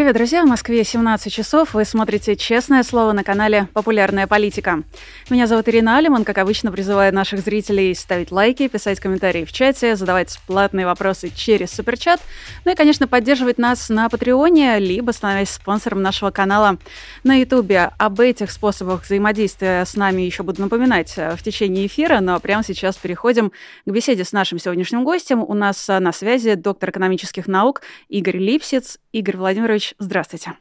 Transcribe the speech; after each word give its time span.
Привет, 0.00 0.14
друзья! 0.14 0.44
В 0.44 0.48
Москве 0.48 0.82
17 0.82 1.30
часов. 1.30 1.74
Вы 1.74 1.84
смотрите 1.84 2.34
«Честное 2.34 2.82
слово» 2.84 3.12
на 3.12 3.22
канале 3.22 3.68
«Популярная 3.74 4.26
политика». 4.26 4.82
Меня 5.28 5.46
зовут 5.46 5.68
Ирина 5.68 5.98
Алиман. 5.98 6.24
Как 6.24 6.38
обычно, 6.38 6.72
призываю 6.72 7.14
наших 7.14 7.40
зрителей 7.40 7.94
ставить 7.94 8.32
лайки, 8.32 8.66
писать 8.68 8.98
комментарии 8.98 9.44
в 9.44 9.52
чате, 9.52 9.96
задавать 9.96 10.38
платные 10.46 10.86
вопросы 10.86 11.28
через 11.28 11.72
суперчат. 11.72 12.18
Ну 12.64 12.72
и, 12.72 12.74
конечно, 12.74 13.08
поддерживать 13.08 13.58
нас 13.58 13.90
на 13.90 14.08
Патреоне, 14.08 14.78
либо 14.78 15.10
становясь 15.10 15.50
спонсором 15.50 16.00
нашего 16.00 16.30
канала 16.30 16.78
на 17.22 17.34
Ютубе. 17.34 17.90
Об 17.98 18.20
этих 18.20 18.52
способах 18.52 19.04
взаимодействия 19.04 19.84
с 19.84 19.96
нами 19.96 20.22
еще 20.22 20.44
буду 20.44 20.62
напоминать 20.62 21.12
э, 21.18 21.36
в 21.36 21.42
течение 21.42 21.86
эфира, 21.86 22.20
но 22.20 22.40
прямо 22.40 22.64
сейчас 22.64 22.96
переходим 22.96 23.52
к 23.84 23.90
беседе 23.90 24.24
с 24.24 24.32
нашим 24.32 24.58
сегодняшним 24.58 25.04
гостем. 25.04 25.44
У 25.46 25.52
нас 25.52 25.90
э, 25.90 25.98
на 25.98 26.12
связи 26.12 26.54
доктор 26.54 26.88
экономических 26.88 27.46
наук 27.46 27.82
Игорь 28.08 28.38
Липсиц. 28.38 28.98
Игорь 29.12 29.38
Владимирович, 29.38 29.89
здравствуйте. 29.98 30.52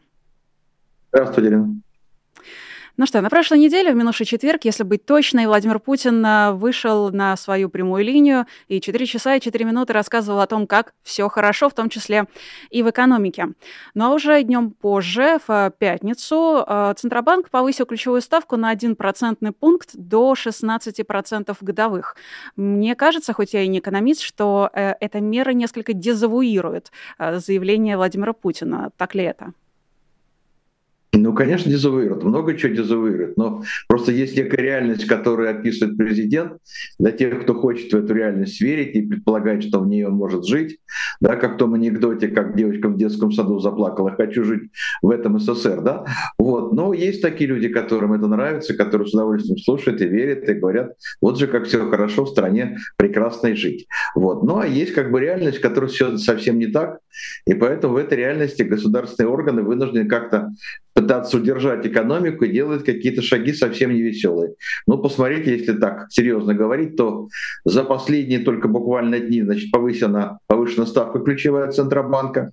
Здравствуйте, 1.11 1.49
Ирина. 1.49 1.81
Ну 2.99 3.05
что, 3.05 3.21
на 3.21 3.29
прошлой 3.29 3.59
неделе, 3.59 3.93
в 3.93 3.95
минувший 3.95 4.25
четверг, 4.25 4.65
если 4.65 4.83
быть 4.83 5.05
точной, 5.05 5.45
Владимир 5.45 5.79
Путин 5.79 6.21
а, 6.25 6.51
вышел 6.51 7.09
на 7.11 7.37
свою 7.37 7.69
прямую 7.69 8.03
линию 8.03 8.45
и 8.67 8.81
4 8.81 9.05
часа 9.05 9.35
и 9.35 9.39
4 9.39 9.63
минуты 9.63 9.93
рассказывал 9.93 10.41
о 10.41 10.47
том, 10.47 10.67
как 10.67 10.93
все 11.01 11.29
хорошо, 11.29 11.69
в 11.69 11.73
том 11.73 11.87
числе 11.87 12.25
и 12.69 12.83
в 12.83 12.89
экономике. 12.89 13.53
Ну 13.93 14.03
а 14.03 14.13
уже 14.13 14.43
днем 14.43 14.71
позже, 14.71 15.39
в 15.47 15.73
пятницу, 15.79 16.61
а, 16.67 16.93
Центробанк 16.93 17.49
повысил 17.49 17.85
ключевую 17.85 18.19
ставку 18.19 18.57
на 18.57 18.69
1 18.69 18.97
процентный 18.97 19.53
пункт 19.53 19.91
до 19.93 20.35
16% 20.35 21.55
годовых. 21.61 22.17
Мне 22.57 22.95
кажется, 22.95 23.31
хоть 23.31 23.53
я 23.53 23.61
и 23.61 23.69
не 23.69 23.79
экономист, 23.79 24.19
что 24.19 24.69
э, 24.73 24.95
эта 24.99 25.21
мера 25.21 25.51
несколько 25.51 25.93
дезавуирует 25.93 26.91
заявление 27.17 27.95
Владимира 27.95 28.33
Путина. 28.33 28.91
Так 28.97 29.15
ли 29.15 29.23
это? 29.23 29.53
Ну, 31.29 31.35
конечно, 31.35 31.69
дезавуирует, 31.69 32.23
много 32.23 32.57
чего 32.57 32.73
дезавуирует, 32.73 33.37
но 33.37 33.61
просто 33.87 34.11
есть 34.11 34.35
некая 34.35 34.63
реальность, 34.63 35.05
которую 35.05 35.51
описывает 35.51 35.95
президент, 35.95 36.53
для 36.97 37.11
тех, 37.11 37.43
кто 37.43 37.53
хочет 37.53 37.93
в 37.93 37.97
эту 37.97 38.15
реальность 38.15 38.59
верить 38.59 38.95
и 38.95 39.03
предполагать, 39.03 39.63
что 39.63 39.79
в 39.79 39.87
ней 39.87 40.03
он 40.05 40.13
может 40.13 40.47
жить, 40.47 40.79
да, 41.21 41.35
как 41.35 41.53
в 41.53 41.57
том 41.57 41.75
анекдоте, 41.75 42.29
как 42.29 42.57
девочка 42.57 42.89
в 42.89 42.97
детском 42.97 43.31
саду 43.31 43.59
заплакала, 43.59 44.09
хочу 44.09 44.43
жить 44.43 44.71
в 45.03 45.11
этом 45.11 45.39
СССР, 45.39 45.81
да, 45.81 46.03
вот, 46.39 46.73
но 46.73 46.95
есть 46.95 47.21
такие 47.21 47.47
люди, 47.47 47.69
которым 47.69 48.13
это 48.13 48.25
нравится, 48.25 48.75
которые 48.75 49.07
с 49.07 49.13
удовольствием 49.13 49.59
слушают 49.59 50.01
и 50.01 50.07
верят, 50.07 50.49
и 50.49 50.53
говорят, 50.53 50.93
вот 51.21 51.37
же 51.37 51.45
как 51.45 51.65
все 51.65 51.87
хорошо 51.91 52.25
в 52.25 52.29
стране, 52.29 52.79
прекрасно 52.97 53.49
и 53.49 53.53
жить, 53.53 53.85
вот, 54.15 54.41
ну, 54.41 54.57
а 54.57 54.65
есть 54.65 54.93
как 54.95 55.11
бы 55.11 55.19
реальность, 55.19 55.59
которая 55.59 55.91
все 55.91 56.17
совсем 56.17 56.57
не 56.57 56.65
так, 56.65 57.01
и 57.45 57.53
поэтому 57.53 57.93
в 57.93 57.97
этой 57.97 58.17
реальности 58.17 58.63
государственные 58.63 59.31
органы 59.31 59.61
вынуждены 59.61 60.07
как-то 60.07 60.49
пытаться 60.99 61.37
удержать 61.37 61.85
экономику 61.85 62.45
и 62.45 62.51
делает 62.51 62.83
какие-то 62.83 63.21
шаги 63.21 63.53
совсем 63.53 63.93
не 63.93 64.01
веселые. 64.01 64.55
Ну, 64.85 64.97
посмотрите, 64.97 65.57
если 65.57 65.73
так 65.73 66.07
серьезно 66.09 66.53
говорить, 66.53 66.97
то 66.97 67.29
за 67.63 67.83
последние 67.83 68.39
только 68.39 68.67
буквально 68.67 69.19
дни 69.19 69.41
значит, 69.41 69.71
повысена, 69.71 70.39
повышена 70.47 70.85
ставка 70.85 71.19
ключевая 71.19 71.71
Центробанка. 71.71 72.51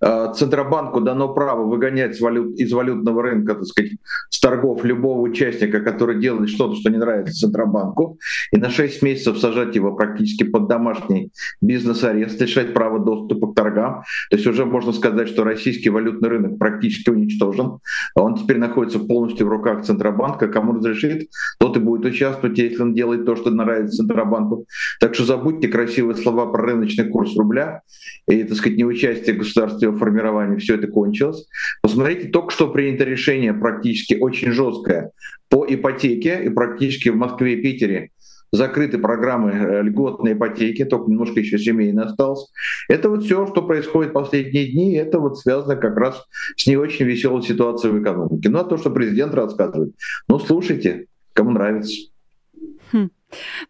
А, 0.00 0.32
Центробанку 0.32 1.00
дано 1.00 1.32
право 1.32 1.64
выгонять 1.64 2.20
валют, 2.20 2.58
из 2.58 2.72
валютного 2.72 3.22
рынка, 3.22 3.54
так 3.54 3.64
сказать, 3.64 3.92
с 4.30 4.40
торгов 4.40 4.84
любого 4.84 5.20
участника, 5.20 5.80
который 5.80 6.20
делает 6.20 6.48
что-то, 6.48 6.74
что 6.74 6.90
не 6.90 6.98
нравится 6.98 7.46
Центробанку, 7.46 8.18
и 8.52 8.56
на 8.56 8.70
6 8.70 9.02
месяцев 9.02 9.38
сажать 9.38 9.76
его 9.76 9.94
практически 9.94 10.42
под 10.42 10.66
домашний 10.68 11.30
бизнес-арест, 11.60 12.40
лишать 12.40 12.74
права 12.74 12.98
доступа 12.98 13.52
к 13.52 13.54
торгам. 13.54 13.85
То 14.30 14.36
есть 14.36 14.46
уже 14.46 14.64
можно 14.64 14.92
сказать, 14.92 15.28
что 15.28 15.44
российский 15.44 15.90
валютный 15.90 16.28
рынок 16.28 16.58
практически 16.58 17.10
уничтожен. 17.10 17.78
Он 18.14 18.34
теперь 18.36 18.58
находится 18.58 18.98
полностью 18.98 19.46
в 19.46 19.50
руках 19.50 19.84
Центробанка. 19.84 20.48
Кому 20.48 20.74
разрешит, 20.74 21.28
тот 21.58 21.76
и 21.76 21.80
будет 21.80 22.04
участвовать, 22.04 22.58
если 22.58 22.82
он 22.82 22.94
делает 22.94 23.24
то, 23.24 23.36
что 23.36 23.50
нравится 23.50 23.98
Центробанку. 23.98 24.66
Так 25.00 25.14
что 25.14 25.24
забудьте 25.24 25.68
красивые 25.68 26.16
слова 26.16 26.46
про 26.46 26.62
рыночный 26.62 27.08
курс 27.08 27.36
рубля 27.36 27.82
и, 28.28 28.42
так 28.44 28.56
сказать, 28.56 28.78
неучастие 28.78 29.36
государства 29.36 29.90
в 29.90 29.98
формировании. 29.98 30.58
Все 30.58 30.74
это 30.74 30.86
кончилось. 30.86 31.46
Посмотрите, 31.82 32.28
только 32.28 32.50
что 32.50 32.68
принято 32.68 33.04
решение 33.04 33.54
практически 33.54 34.14
очень 34.14 34.52
жесткое 34.52 35.10
по 35.48 35.64
ипотеке, 35.68 36.42
и 36.44 36.48
практически 36.48 37.08
в 37.08 37.16
Москве 37.16 37.54
и 37.54 37.62
Питере 37.62 38.10
закрыты 38.56 38.98
программы 38.98 39.52
э, 39.52 39.82
льготной 39.82 40.32
ипотеки, 40.32 40.84
только 40.84 41.10
немножко 41.10 41.40
еще 41.40 41.58
семейно 41.58 42.04
осталось. 42.04 42.50
Это 42.88 43.08
вот 43.08 43.24
все, 43.24 43.46
что 43.46 43.62
происходит 43.62 44.12
последние 44.12 44.72
дни, 44.72 44.94
это 44.94 45.20
вот 45.20 45.38
связано 45.38 45.76
как 45.76 45.96
раз 45.96 46.26
с 46.56 46.66
не 46.66 46.76
очень 46.76 47.06
веселой 47.06 47.42
ситуацией 47.42 47.92
в 47.92 48.02
экономике. 48.02 48.48
Ну 48.48 48.58
а 48.58 48.64
то, 48.64 48.76
что 48.76 48.90
президент 48.90 49.34
рассказывает, 49.34 49.94
ну 50.28 50.38
слушайте, 50.38 51.06
кому 51.32 51.50
нравится. 51.50 51.94
Хм. 52.92 53.10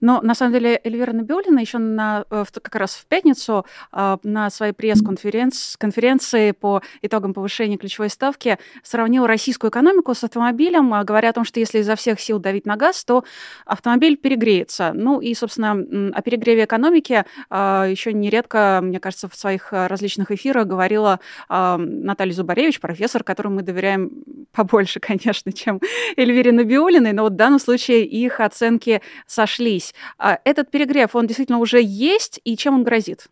Но 0.01 0.21
на 0.21 0.35
самом 0.35 0.53
деле 0.53 0.81
Эльвира 0.85 1.13
Набиулина 1.13 1.59
еще 1.59 1.79
на, 1.79 2.25
э, 2.31 2.45
как 2.63 2.75
раз 2.75 2.95
в 2.95 3.07
пятницу 3.07 3.65
а, 3.91 4.19
на 4.23 4.51
своей 4.51 4.73
пресс-конференции 4.73 6.51
по 6.53 6.83
итогам 7.03 7.35
повышения 7.35 7.77
ключевой 7.77 8.11
ставки 8.11 8.59
сравнила 8.83 9.27
российскую 9.27 9.71
экономику 9.71 10.15
с 10.15 10.25
автомобилем, 10.25 10.93
а, 10.93 11.05
говоря 11.05 11.31
о 11.31 11.33
том, 11.33 11.45
что 11.45 11.61
если 11.61 11.79
изо 11.79 11.97
всех 11.97 12.21
сил 12.21 12.39
давить 12.39 12.67
на 12.67 12.77
газ, 12.77 13.05
то 13.05 13.25
автомобиль 13.65 14.17
перегреется. 14.17 14.93
Ну 14.95 15.21
и, 15.21 15.35
собственно, 15.35 15.73
о 16.15 16.23
перегреве 16.23 16.65
экономики 16.65 17.25
еще 17.51 18.13
нередко, 18.13 18.81
мне 18.83 19.01
кажется, 19.01 19.29
в 19.29 19.35
своих 19.35 19.73
различных 19.73 20.31
эфирах 20.31 20.67
говорила 20.67 21.21
Наталья 21.49 22.33
Зубаревич, 22.33 22.81
профессор, 22.81 23.25
которому 23.25 23.57
мы 23.57 23.63
доверяем 23.63 24.11
побольше, 24.53 25.01
конечно, 25.01 25.53
чем 25.53 25.81
Эльвире 26.17 26.53
Набиулиной, 26.53 27.13
но 27.13 27.23
вот 27.23 27.33
в 27.33 27.37
данном 27.37 27.59
случае 27.59 28.05
их 28.05 28.41
оценки 28.41 29.01
сошлись 29.27 29.46
сошлись. 29.47 29.95
А 30.19 30.39
этот 30.45 30.71
перегрев, 30.71 31.15
он 31.15 31.27
действительно 31.27 31.59
уже 31.59 31.81
есть, 31.83 32.41
и 32.45 32.57
чем 32.57 32.75
он 32.75 32.85
грозит? 32.85 33.27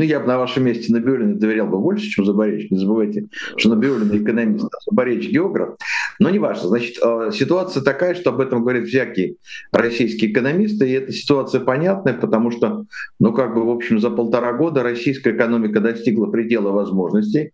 Ну, 0.00 0.06
я 0.06 0.18
бы 0.18 0.26
на 0.26 0.38
вашем 0.38 0.64
месте 0.64 0.90
Набиулина 0.94 1.34
доверял 1.34 1.66
бы 1.66 1.78
больше, 1.78 2.08
чем 2.08 2.24
Заборевич. 2.24 2.70
Не 2.70 2.78
забывайте, 2.78 3.28
что 3.58 3.68
Набиулина 3.68 4.16
экономист, 4.16 4.64
а 4.64 4.78
Заборевич 4.90 5.28
географ. 5.28 5.74
Но 6.18 6.30
не 6.30 6.38
важно. 6.38 6.68
Значит, 6.68 6.96
э, 7.04 7.30
ситуация 7.34 7.82
такая, 7.82 8.14
что 8.14 8.30
об 8.30 8.40
этом 8.40 8.62
говорят 8.62 8.86
всякие 8.86 9.34
российские 9.72 10.32
экономисты, 10.32 10.88
и 10.88 10.92
эта 10.92 11.12
ситуация 11.12 11.60
понятная, 11.60 12.14
потому 12.14 12.50
что, 12.50 12.86
ну, 13.18 13.34
как 13.34 13.54
бы, 13.54 13.62
в 13.62 13.68
общем, 13.68 14.00
за 14.00 14.08
полтора 14.08 14.54
года 14.54 14.82
российская 14.82 15.36
экономика 15.36 15.80
достигла 15.80 16.28
предела 16.28 16.70
возможностей. 16.70 17.52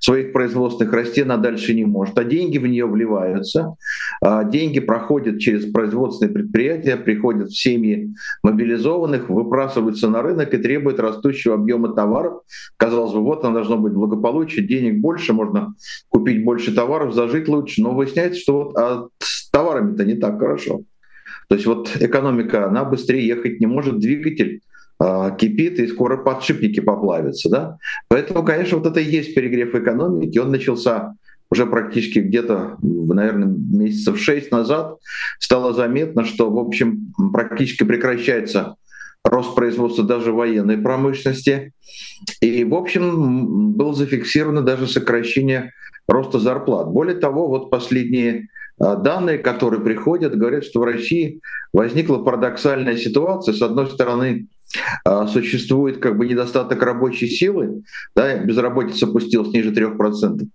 Своих 0.00 0.32
производственных 0.32 0.92
расти 0.92 1.22
она 1.22 1.36
дальше 1.36 1.74
не 1.74 1.84
может, 1.84 2.18
а 2.18 2.24
деньги 2.24 2.58
в 2.58 2.66
нее 2.66 2.86
вливаются. 2.86 3.76
А 4.20 4.42
деньги 4.42 4.80
проходят 4.80 5.38
через 5.38 5.70
производственные 5.70 6.34
предприятия, 6.34 6.96
приходят 6.96 7.50
в 7.50 7.56
семьи 7.56 8.12
мобилизованных, 8.42 9.28
выбрасываются 9.28 10.08
на 10.08 10.22
рынок 10.22 10.52
и 10.54 10.58
требуют 10.58 10.98
растущего 10.98 11.54
объема 11.54 11.83
объема 11.84 11.94
товаров. 11.94 12.42
Казалось 12.76 13.12
бы, 13.12 13.20
вот 13.20 13.44
оно 13.44 13.54
должно 13.54 13.76
быть 13.76 13.92
благополучие, 13.92 14.66
денег 14.66 15.00
больше, 15.00 15.32
можно 15.32 15.74
купить 16.08 16.44
больше 16.44 16.74
товаров, 16.74 17.14
зажить 17.14 17.48
лучше. 17.48 17.82
Но 17.82 17.94
выясняется, 17.94 18.40
что 18.40 18.64
вот 18.64 18.76
а 18.76 19.08
с 19.18 19.50
товарами-то 19.50 20.04
не 20.04 20.14
так 20.14 20.38
хорошо. 20.38 20.82
То 21.48 21.56
есть 21.56 21.66
вот 21.66 21.90
экономика, 22.00 22.66
она 22.66 22.84
быстрее 22.84 23.26
ехать 23.26 23.60
не 23.60 23.66
может, 23.66 23.98
двигатель 23.98 24.60
а, 24.98 25.30
кипит, 25.30 25.78
и 25.78 25.86
скоро 25.86 26.16
подшипники 26.16 26.80
поплавятся. 26.80 27.50
Да? 27.50 27.78
Поэтому, 28.08 28.42
конечно, 28.44 28.78
вот 28.78 28.86
это 28.86 29.00
и 29.00 29.10
есть 29.10 29.34
перегрев 29.34 29.74
экономики. 29.74 30.38
Он 30.38 30.50
начался 30.50 31.14
уже 31.50 31.66
практически 31.66 32.20
где-то, 32.20 32.78
наверное, 32.80 33.46
месяцев 33.46 34.18
шесть 34.18 34.50
назад 34.50 34.96
стало 35.38 35.72
заметно, 35.74 36.24
что, 36.24 36.50
в 36.50 36.58
общем, 36.58 37.12
практически 37.32 37.84
прекращается 37.84 38.76
рост 39.24 39.54
производства 39.54 40.04
даже 40.04 40.32
военной 40.32 40.78
промышленности. 40.78 41.72
И, 42.40 42.64
в 42.64 42.74
общем, 42.74 43.72
было 43.72 43.94
зафиксировано 43.94 44.62
даже 44.62 44.86
сокращение 44.86 45.72
роста 46.06 46.38
зарплат. 46.38 46.88
Более 46.88 47.16
того, 47.16 47.48
вот 47.48 47.70
последние 47.70 48.48
данные, 48.78 49.38
которые 49.38 49.80
приходят, 49.80 50.36
говорят, 50.36 50.64
что 50.64 50.80
в 50.80 50.84
России 50.84 51.40
возникла 51.72 52.18
парадоксальная 52.18 52.96
ситуация. 52.96 53.54
С 53.54 53.62
одной 53.62 53.88
стороны, 53.88 54.48
а, 55.04 55.26
существует 55.26 55.98
как 55.98 56.16
бы 56.16 56.26
недостаток 56.26 56.82
рабочей 56.82 57.28
силы, 57.28 57.82
да, 58.16 58.38
безработица 58.38 59.06
опустилась 59.06 59.52
ниже 59.52 59.70
3%, 59.70 60.46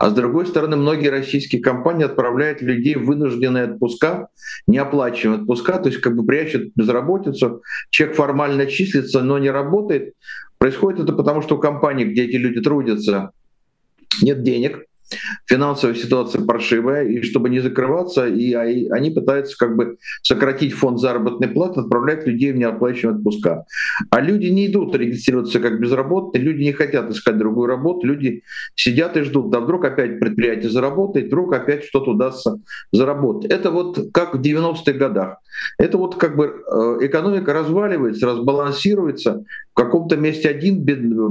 а 0.00 0.10
с 0.10 0.12
другой 0.12 0.46
стороны 0.46 0.76
многие 0.76 1.08
российские 1.08 1.62
компании 1.62 2.04
отправляют 2.04 2.60
людей 2.60 2.96
в 2.96 3.04
вынужденные 3.04 3.64
отпуска, 3.64 4.28
неоплачиваемые 4.66 5.42
отпуска, 5.42 5.78
то 5.78 5.88
есть 5.88 6.00
как 6.00 6.16
бы 6.16 6.24
прячут 6.26 6.72
безработицу, 6.74 7.62
человек 7.90 8.16
формально 8.16 8.66
числится, 8.66 9.22
но 9.22 9.38
не 9.38 9.50
работает. 9.50 10.14
Происходит 10.58 11.00
это 11.00 11.12
потому, 11.12 11.42
что 11.42 11.56
у 11.56 11.60
компании, 11.60 12.04
где 12.04 12.24
эти 12.24 12.36
люди 12.36 12.60
трудятся, 12.60 13.30
нет 14.22 14.42
денег, 14.42 14.84
финансовая 15.46 15.94
ситуация 15.94 16.44
паршивая, 16.44 17.04
и 17.04 17.22
чтобы 17.22 17.48
не 17.48 17.60
закрываться, 17.60 18.26
и 18.26 18.52
они 18.54 19.10
пытаются 19.10 19.56
как 19.58 19.76
бы 19.76 19.98
сократить 20.22 20.72
фонд 20.72 21.00
заработной 21.00 21.48
платы, 21.48 21.80
отправлять 21.80 22.26
людей 22.26 22.52
в 22.52 22.56
неоплачиваемые 22.56 23.18
отпуска. 23.18 23.64
А 24.10 24.20
люди 24.20 24.46
не 24.46 24.66
идут 24.66 24.94
регистрироваться 24.94 25.60
как 25.60 25.80
безработные, 25.80 26.42
люди 26.42 26.62
не 26.62 26.72
хотят 26.72 27.10
искать 27.10 27.38
другую 27.38 27.66
работу, 27.66 28.06
люди 28.06 28.42
сидят 28.74 29.16
и 29.16 29.22
ждут, 29.22 29.50
да 29.50 29.60
вдруг 29.60 29.84
опять 29.84 30.20
предприятие 30.20 30.70
заработает, 30.70 31.26
вдруг 31.26 31.52
опять 31.52 31.84
что-то 31.84 32.12
удастся 32.12 32.58
заработать. 32.92 33.50
Это 33.50 33.70
вот 33.70 34.10
как 34.12 34.34
в 34.34 34.40
90-х 34.40 34.92
годах. 34.92 35.38
Это 35.78 35.98
вот 35.98 36.16
как 36.16 36.36
бы 36.36 36.46
э, 36.46 36.98
экономика 37.06 37.52
разваливается, 37.52 38.26
разбалансируется, 38.26 39.44
каком-то 39.78 40.16
месте 40.16 40.48
один 40.48 40.84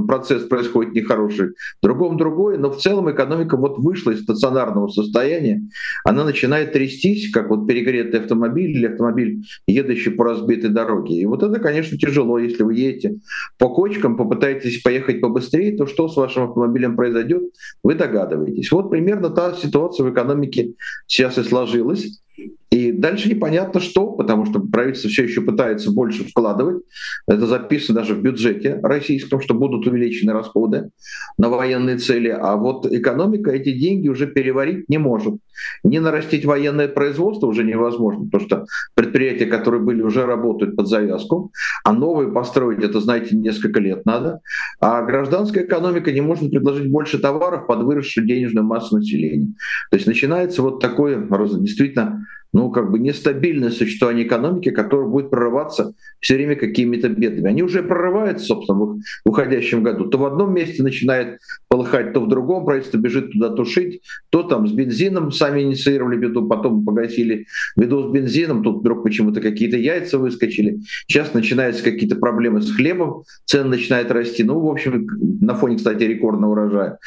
процесс 0.06 0.44
происходит 0.44 0.94
нехороший, 0.94 1.48
в 1.48 1.82
другом 1.82 2.16
другой, 2.16 2.56
но 2.56 2.70
в 2.70 2.78
целом 2.78 3.10
экономика 3.10 3.56
вот 3.58 3.78
вышла 3.78 4.12
из 4.12 4.22
стационарного 4.22 4.88
состояния, 4.88 5.62
она 6.02 6.24
начинает 6.24 6.72
трястись, 6.72 7.30
как 7.30 7.50
вот 7.50 7.66
перегретый 7.66 8.20
автомобиль 8.20 8.70
или 8.70 8.86
автомобиль, 8.86 9.44
едущий 9.66 10.12
по 10.12 10.24
разбитой 10.24 10.70
дороге. 10.70 11.16
И 11.16 11.26
вот 11.26 11.42
это, 11.42 11.60
конечно, 11.60 11.98
тяжело, 11.98 12.38
если 12.38 12.62
вы 12.62 12.74
едете 12.74 13.18
по 13.58 13.68
кочкам, 13.68 14.16
попытаетесь 14.16 14.80
поехать 14.80 15.20
побыстрее, 15.20 15.76
то 15.76 15.86
что 15.86 16.08
с 16.08 16.16
вашим 16.16 16.44
автомобилем 16.44 16.96
произойдет, 16.96 17.42
вы 17.82 17.94
догадываетесь. 17.94 18.72
Вот 18.72 18.88
примерно 18.90 19.28
та 19.28 19.52
ситуация 19.52 20.04
в 20.06 20.12
экономике 20.12 20.72
сейчас 21.06 21.36
и 21.36 21.42
сложилась. 21.42 22.22
И 22.70 22.92
дальше 22.92 23.30
непонятно 23.30 23.80
что, 23.80 24.12
потому 24.12 24.44
что 24.44 24.60
правительство 24.60 25.10
все 25.10 25.22
еще 25.22 25.40
пытается 25.40 25.90
больше 25.90 26.24
вкладывать. 26.24 26.82
Это 27.26 27.46
записано 27.46 28.00
даже 28.00 28.14
в 28.14 28.20
бюджете 28.20 28.78
российском, 28.82 29.40
что 29.40 29.54
будут 29.54 29.86
увеличены 29.86 30.32
расходы 30.32 30.90
на 31.38 31.48
военные 31.48 31.96
цели. 31.96 32.28
А 32.28 32.56
вот 32.56 32.84
экономика 32.86 33.50
эти 33.50 33.72
деньги 33.72 34.08
уже 34.08 34.26
переварить 34.26 34.88
не 34.88 34.98
может. 34.98 35.34
Не 35.82 35.98
нарастить 35.98 36.44
военное 36.44 36.88
производство 36.88 37.46
уже 37.46 37.64
невозможно, 37.64 38.26
потому 38.26 38.44
что 38.44 38.66
предприятия, 38.94 39.46
которые 39.46 39.82
были, 39.82 40.02
уже 40.02 40.26
работают 40.26 40.76
под 40.76 40.88
завязку, 40.88 41.50
а 41.84 41.92
новые 41.92 42.30
построить, 42.30 42.84
это, 42.84 43.00
знаете, 43.00 43.34
несколько 43.34 43.80
лет 43.80 44.04
надо. 44.04 44.40
А 44.80 45.02
гражданская 45.02 45.64
экономика 45.64 46.12
не 46.12 46.20
может 46.20 46.50
предложить 46.50 46.90
больше 46.90 47.18
товаров 47.18 47.66
под 47.66 47.82
выросшую 47.82 48.26
денежную 48.26 48.66
массу 48.66 48.96
населения. 48.96 49.54
То 49.90 49.96
есть 49.96 50.06
начинается 50.06 50.62
вот 50.62 50.80
такое 50.80 51.26
действительно 51.58 52.26
ну, 52.52 52.70
как 52.70 52.90
бы 52.90 52.98
нестабильное 52.98 53.70
существование 53.70 54.26
экономики, 54.26 54.70
которое 54.70 55.06
будет 55.06 55.30
прорываться 55.30 55.94
все 56.20 56.34
время 56.34 56.56
какими-то 56.56 57.08
бедами. 57.08 57.50
Они 57.50 57.62
уже 57.62 57.82
прорываются, 57.82 58.46
собственно, 58.46 58.78
в 58.78 59.00
уходящем 59.24 59.82
году. 59.82 60.06
То 60.06 60.18
в 60.18 60.24
одном 60.24 60.54
месте 60.54 60.82
начинает 60.82 61.38
полыхать, 61.68 62.12
то 62.12 62.20
в 62.20 62.28
другом 62.28 62.64
правительство 62.64 62.98
бежит 62.98 63.32
туда 63.32 63.50
тушить, 63.50 64.02
то 64.30 64.42
там 64.42 64.66
с 64.66 64.72
бензином 64.72 65.30
сами 65.30 65.62
инициировали 65.62 66.16
беду, 66.16 66.48
потом 66.48 66.84
погасили 66.84 67.46
беду 67.76 68.08
с 68.08 68.12
бензином, 68.12 68.62
тут 68.62 68.80
вдруг 68.80 69.02
почему-то 69.02 69.40
какие-то 69.40 69.76
яйца 69.76 70.18
выскочили. 70.18 70.80
Сейчас 71.06 71.34
начинаются 71.34 71.84
какие-то 71.84 72.16
проблемы 72.16 72.62
с 72.62 72.74
хлебом, 72.74 73.24
цены 73.44 73.70
начинают 73.70 74.10
расти. 74.10 74.42
Ну, 74.42 74.58
в 74.60 74.70
общем, 74.70 75.06
на 75.40 75.54
фоне, 75.54 75.76
кстати, 75.76 76.04
рекордного 76.04 76.52
урожая. 76.52 76.98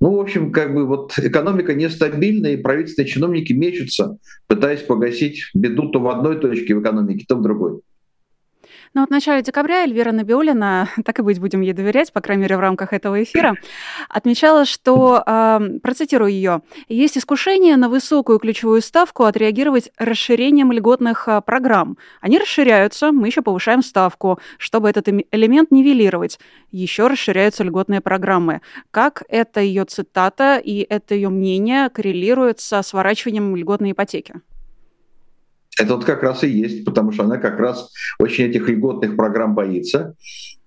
Ну, 0.00 0.16
в 0.16 0.20
общем, 0.20 0.52
как 0.52 0.74
бы 0.74 0.86
вот 0.86 1.18
экономика 1.18 1.74
нестабильная, 1.74 2.52
и 2.52 2.56
правительственные 2.56 3.08
чиновники 3.08 3.52
мечутся, 3.52 4.18
пытаясь 4.46 4.82
погасить 4.82 5.50
беду 5.54 5.90
то 5.90 6.00
в 6.00 6.08
одной 6.08 6.40
точке 6.40 6.74
в 6.74 6.82
экономике, 6.82 7.24
то 7.28 7.36
в 7.36 7.42
другой. 7.42 7.80
Но 8.94 9.02
вот 9.02 9.08
в 9.08 9.12
начале 9.12 9.42
декабря 9.42 9.82
Эльвира 9.84 10.12
Набиулина, 10.12 10.88
так 11.04 11.18
и 11.18 11.22
быть, 11.22 11.38
будем 11.38 11.60
ей 11.60 11.72
доверять, 11.72 12.12
по 12.12 12.20
крайней 12.20 12.42
мере, 12.42 12.56
в 12.56 12.60
рамках 12.60 12.92
этого 12.92 13.22
эфира, 13.22 13.54
отмечала, 14.08 14.64
что, 14.64 15.22
э, 15.26 15.60
процитирую 15.82 16.30
ее, 16.30 16.62
есть 16.88 17.18
искушение 17.18 17.76
на 17.76 17.88
высокую 17.88 18.38
ключевую 18.38 18.80
ставку 18.82 19.24
отреагировать 19.24 19.90
расширением 19.98 20.72
льготных 20.72 21.28
э, 21.28 21.40
программ. 21.40 21.98
Они 22.20 22.38
расширяются, 22.38 23.12
мы 23.12 23.28
еще 23.28 23.42
повышаем 23.42 23.82
ставку, 23.82 24.38
чтобы 24.58 24.88
этот 24.88 25.08
элемент 25.08 25.70
нивелировать. 25.70 26.38
Еще 26.70 27.06
расширяются 27.06 27.64
льготные 27.64 28.00
программы. 28.00 28.60
Как 28.90 29.22
эта 29.28 29.60
ее 29.60 29.84
цитата 29.84 30.60
и 30.62 30.86
это 30.88 31.14
ее 31.14 31.28
мнение 31.28 31.88
коррелирует 31.90 32.60
со 32.60 32.82
сворачиванием 32.82 33.56
льготной 33.56 33.92
ипотеки? 33.92 34.34
Это 35.80 35.94
вот 35.94 36.04
как 36.04 36.22
раз 36.22 36.42
и 36.44 36.48
есть, 36.48 36.84
потому 36.84 37.12
что 37.12 37.24
она 37.24 37.38
как 37.38 37.58
раз 37.58 37.90
очень 38.18 38.44
этих 38.44 38.68
льготных 38.68 39.16
программ 39.16 39.54
боится. 39.54 40.14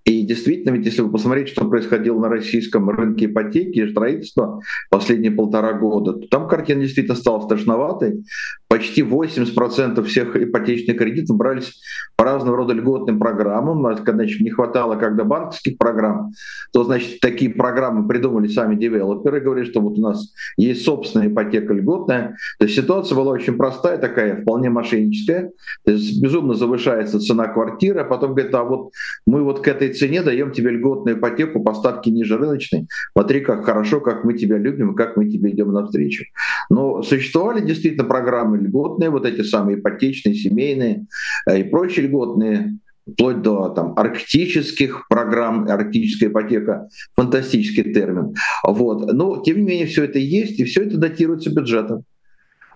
И 0.04 0.24
действительно, 0.24 0.76
ведь 0.76 0.86
если 0.86 1.02
вы 1.02 1.12
посмотрите, 1.12 1.52
что 1.52 1.66
происходило 1.66 2.20
на 2.20 2.30
российском 2.30 2.90
рынке 2.90 3.26
ипотеки 3.26 3.80
и 3.80 3.92
строительства 3.92 4.62
последние 4.90 5.32
полтора 5.32 5.74
года, 5.74 6.14
то 6.14 6.28
там 6.28 6.48
картина 6.48 6.82
действительно 6.82 7.16
стала 7.16 7.42
страшноватой. 7.42 8.24
Почти 8.68 9.02
80% 9.02 10.04
всех 10.04 10.36
ипотечных 10.36 10.98
кредитов 10.98 11.38
брались 11.38 11.80
по 12.16 12.24
разного 12.24 12.58
рода 12.58 12.74
льготным 12.74 13.20
программам. 13.20 13.96
Значит, 14.04 14.42
не 14.42 14.50
хватало 14.50 14.96
когда 14.96 15.24
банковских 15.24 15.78
программ, 15.78 16.32
то, 16.74 16.84
значит, 16.84 17.20
такие 17.20 17.52
программы 17.52 18.08
придумали 18.08 18.48
сами 18.48 18.76
девелоперы, 18.76 19.40
говорили, 19.40 19.70
что 19.70 19.82
вот 19.82 20.00
у 20.00 20.02
нас 20.02 20.34
есть 20.58 20.84
собственная 20.84 21.28
ипотека 21.28 21.74
льготная. 21.74 22.38
То 22.58 22.66
есть 22.66 22.76
ситуация 22.76 23.16
была 23.16 23.34
очень 23.34 23.56
простая 23.56 23.98
такая, 23.98 24.42
вполне 24.42 24.70
мошенническая. 24.70 25.52
То 25.86 25.92
есть 25.92 26.22
безумно 26.22 26.56
завышается 26.56 27.20
цена 27.20 27.48
квартиры, 27.48 28.00
а 28.00 28.06
потом 28.06 28.34
говорит, 28.34 28.56
а 28.56 28.64
вот 28.64 28.92
мы 29.28 29.44
вот 29.44 29.62
к 29.62 29.68
этой 29.68 29.91
цене 29.92 30.22
даем 30.22 30.52
тебе 30.52 30.72
льготную 30.72 31.18
ипотеку, 31.18 31.64
поставки 31.64 32.10
ниже 32.10 32.38
рыночной. 32.38 32.88
Смотри, 33.14 33.42
как 33.42 33.66
хорошо, 33.66 34.00
как 34.00 34.24
мы 34.24 34.34
тебя 34.34 34.58
любим, 34.58 34.96
как 34.96 35.18
мы 35.18 35.30
тебе 35.30 35.52
идем 35.52 35.72
навстречу. 35.72 36.26
Но 36.70 37.04
существовали 37.04 37.66
действительно 37.66 38.04
программы 38.04 38.58
льготные, 38.58 39.10
вот 39.10 39.26
эти 39.26 39.42
самые 39.42 39.80
ипотечные, 39.80 40.36
семейные 40.36 41.06
э, 41.48 41.60
и 41.60 41.64
прочие 41.64 42.08
льготные 42.08 42.78
вплоть 43.12 43.42
до 43.42 43.70
там, 43.70 43.94
арктических 43.98 45.08
программ, 45.10 45.68
арктическая 45.68 46.30
ипотека, 46.30 46.88
фантастический 47.16 47.94
термин. 47.94 48.36
Вот. 48.64 49.12
Но, 49.14 49.42
тем 49.44 49.58
не 49.58 49.64
менее, 49.64 49.88
все 49.88 50.04
это 50.04 50.20
есть, 50.20 50.60
и 50.60 50.64
все 50.66 50.84
это 50.84 50.98
датируется 50.98 51.54
бюджетом. 51.54 52.04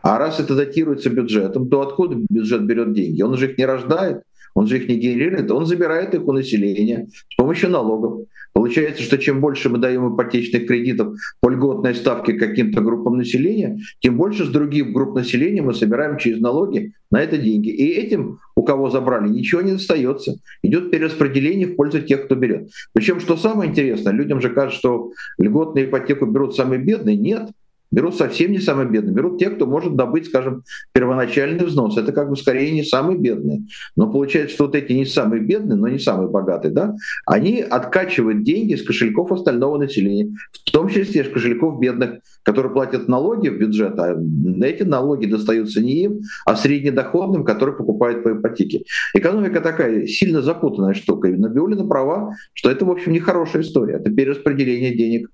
А 0.01 0.19
раз 0.19 0.39
это 0.39 0.55
датируется 0.55 1.09
бюджетом, 1.09 1.67
то 1.67 1.81
откуда 1.81 2.15
бюджет 2.29 2.63
берет 2.65 2.93
деньги? 2.93 3.23
Он 3.23 3.35
же 3.37 3.49
их 3.49 3.57
не 3.57 3.65
рождает, 3.65 4.21
он 4.55 4.67
же 4.67 4.77
их 4.77 4.87
не 4.87 4.95
генерирует, 4.95 5.51
он 5.51 5.65
забирает 5.65 6.15
их 6.15 6.27
у 6.27 6.31
населения 6.31 7.07
с 7.29 7.35
помощью 7.35 7.69
налогов. 7.69 8.25
Получается, 8.53 9.03
что 9.03 9.17
чем 9.17 9.41
больше 9.41 9.67
мы 9.67 9.79
даем 9.79 10.15
ипотечных 10.15 10.65
кредитов 10.65 11.17
по 11.41 11.49
льготной 11.49 11.93
ставке 11.93 12.33
каким-то 12.33 12.79
группам 12.79 13.17
населения, 13.17 13.79
тем 13.99 14.15
больше 14.15 14.45
с 14.45 14.47
других 14.47 14.93
групп 14.93 15.13
населения 15.13 15.61
мы 15.61 15.73
собираем 15.73 16.17
через 16.17 16.39
налоги 16.39 16.93
на 17.11 17.21
это 17.21 17.37
деньги. 17.37 17.67
И 17.67 17.85
этим, 17.85 18.39
у 18.55 18.63
кого 18.63 18.89
забрали, 18.89 19.27
ничего 19.27 19.59
не 19.59 19.73
достается. 19.73 20.37
Идет 20.63 20.89
перераспределение 20.89 21.67
в 21.67 21.75
пользу 21.75 22.01
тех, 22.01 22.25
кто 22.25 22.35
берет. 22.35 22.69
Причем, 22.93 23.19
что 23.19 23.35
самое 23.35 23.69
интересное, 23.69 24.13
людям 24.13 24.39
же 24.39 24.49
кажется, 24.49 24.79
что 24.79 25.11
льготную 25.37 25.87
ипотеку 25.87 26.25
берут 26.25 26.55
самые 26.55 26.79
бедные. 26.79 27.17
Нет, 27.17 27.49
Берут 27.91 28.15
совсем 28.15 28.51
не 28.51 28.59
самые 28.59 28.89
бедные, 28.89 29.13
берут 29.13 29.39
те, 29.39 29.49
кто 29.49 29.65
может 29.65 29.95
добыть, 29.95 30.27
скажем, 30.27 30.63
первоначальный 30.93 31.65
взнос. 31.65 31.97
Это 31.97 32.11
как 32.11 32.29
бы 32.29 32.35
скорее 32.35 32.71
не 32.71 32.83
самые 32.83 33.17
бедные. 33.17 33.63
Но 33.95 34.11
получается, 34.11 34.55
что 34.55 34.65
вот 34.65 34.75
эти 34.75 34.93
не 34.93 35.05
самые 35.05 35.41
бедные, 35.41 35.77
но 35.77 35.87
не 35.87 35.99
самые 35.99 36.29
богатые, 36.29 36.71
да, 36.71 36.95
они 37.25 37.61
откачивают 37.61 38.43
деньги 38.43 38.73
из 38.73 38.83
кошельков 38.83 39.31
остального 39.31 39.77
населения, 39.77 40.35
в 40.51 40.71
том 40.71 40.89
числе 40.89 41.21
из 41.21 41.29
кошельков 41.29 41.79
бедных, 41.79 42.19
которые 42.43 42.71
платят 42.73 43.07
налоги 43.07 43.49
в 43.49 43.57
бюджет, 43.57 43.97
а 43.99 44.15
эти 44.61 44.83
налоги 44.83 45.25
достаются 45.25 45.81
не 45.81 46.03
им, 46.03 46.21
а 46.45 46.55
среднедоходным, 46.55 47.43
которые 47.43 47.75
покупают 47.75 48.23
по 48.23 48.33
ипотеке. 48.33 48.83
Экономика 49.13 49.61
такая 49.61 50.05
сильно 50.05 50.41
запутанная 50.41 50.93
штука. 50.93 51.29
И 51.29 51.35
Набиулина 51.35 51.87
права, 51.87 52.35
что 52.53 52.69
это, 52.69 52.85
в 52.85 52.91
общем, 52.91 53.13
не 53.13 53.19
хорошая 53.19 53.63
история. 53.63 53.95
Это 53.95 54.11
перераспределение 54.11 54.95
денег 54.95 55.29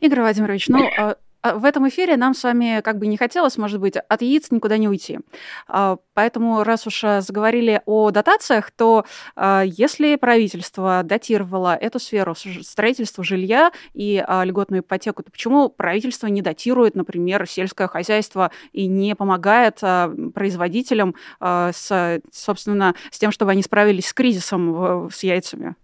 Игорь 0.00 0.20
Владимирович, 0.20 0.68
ну, 0.68 0.88
а, 0.98 1.16
а 1.42 1.56
в 1.56 1.64
этом 1.64 1.88
эфире 1.88 2.16
нам 2.16 2.34
с 2.34 2.44
вами 2.44 2.80
как 2.82 2.98
бы 2.98 3.08
не 3.08 3.16
хотелось, 3.16 3.58
может 3.58 3.80
быть, 3.80 3.96
от 3.96 4.22
яиц 4.22 4.52
никуда 4.52 4.78
не 4.78 4.88
уйти. 4.88 5.18
А, 5.66 5.96
поэтому, 6.14 6.62
раз 6.62 6.86
уж 6.86 7.00
заговорили 7.00 7.82
о 7.84 8.12
дотациях, 8.12 8.70
то 8.70 9.04
если 9.64 10.14
правительство 10.16 11.02
датировало 11.04 11.74
эту 11.74 11.98
сферу 11.98 12.34
строительства 12.34 13.24
жилья 13.24 13.72
и 13.92 14.24
льготную 14.44 14.82
ипотеку, 14.82 15.24
то 15.24 15.32
почему 15.32 15.68
правительство 15.68 16.28
не 16.28 16.42
датирует, 16.42 16.94
например, 16.94 17.48
сельское 17.48 17.88
хозяйство 17.88 18.52
и 18.72 18.86
не 18.86 19.16
помогает 19.16 19.80
производителям, 19.80 21.16
с, 21.40 22.20
собственно, 22.30 22.94
с 23.10 23.18
тем, 23.18 23.32
чтобы 23.32 23.50
они 23.50 23.62
справились 23.62 24.06
с 24.06 24.12
кризисом 24.12 25.10
с 25.10 25.22
яйцами? 25.24 25.74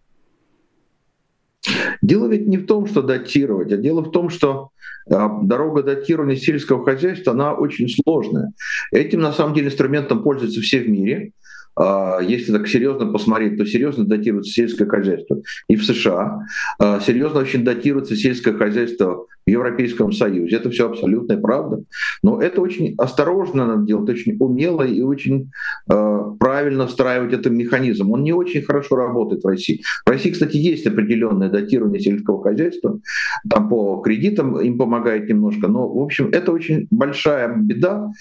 Дело 2.03 2.27
ведь 2.27 2.47
не 2.47 2.57
в 2.57 2.67
том, 2.67 2.87
что 2.87 3.03
датировать, 3.03 3.73
а 3.73 3.77
дело 3.77 4.03
в 4.03 4.11
том, 4.11 4.31
что 4.31 4.71
а, 5.11 5.29
дорога 5.43 5.83
датирования 5.83 6.37
сельского 6.37 6.85
хозяйства, 6.85 7.33
она 7.33 7.55
очень 7.55 7.89
сложная. 7.89 8.53
Этим, 8.93 9.21
на 9.21 9.33
самом 9.33 9.55
деле, 9.55 9.69
инструментом 9.69 10.23
пользуются 10.23 10.61
все 10.61 10.81
в 10.81 10.89
мире. 10.89 11.33
А, 11.79 12.21
если 12.21 12.53
так 12.53 12.67
серьезно 12.67 13.07
посмотреть, 13.07 13.57
то 13.57 13.65
серьезно 13.65 14.05
датируется 14.05 14.53
сельское 14.53 14.87
хозяйство 14.87 15.41
и 15.69 15.77
в 15.77 15.85
США, 15.85 16.47
а, 16.79 17.01
серьезно 17.01 17.41
очень 17.41 17.65
датируется 17.65 18.17
сельское 18.17 18.53
хозяйство 18.53 19.27
в 19.47 19.51
Европейском 19.51 20.13
Союзе. 20.13 20.57
Это 20.57 20.71
все 20.71 20.87
абсолютная 20.87 21.39
правда. 21.39 21.83
Но 22.23 22.41
это 22.41 22.61
очень 22.61 22.95
осторожно 22.99 23.67
надо 23.67 23.87
делать, 23.87 24.11
очень 24.11 24.37
умело 24.39 24.83
и 24.83 25.01
очень 25.01 25.51
э, 25.91 26.23
правильно 26.39 26.87
встраивать 26.87 27.33
этот 27.33 27.53
механизм. 27.53 28.13
Он 28.13 28.23
не 28.23 28.33
очень 28.33 28.63
хорошо 28.63 28.97
работает 28.97 29.43
в 29.43 29.47
России. 29.47 29.83
В 30.05 30.11
России, 30.11 30.31
кстати, 30.31 30.59
есть 30.59 30.87
определенное 30.87 31.49
датирование 31.49 32.01
сельского 32.01 32.43
хозяйства. 32.43 33.01
Там 33.49 33.71
по 33.71 34.03
кредитам 34.03 34.61
им 34.61 34.77
помогает 34.77 35.29
немножко. 35.29 35.69
Но, 35.69 35.89
в 35.89 36.03
общем, 36.03 36.29
это 36.31 36.53
очень 36.53 36.87
большая 36.91 37.57
беда. 37.57 38.13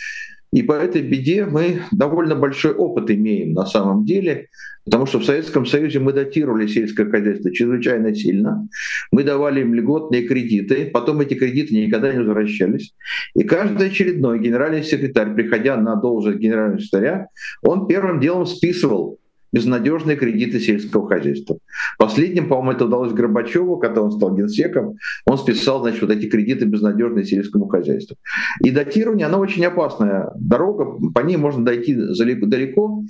И 0.53 0.63
по 0.63 0.73
этой 0.73 1.01
беде 1.01 1.45
мы 1.45 1.81
довольно 1.91 2.35
большой 2.35 2.73
опыт 2.73 3.11
имеем 3.11 3.53
на 3.53 3.65
самом 3.65 4.05
деле, 4.05 4.47
потому 4.85 5.05
что 5.05 5.19
в 5.19 5.25
Советском 5.25 5.65
Союзе 5.65 5.99
мы 5.99 6.13
датировали 6.13 6.67
сельское 6.67 7.09
хозяйство 7.09 7.51
чрезвычайно 7.51 8.15
сильно, 8.15 8.67
мы 9.11 9.23
давали 9.23 9.61
им 9.61 9.73
льготные 9.73 10.25
кредиты, 10.25 10.89
потом 10.93 11.19
эти 11.19 11.33
кредиты 11.33 11.75
никогда 11.75 12.13
не 12.13 12.19
возвращались. 12.19 12.93
И 13.35 13.43
каждый 13.43 13.87
очередной 13.87 14.39
генеральный 14.39 14.83
секретарь, 14.83 15.33
приходя 15.35 15.75
на 15.75 15.95
должность 15.95 16.39
генерального 16.39 16.79
секретаря, 16.79 17.27
он 17.61 17.87
первым 17.87 18.21
делом 18.21 18.45
списывал 18.45 19.19
безнадежные 19.51 20.17
кредиты 20.17 20.59
сельского 20.59 21.07
хозяйства. 21.07 21.57
Последним, 21.97 22.47
по-моему, 22.47 22.71
это 22.71 22.85
удалось 22.85 23.13
Горбачеву, 23.13 23.77
когда 23.77 24.01
он 24.01 24.11
стал 24.11 24.35
генсеком, 24.35 24.97
он 25.25 25.37
списал, 25.37 25.81
значит, 25.81 26.01
вот 26.01 26.11
эти 26.11 26.27
кредиты 26.27 26.65
безнадежные 26.65 27.25
сельскому 27.25 27.67
хозяйству. 27.67 28.17
И 28.63 28.71
датирование, 28.71 29.27
оно 29.27 29.39
очень 29.39 29.65
опасная 29.65 30.31
дорога, 30.35 30.85
по 31.13 31.19
ней 31.21 31.37
можно 31.37 31.63
дойти 31.63 31.95
далеко. 31.95 33.03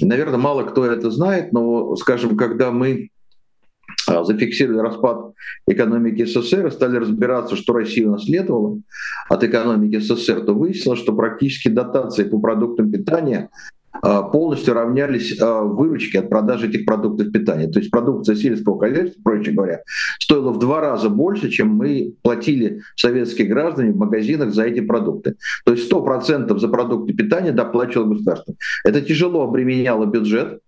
Наверное, 0.00 0.38
мало 0.38 0.64
кто 0.64 0.84
это 0.84 1.10
знает, 1.10 1.52
но, 1.52 1.96
скажем, 1.96 2.36
когда 2.36 2.70
мы 2.70 3.10
а, 4.08 4.24
зафиксировали 4.24 4.80
распад 4.80 5.32
экономики 5.66 6.24
СССР 6.24 6.66
и 6.66 6.70
стали 6.70 6.96
разбираться, 6.96 7.56
что 7.56 7.72
Россия 7.72 8.06
унаследовала 8.06 8.80
от 9.28 9.44
экономики 9.44 9.98
СССР, 9.98 10.44
то 10.44 10.54
выяснилось, 10.54 11.00
что 11.00 11.14
практически 11.14 11.68
дотации 11.68 12.24
по 12.24 12.38
продуктам 12.38 12.90
питания 12.90 13.50
полностью 14.00 14.74
равнялись 14.74 15.40
а, 15.40 15.62
выручке 15.62 16.20
от 16.20 16.28
продажи 16.28 16.68
этих 16.68 16.84
продуктов 16.84 17.32
питания. 17.32 17.68
То 17.68 17.78
есть 17.78 17.90
продукция 17.90 18.36
сельского 18.36 18.78
хозяйства, 18.78 19.20
проще 19.22 19.52
говоря, 19.52 19.82
стоила 20.18 20.50
в 20.50 20.58
два 20.58 20.80
раза 20.80 21.08
больше, 21.08 21.50
чем 21.50 21.68
мы 21.68 22.14
платили 22.22 22.82
советские 22.96 23.48
граждане 23.48 23.92
в 23.92 23.96
магазинах 23.96 24.52
за 24.52 24.64
эти 24.64 24.80
продукты. 24.80 25.36
То 25.64 25.72
есть 25.72 25.90
100% 25.90 26.58
за 26.58 26.68
продукты 26.68 27.12
питания 27.12 27.52
доплачивало 27.52 28.08
государство. 28.08 28.54
Это 28.84 29.00
тяжело 29.00 29.42
обременяло 29.42 30.06
бюджет, 30.06 30.60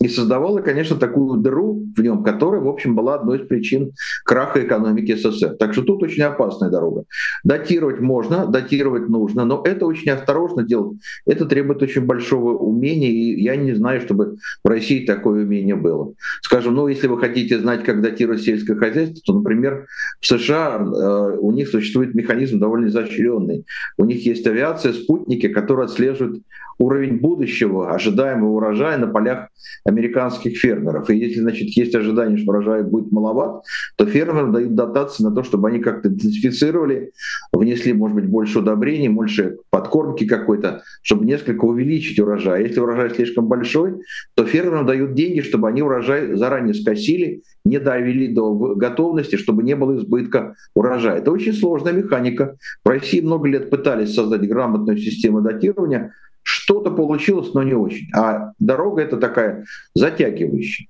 и 0.00 0.08
создавала, 0.08 0.60
конечно, 0.60 0.96
такую 0.96 1.40
дыру 1.40 1.82
в 1.96 2.00
нем, 2.00 2.22
которая, 2.22 2.60
в 2.60 2.68
общем, 2.68 2.94
была 2.94 3.16
одной 3.16 3.40
из 3.40 3.48
причин 3.48 3.92
краха 4.24 4.64
экономики 4.64 5.16
СССР. 5.16 5.56
Так 5.58 5.72
что 5.72 5.82
тут 5.82 6.02
очень 6.04 6.22
опасная 6.22 6.70
дорога. 6.70 7.04
Датировать 7.42 7.98
можно, 8.00 8.46
датировать 8.46 9.08
нужно, 9.08 9.44
но 9.44 9.62
это 9.64 9.86
очень 9.86 10.12
осторожно 10.12 10.62
делать. 10.62 10.98
Это 11.26 11.46
требует 11.46 11.82
очень 11.82 12.02
большого 12.02 12.56
умения, 12.56 13.10
и 13.10 13.42
я 13.42 13.56
не 13.56 13.72
знаю, 13.72 14.00
чтобы 14.00 14.36
в 14.62 14.68
России 14.68 15.04
такое 15.04 15.42
умение 15.42 15.74
было. 15.74 16.12
Скажем, 16.42 16.74
ну, 16.74 16.86
если 16.86 17.08
вы 17.08 17.18
хотите 17.18 17.58
знать, 17.58 17.82
как 17.82 18.00
датировать 18.00 18.42
сельское 18.42 18.76
хозяйство, 18.76 19.20
то, 19.26 19.38
например, 19.38 19.86
в 20.20 20.26
США 20.26 20.78
э, 20.78 21.38
у 21.38 21.50
них 21.50 21.68
существует 21.68 22.14
механизм 22.14 22.60
довольно 22.60 22.86
изощренный. 22.86 23.64
У 23.96 24.04
них 24.04 24.24
есть 24.24 24.46
авиация, 24.46 24.92
спутники, 24.92 25.48
которые 25.48 25.86
отслеживают 25.86 26.40
уровень 26.78 27.18
будущего, 27.18 27.92
ожидаемого 27.92 28.50
урожая 28.50 28.98
на 28.98 29.08
полях 29.08 29.48
американских 29.88 30.58
фермеров. 30.58 31.08
И 31.08 31.16
если, 31.16 31.40
значит, 31.40 31.68
есть 31.70 31.94
ожидание, 31.94 32.36
что 32.36 32.50
урожай 32.50 32.82
будет 32.82 33.10
маловат, 33.10 33.64
то 33.96 34.04
фермерам 34.04 34.52
дают 34.52 34.74
дотации 34.74 35.24
на 35.24 35.34
то, 35.34 35.42
чтобы 35.42 35.68
они 35.68 35.78
как-то 35.78 36.08
идентифицировали, 36.08 37.12
внесли, 37.52 37.94
может 37.94 38.14
быть, 38.14 38.26
больше 38.26 38.58
удобрений, 38.58 39.08
больше 39.08 39.56
подкормки 39.70 40.26
какой-то, 40.26 40.82
чтобы 41.02 41.24
несколько 41.24 41.64
увеличить 41.64 42.20
урожай. 42.20 42.64
Если 42.64 42.80
урожай 42.80 43.10
слишком 43.10 43.46
большой, 43.46 44.02
то 44.34 44.44
фермерам 44.44 44.84
дают 44.84 45.14
деньги, 45.14 45.40
чтобы 45.40 45.68
они 45.68 45.82
урожай 45.82 46.34
заранее 46.34 46.74
скосили, 46.74 47.42
не 47.64 47.78
довели 47.80 48.28
до 48.28 48.54
готовности, 48.74 49.36
чтобы 49.36 49.62
не 49.62 49.74
было 49.74 49.96
избытка 49.96 50.54
урожая. 50.74 51.18
Это 51.18 51.30
очень 51.30 51.54
сложная 51.54 51.94
механика. 51.94 52.56
В 52.84 52.88
России 52.88 53.20
много 53.20 53.48
лет 53.48 53.70
пытались 53.70 54.14
создать 54.14 54.46
грамотную 54.46 54.98
систему 54.98 55.40
датирования, 55.40 56.12
что-то 56.48 56.90
получилось, 56.90 57.52
но 57.52 57.62
не 57.62 57.74
очень. 57.74 58.08
А 58.14 58.52
дорога 58.58 59.02
это 59.02 59.18
такая 59.18 59.66
затягивающая. 59.94 60.88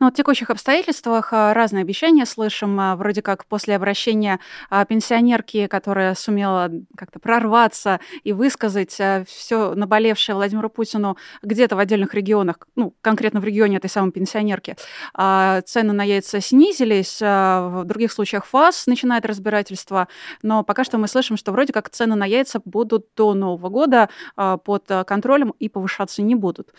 Ну, 0.00 0.10
в 0.10 0.14
текущих 0.14 0.48
обстоятельствах 0.50 1.32
а, 1.32 1.52
разные 1.52 1.82
обещания 1.82 2.24
слышим. 2.24 2.78
А, 2.78 2.94
вроде 2.94 3.20
как 3.20 3.44
после 3.46 3.74
обращения 3.74 4.38
а, 4.70 4.84
пенсионерки, 4.84 5.66
которая 5.66 6.14
сумела 6.14 6.70
как-то 6.96 7.18
прорваться 7.18 7.98
и 8.22 8.32
высказать 8.32 9.00
все 9.26 9.74
наболевшее 9.74 10.36
Владимиру 10.36 10.70
Путину 10.70 11.16
где-то 11.42 11.74
в 11.74 11.80
отдельных 11.80 12.14
регионах, 12.14 12.58
ну, 12.76 12.94
конкретно 13.00 13.40
в 13.40 13.44
регионе 13.44 13.78
этой 13.78 13.90
самой 13.90 14.12
пенсионерки, 14.12 14.76
цены 15.14 15.92
на 15.92 16.04
яйца 16.04 16.40
снизились, 16.40 17.20
в 17.20 17.82
других 17.84 18.12
случаях 18.12 18.46
ФАС 18.46 18.86
начинает 18.86 19.26
разбирательство, 19.26 20.08
но 20.42 20.62
пока 20.62 20.84
что 20.84 20.98
мы 20.98 21.08
слышим, 21.08 21.36
что 21.36 21.52
вроде 21.52 21.72
как 21.72 21.90
цены 21.90 22.14
на 22.14 22.24
яйца 22.24 22.60
будут 22.64 23.06
до 23.16 23.34
Нового 23.34 23.68
года 23.68 24.08
под 24.36 24.90
контролем 25.06 25.54
и 25.58 25.68
повышаться 25.68 26.22
не 26.22 26.34
будут. 26.34 26.72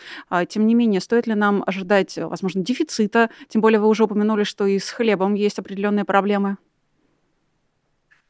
Тем 0.48 0.66
не 0.66 0.74
менее, 0.74 1.00
стоит 1.00 1.26
ли 1.26 1.34
нам 1.34 1.62
ожидать, 1.66 2.16
возможно, 2.16 2.62
дефицит 2.62 3.09
дефицита. 3.10 3.30
Тем 3.48 3.60
более 3.60 3.80
вы 3.80 3.88
уже 3.88 4.04
упомянули, 4.04 4.44
что 4.44 4.66
и 4.66 4.78
с 4.78 4.90
хлебом 4.90 5.34
есть 5.34 5.58
определенные 5.58 6.04
проблемы. 6.04 6.56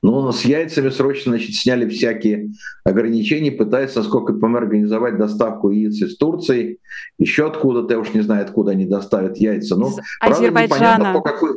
Ну, 0.03 0.33
с 0.33 0.47
яйцами 0.47 0.89
срочно 0.89 1.33
значит, 1.33 1.55
сняли 1.55 1.87
всякие 1.87 2.53
ограничения, 2.85 3.53
пытаются, 3.53 3.99
насколько 3.99 4.33
я 4.33 4.39
понимаю, 4.39 4.65
организовать 4.65 5.19
доставку 5.19 5.71
яиц 5.71 6.01
из 6.01 6.17
Турции, 6.17 6.79
еще 7.19 7.47
откуда-то, 7.47 7.93
я 7.93 8.01
уж 8.01 8.15
не 8.15 8.23
знаю, 8.23 8.47
откуда 8.47 8.71
они 8.71 8.87
доставят 8.87 9.37
яйца. 9.37 9.75
Из 9.75 9.99
правда, 10.19 10.49
непонятно, 10.49 11.13
по 11.13 11.21
какой, 11.21 11.51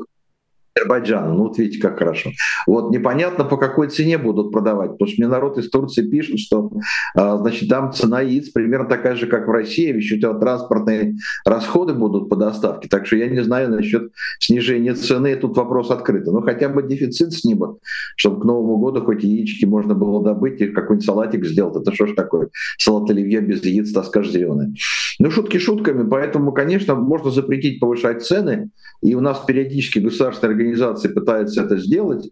Азербайджана. 0.76 1.34
Ну 1.34 1.44
вот 1.44 1.58
видите, 1.58 1.80
как 1.80 2.00
хорошо. 2.00 2.32
Вот 2.66 2.92
непонятно, 2.92 3.44
по 3.44 3.58
какой 3.58 3.90
цене 3.90 4.18
будут 4.18 4.52
продавать, 4.52 4.92
потому 4.92 5.08
что 5.08 5.22
мне 5.22 5.28
народ 5.28 5.58
из 5.58 5.70
Турции 5.70 6.08
пишет, 6.08 6.40
что 6.40 6.72
а, 7.16 7.38
значит, 7.38 7.70
там 7.70 7.94
цена 7.94 8.22
яиц 8.22 8.50
примерно 8.50 8.88
такая 8.88 9.16
же, 9.16 9.28
как 9.28 9.48
в 9.48 9.52
России, 9.52 9.96
еще 9.96 10.16
у 10.28 10.40
транспортные 10.40 11.16
расходы 11.46 11.94
будут 11.94 12.30
по 12.30 12.36
доставке, 12.36 12.88
так 12.90 13.06
что 13.06 13.18
я 13.18 13.28
не 13.28 13.44
знаю 13.44 13.70
насчет 13.70 14.12
снижения 14.40 14.96
цены, 14.96 15.36
тут 15.36 15.56
вопрос 15.58 15.92
открытый. 15.92 16.34
Но 16.34 16.40
ну, 16.40 16.46
хотя 16.46 16.70
бы 16.70 16.82
дефицит 16.82 17.34
снимут, 17.34 17.80
чтобы 18.16 18.42
к 18.42 18.46
Новому 18.46 18.78
году 18.78 19.04
хоть 19.04 19.24
яички 19.24 19.66
можно 19.66 19.94
было 19.94 20.24
добыть 20.24 20.60
и 20.62 20.68
какой-нибудь 20.68 21.06
салатик 21.06 21.46
сделать. 21.46 21.76
Это 21.76 21.94
что 21.94 22.08
ж 22.08 22.14
такое? 22.14 22.50
Салат 22.80 23.10
оливье 23.10 23.42
без 23.42 23.64
яиц, 23.64 23.92
тоска 23.92 24.24
зеленая. 24.24 24.74
Ну, 25.20 25.30
шутки 25.30 25.58
шутками, 25.58 26.08
поэтому, 26.10 26.52
конечно, 26.52 26.96
можно 26.96 27.30
запретить 27.30 27.80
повышать 27.80 28.26
цены, 28.26 28.70
и 29.04 29.16
у 29.16 29.22
нас 29.22 29.40
периодически 29.46 30.00
государственные 30.00 30.54
организации 30.54 31.10
пытаются 31.10 31.64
это 31.64 31.78
сделать. 31.78 32.32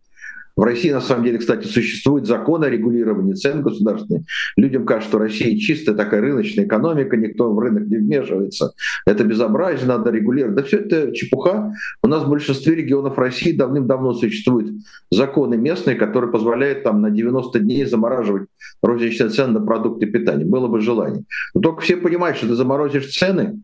В 0.56 0.64
России, 0.64 0.92
на 0.92 1.02
самом 1.02 1.24
деле, 1.24 1.38
кстати, 1.38 1.66
существует 1.66 2.26
закон 2.26 2.64
о 2.64 2.70
регулировании 2.70 3.34
цен 3.34 3.62
государственных. 3.62 4.24
Людям 4.58 4.86
кажется, 4.86 5.10
что 5.10 5.18
Россия 5.18 5.58
чистая 5.58 5.96
такая 5.96 6.22
рыночная 6.22 6.66
экономика, 6.66 7.16
никто 7.16 7.54
в 7.54 7.60
рынок 7.60 7.88
не 7.88 7.98
вмешивается. 7.98 8.74
Это 9.06 9.24
безобразие, 9.24 9.88
надо 9.88 10.12
регулировать. 10.12 10.56
Да 10.56 10.64
все 10.64 10.80
это 10.80 11.14
чепуха. 11.14 11.74
У 12.04 12.08
нас 12.08 12.24
в 12.24 12.30
большинстве 12.30 12.76
регионов 12.76 13.18
России 13.18 13.54
давным-давно 13.54 14.14
существуют 14.14 14.74
законы 15.10 15.58
местные, 15.58 15.96
которые 15.96 16.32
позволяют 16.32 16.84
там 16.84 17.02
на 17.02 17.10
90 17.10 17.58
дней 17.60 17.86
замораживать 17.86 18.48
розничные 18.84 19.30
цены 19.30 19.60
на 19.60 19.66
продукты 19.66 20.06
питания. 20.06 20.46
Было 20.46 20.68
бы 20.68 20.82
желание. 20.82 21.24
Но 21.54 21.62
только 21.62 21.82
все 21.82 21.96
понимают, 21.96 22.38
что 22.38 22.48
ты 22.48 22.56
заморозишь 22.56 23.14
цены, 23.14 23.62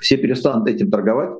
все 0.00 0.16
перестанут 0.16 0.68
этим 0.68 0.90
торговать, 0.90 1.30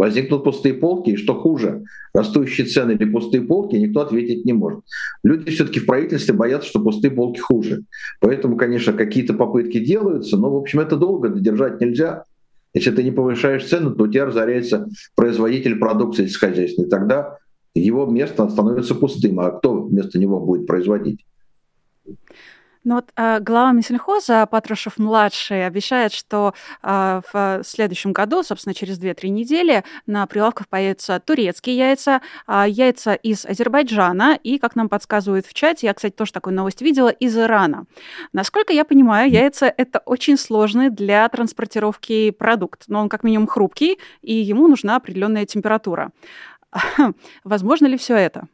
Возникнут 0.00 0.44
пустые 0.44 0.72
полки, 0.72 1.10
и 1.10 1.16
что 1.16 1.34
хуже, 1.34 1.84
растущие 2.14 2.66
цены 2.66 2.92
или 2.92 3.04
пустые 3.04 3.42
полки, 3.42 3.76
никто 3.76 4.00
ответить 4.00 4.46
не 4.46 4.54
может. 4.54 4.80
Люди 5.22 5.50
все-таки 5.50 5.78
в 5.78 5.84
правительстве 5.84 6.32
боятся, 6.32 6.70
что 6.70 6.80
пустые 6.80 7.10
полки 7.10 7.38
хуже. 7.38 7.82
Поэтому, 8.18 8.56
конечно, 8.56 8.94
какие-то 8.94 9.34
попытки 9.34 9.78
делаются, 9.78 10.38
но, 10.38 10.50
в 10.50 10.56
общем, 10.56 10.80
это 10.80 10.96
долго 10.96 11.28
держать 11.28 11.82
нельзя. 11.82 12.24
Если 12.72 12.92
ты 12.92 13.02
не 13.02 13.10
повышаешь 13.10 13.68
цену, 13.68 13.94
то 13.94 14.04
у 14.04 14.08
тебя 14.08 14.24
разоряется 14.24 14.88
производитель 15.16 15.78
продукции 15.78 16.24
сельскохозяйственной. 16.24 16.88
Тогда 16.88 17.36
его 17.74 18.06
место 18.06 18.48
становится 18.48 18.94
пустым. 18.94 19.38
А 19.40 19.50
кто 19.50 19.82
вместо 19.82 20.18
него 20.18 20.40
будет 20.40 20.66
производить? 20.66 21.26
Ну 22.82 22.94
вот 22.94 23.10
э, 23.14 23.40
глава 23.40 23.72
Минсельхоза 23.72 24.46
Патрушев-младший 24.46 25.66
обещает, 25.66 26.14
что 26.14 26.54
э, 26.82 27.20
в 27.30 27.60
следующем 27.62 28.14
году, 28.14 28.42
собственно, 28.42 28.72
через 28.72 28.98
2-3 28.98 29.28
недели 29.28 29.84
на 30.06 30.26
прилавках 30.26 30.66
появятся 30.66 31.20
турецкие 31.20 31.76
яйца, 31.76 32.22
э, 32.48 32.64
яйца 32.68 33.12
из 33.12 33.44
Азербайджана 33.44 34.38
и, 34.42 34.58
как 34.58 34.76
нам 34.76 34.88
подсказывают 34.88 35.44
в 35.44 35.52
чате, 35.52 35.88
я, 35.88 35.94
кстати, 35.94 36.14
тоже 36.14 36.32
такую 36.32 36.56
новость 36.56 36.80
видела, 36.80 37.10
из 37.10 37.36
Ирана. 37.36 37.84
Насколько 38.32 38.72
я 38.72 38.86
понимаю, 38.86 39.30
яйца– 39.30 39.66
это 39.76 39.98
очень 40.06 40.38
сложный 40.38 40.88
для 40.88 41.28
транспортировки 41.28 42.30
продукт, 42.30 42.84
но 42.88 43.02
он 43.02 43.10
как 43.10 43.24
минимум 43.24 43.46
хрупкий, 43.46 43.98
и 44.22 44.32
ему 44.32 44.68
нужна 44.68 44.96
определенная 44.96 45.44
температура. 45.44 46.12
Возможно 47.44 47.86
ли 47.88 47.98
все 47.98 48.16
это? 48.16 48.48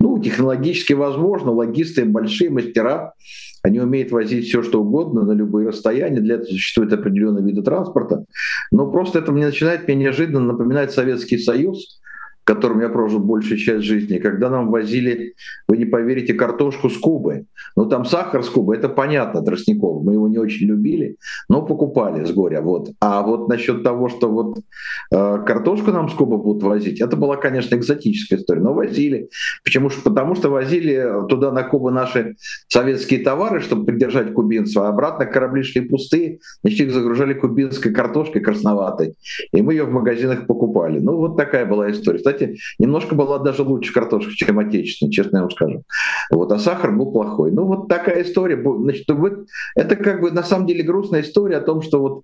Ну, 0.00 0.18
технологически 0.18 0.92
возможно, 0.92 1.50
логисты 1.52 2.04
большие 2.04 2.50
мастера, 2.50 3.14
они 3.62 3.80
умеют 3.80 4.10
возить 4.10 4.46
все, 4.46 4.62
что 4.62 4.82
угодно 4.82 5.22
на 5.22 5.32
любые 5.32 5.68
расстояния, 5.68 6.20
для 6.20 6.36
этого 6.36 6.48
существуют 6.48 6.92
определенные 6.92 7.44
виды 7.44 7.62
транспорта. 7.62 8.24
Но 8.70 8.90
просто 8.90 9.20
это 9.20 9.30
мне 9.32 9.46
начинает 9.46 9.86
мне 9.86 9.96
неожиданно 9.96 10.40
напоминать 10.40 10.92
Советский 10.92 11.38
Союз, 11.38 12.00
в 12.42 12.44
котором 12.44 12.80
я 12.80 12.88
прожил 12.88 13.20
большую 13.20 13.58
часть 13.58 13.84
жизни, 13.84 14.18
когда 14.18 14.50
нам 14.50 14.70
возили, 14.70 15.34
вы 15.68 15.76
не 15.76 15.84
поверите, 15.84 16.34
картошку 16.34 16.90
с 16.90 16.98
Кубы. 16.98 17.46
Ну 17.76 17.86
там 17.86 18.04
сахар 18.04 18.42
с 18.42 18.48
Кубы, 18.48 18.74
это 18.74 18.88
понятно, 18.88 19.42
Тростников, 19.42 20.02
мы 20.02 20.14
его 20.14 20.28
не 20.28 20.38
очень 20.38 20.66
любили, 20.66 21.16
но 21.48 21.62
покупали 21.62 22.24
с 22.24 22.32
горя. 22.32 22.60
Вот. 22.60 22.90
А 23.00 23.22
вот 23.22 23.48
насчет 23.48 23.84
того, 23.84 24.08
что 24.08 24.28
вот 24.28 24.58
э, 25.12 25.44
картошку 25.46 25.92
нам 25.92 26.08
с 26.08 26.14
Кубы 26.14 26.38
будут 26.38 26.64
возить, 26.64 27.00
это 27.00 27.16
была, 27.16 27.36
конечно, 27.36 27.76
экзотическая 27.76 28.38
история, 28.38 28.60
но 28.60 28.74
возили. 28.74 29.28
Почему? 29.64 29.88
Потому 30.02 30.34
что 30.34 30.50
возили 30.50 31.26
туда 31.28 31.52
на 31.52 31.62
Кубу 31.62 31.90
наши 31.90 32.34
советские 32.66 33.20
товары, 33.20 33.60
чтобы 33.60 33.86
поддержать 33.86 34.34
кубинцев, 34.34 34.82
а 34.82 34.88
обратно 34.88 35.26
корабли 35.26 35.62
шли 35.62 35.82
пустые, 35.82 36.40
значит 36.62 36.80
их 36.80 36.92
загружали 36.92 37.34
кубинской 37.34 37.92
картошкой 37.92 38.42
красноватой, 38.42 39.14
и 39.52 39.62
мы 39.62 39.74
ее 39.74 39.84
в 39.84 39.92
магазинах 39.92 40.46
покупали. 40.46 40.98
Ну 40.98 41.16
вот 41.16 41.36
такая 41.36 41.66
была 41.66 41.90
история 41.90 42.18
кстати, 42.32 42.58
немножко 42.78 43.14
была 43.14 43.38
даже 43.38 43.62
лучше 43.62 43.92
картошка, 43.92 44.32
чем 44.34 44.58
отечественная, 44.58 45.12
честно 45.12 45.38
я 45.38 45.42
вам 45.42 45.50
скажу. 45.50 45.82
Вот, 46.30 46.52
а 46.52 46.58
сахар 46.58 46.92
был 46.92 47.12
плохой. 47.12 47.52
Ну, 47.52 47.64
вот 47.64 47.88
такая 47.88 48.22
история. 48.22 48.60
Значит, 48.62 49.06
это 49.74 49.96
как 49.96 50.20
бы 50.20 50.30
на 50.30 50.42
самом 50.42 50.66
деле 50.66 50.82
грустная 50.82 51.22
история 51.22 51.56
о 51.56 51.60
том, 51.60 51.82
что 51.82 52.00
вот 52.00 52.22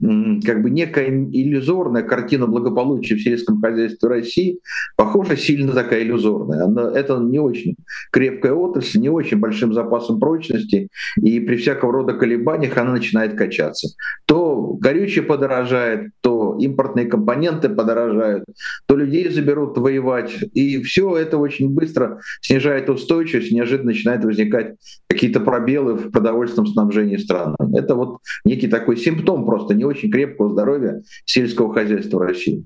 как 0.00 0.62
бы 0.62 0.70
некая 0.70 1.08
иллюзорная 1.08 2.02
картина 2.02 2.46
благополучия 2.46 3.14
в 3.14 3.22
сельском 3.22 3.60
хозяйстве 3.60 4.08
России, 4.08 4.58
похоже, 4.96 5.36
сильно 5.36 5.72
такая 5.72 6.02
иллюзорная. 6.02 6.64
Она, 6.64 6.90
это 6.92 7.16
не 7.18 7.38
очень 7.38 7.76
крепкая 8.10 8.54
отрасль, 8.54 8.98
не 8.98 9.08
очень 9.08 9.38
большим 9.38 9.72
запасом 9.72 10.18
прочности, 10.18 10.88
и 11.16 11.40
при 11.40 11.56
всякого 11.56 11.92
рода 11.92 12.14
колебаниях 12.14 12.76
она 12.76 12.92
начинает 12.92 13.36
качаться. 13.36 13.88
То 14.26 14.76
горючее 14.80 15.24
подорожает, 15.24 16.10
то 16.20 16.56
импортные 16.58 17.06
компоненты 17.06 17.68
подорожают, 17.68 18.44
то 18.86 18.96
людей 18.96 19.28
заберут 19.44 19.76
воевать, 19.78 20.32
и 20.54 20.82
все 20.82 21.16
это 21.16 21.36
очень 21.38 21.68
быстро 21.68 22.20
снижает 22.40 22.88
устойчивость, 22.88 23.52
неожиданно 23.52 23.90
начинают 23.90 24.24
возникать 24.24 24.76
какие-то 25.06 25.40
пробелы 25.40 25.94
в 25.94 26.10
продовольственном 26.10 26.66
снабжении 26.66 27.16
страны. 27.16 27.56
Это 27.74 27.94
вот 27.94 28.18
некий 28.44 28.68
такой 28.68 28.96
симптом 28.96 29.44
просто 29.44 29.74
не 29.74 29.84
очень 29.84 30.10
крепкого 30.10 30.50
здоровья 30.50 31.02
сельского 31.26 31.72
хозяйства 31.72 32.24
России. 32.26 32.64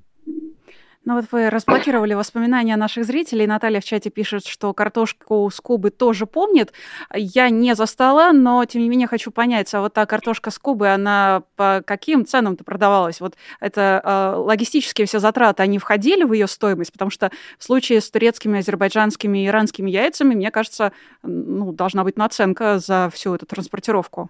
Ну 1.09 1.15
вот 1.15 1.25
вы 1.33 1.49
разблокировали 1.49 2.13
воспоминания 2.13 2.77
наших 2.77 3.07
зрителей. 3.07 3.47
Наталья 3.47 3.81
в 3.81 3.85
чате 3.85 4.11
пишет, 4.11 4.45
что 4.45 4.75
картошку 4.75 5.49
с 5.51 5.59
Кубы 5.59 5.89
тоже 5.89 6.27
помнит. 6.27 6.75
Я 7.15 7.49
не 7.49 7.75
застала, 7.75 8.33
но 8.33 8.63
тем 8.67 8.83
не 8.83 8.91
менее 8.91 9.09
хочу 9.09 9.31
понять, 9.31 9.73
а 9.73 9.81
вот 9.81 9.95
та 9.95 10.05
картошка 10.05 10.51
с 10.51 10.59
Кубы, 10.59 10.89
она 10.89 11.45
по 11.57 11.83
каким 11.87 12.27
ценам-то 12.27 12.63
продавалась? 12.63 13.23
Вот 13.23 13.37
это 13.59 14.03
э, 14.05 14.37
логистические 14.37 15.07
все 15.07 15.19
затраты, 15.19 15.63
они 15.63 15.79
входили 15.79 16.25
в 16.25 16.35
ее 16.35 16.47
стоимость? 16.47 16.93
Потому 16.93 17.11
что 17.11 17.31
в 17.59 17.65
случае 17.65 18.03
с 18.03 18.11
турецкими, 18.11 18.59
азербайджанскими, 18.59 19.47
иранскими 19.47 19.91
яйцами, 19.91 20.35
мне 20.35 20.51
кажется, 20.51 20.93
ну, 21.23 21.73
должна 21.73 22.05
быть 22.05 22.19
наценка 22.19 22.79
за 22.81 23.09
всю 23.15 23.35
эту 23.35 23.47
транспортировку. 23.47 24.29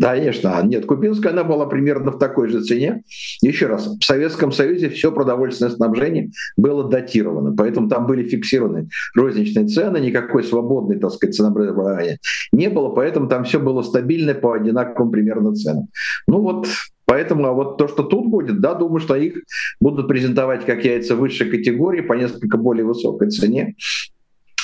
Да, 0.00 0.14
конечно. 0.14 0.56
А 0.56 0.62
нет, 0.62 0.86
кубинская 0.86 1.30
она 1.30 1.44
была 1.44 1.66
примерно 1.66 2.10
в 2.10 2.18
такой 2.18 2.48
же 2.48 2.62
цене. 2.62 3.02
Еще 3.42 3.66
раз, 3.66 3.86
в 3.86 4.02
Советском 4.02 4.50
Союзе 4.50 4.88
все 4.88 5.12
продовольственное 5.12 5.70
снабжение 5.70 6.30
было 6.56 6.88
датировано, 6.88 7.54
поэтому 7.54 7.90
там 7.90 8.06
были 8.06 8.26
фиксированы 8.26 8.88
розничные 9.14 9.66
цены, 9.66 9.98
никакой 9.98 10.42
свободной, 10.42 10.98
так 10.98 11.10
сказать, 11.10 11.36
ценообразования 11.36 12.18
не 12.50 12.70
было, 12.70 12.88
поэтому 12.88 13.28
там 13.28 13.44
все 13.44 13.60
было 13.60 13.82
стабильно 13.82 14.32
по 14.32 14.54
одинаковым 14.54 15.10
примерно 15.10 15.54
ценам. 15.54 15.88
Ну 16.26 16.40
вот 16.40 16.66
Поэтому 17.04 17.44
а 17.46 17.52
вот 17.52 17.76
то, 17.76 17.88
что 17.88 18.04
тут 18.04 18.26
будет, 18.28 18.60
да, 18.60 18.74
думаю, 18.74 19.00
что 19.00 19.16
их 19.16 19.34
будут 19.80 20.06
презентовать 20.06 20.64
как 20.64 20.84
яйца 20.84 21.16
высшей 21.16 21.50
категории 21.50 22.02
по 22.02 22.14
несколько 22.14 22.56
более 22.56 22.86
высокой 22.86 23.28
цене. 23.30 23.74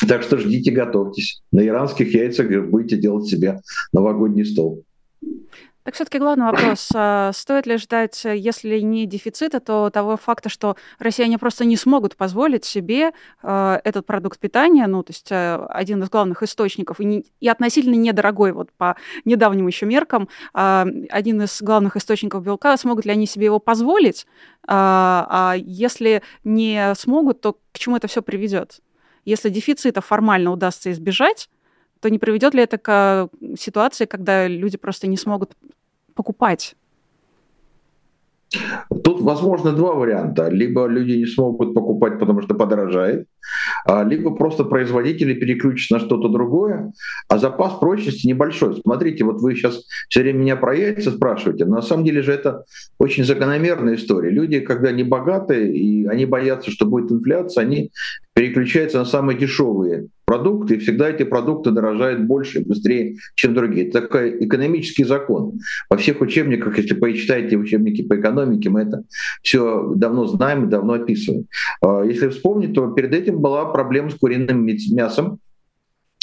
Так 0.08 0.22
что 0.22 0.38
ждите, 0.38 0.70
готовьтесь. 0.70 1.42
На 1.52 1.66
иранских 1.66 2.14
яйцах 2.14 2.46
будете 2.70 2.96
делать 2.96 3.26
себе 3.26 3.61
новогодний 3.92 4.46
стол. 4.46 4.84
Так 5.87 5.94
все-таки 5.94 6.18
главный 6.18 6.46
вопрос. 6.46 6.90
А 6.96 7.31
стоит 7.33 7.64
ли 7.68 7.76
ждать, 7.76 8.24
если 8.24 8.81
не 8.81 9.07
дефицита, 9.07 9.61
то 9.61 9.88
того 9.88 10.16
факта, 10.16 10.48
что 10.48 10.76
россияне 10.98 11.38
просто 11.38 11.64
не 11.64 11.76
смогут 11.76 12.16
позволить 12.16 12.64
себе 12.64 13.12
а, 13.40 13.81
этот 13.85 14.05
продукт 14.05 14.40
питания, 14.40 14.85
ну, 14.88 15.05
то 15.05 15.12
есть 15.12 15.29
а, 15.31 15.64
один 15.68 16.02
из 16.02 16.11
главных 16.11 16.42
источников, 16.42 16.98
и, 16.98 17.05
не, 17.05 17.24
и 17.38 17.48
относительно 17.48 17.94
недорогой, 17.94 18.50
вот 18.50 18.72
по 18.72 18.96
недавним 19.24 19.68
еще 19.68 19.87
меркам, 19.87 20.29
один 20.52 21.42
из 21.42 21.62
главных 21.62 21.96
источников 21.96 22.42
белка, 22.42 22.76
смогут 22.76 23.05
ли 23.05 23.12
они 23.12 23.29
себе 23.29 23.44
его 23.44 23.61
позволить, 23.61 24.26
а 24.66 25.55
если 25.57 26.22
не 26.42 26.96
смогут, 26.96 27.40
то 27.40 27.59
к 27.70 27.79
чему 27.79 27.96
это 27.96 28.09
все 28.09 28.22
приведет? 28.22 28.81
Если 29.24 29.50
дефицита 29.50 30.00
формально 30.00 30.50
удастся 30.50 30.90
избежать, 30.90 31.48
то 32.00 32.11
не 32.11 32.18
приведет 32.18 32.54
ли 32.54 32.62
это 32.62 32.78
к 32.78 33.28
ситуации, 33.59 34.06
когда 34.06 34.46
люди 34.46 34.76
просто 34.76 35.06
не 35.06 35.16
смогут 35.16 35.56
покупать? 36.14 36.76
Тут 39.02 39.20
возможно 39.22 39.72
два 39.72 39.94
варианта. 39.94 40.48
Либо 40.48 40.87
люди 40.87 41.12
не 41.12 41.26
смогут 41.26 41.74
покупать, 41.74 42.18
потому 42.18 42.42
что 42.42 42.54
подорожает, 42.54 43.26
а, 43.85 44.04
либо 44.04 44.35
просто 44.35 44.64
производители 44.64 45.35
переключатся 45.35 45.94
на 45.94 46.00
что-то 46.00 46.28
другое, 46.28 46.92
а 47.28 47.38
запас 47.38 47.74
прочности 47.78 48.26
небольшой. 48.26 48.80
Смотрите, 48.80 49.24
вот 49.24 49.40
вы 49.40 49.56
сейчас 49.56 49.85
все 50.09 50.22
время 50.22 50.38
меня 50.38 50.56
про 50.56 50.76
яйца 50.76 51.11
спрашиваете, 51.11 51.64
но 51.64 51.76
на 51.76 51.82
самом 51.82 52.04
деле 52.04 52.22
же 52.22 52.32
это 52.32 52.64
очень 52.98 53.24
закономерная 53.24 53.96
история. 53.96 54.30
Люди, 54.30 54.61
когда 54.61 54.92
не 54.92 55.02
богатые, 55.02 55.74
и 55.76 56.06
они 56.06 56.24
боятся, 56.24 56.70
что 56.70 56.87
будет 56.87 57.11
инфляция, 57.11 57.62
они 57.62 57.90
переключаются 58.35 58.98
на 58.98 59.04
самые 59.04 59.38
дешевые 59.38 60.09
продукты, 60.37 60.75
и 60.75 60.79
всегда 60.79 61.11
эти 61.11 61.25
продукты 61.25 61.70
дорожают 61.70 62.20
больше 62.20 62.61
и 62.61 62.64
быстрее, 62.64 63.16
чем 63.35 63.55
другие. 63.55 63.88
Это 63.88 64.03
такой 64.03 64.44
экономический 64.44 65.05
закон. 65.05 65.61
Во 65.90 65.96
всех 65.96 66.20
учебниках, 66.20 66.79
если 66.79 66.94
почитаете 66.94 67.57
учебники 67.57 68.03
по 68.03 68.18
экономике, 68.18 68.70
мы 68.70 68.83
это 68.83 69.05
все 69.42 69.92
давно 69.96 70.27
знаем 70.27 70.64
и 70.64 70.70
давно 70.70 70.94
описываем. 70.94 71.46
А, 71.83 72.03
если 72.03 72.29
вспомнить, 72.29 72.75
то 72.75 72.88
перед 72.92 73.14
этим 73.14 73.40
была 73.40 73.64
проблема 73.66 74.11
с 74.11 74.14
куриным 74.14 74.66
мясом, 74.66 75.38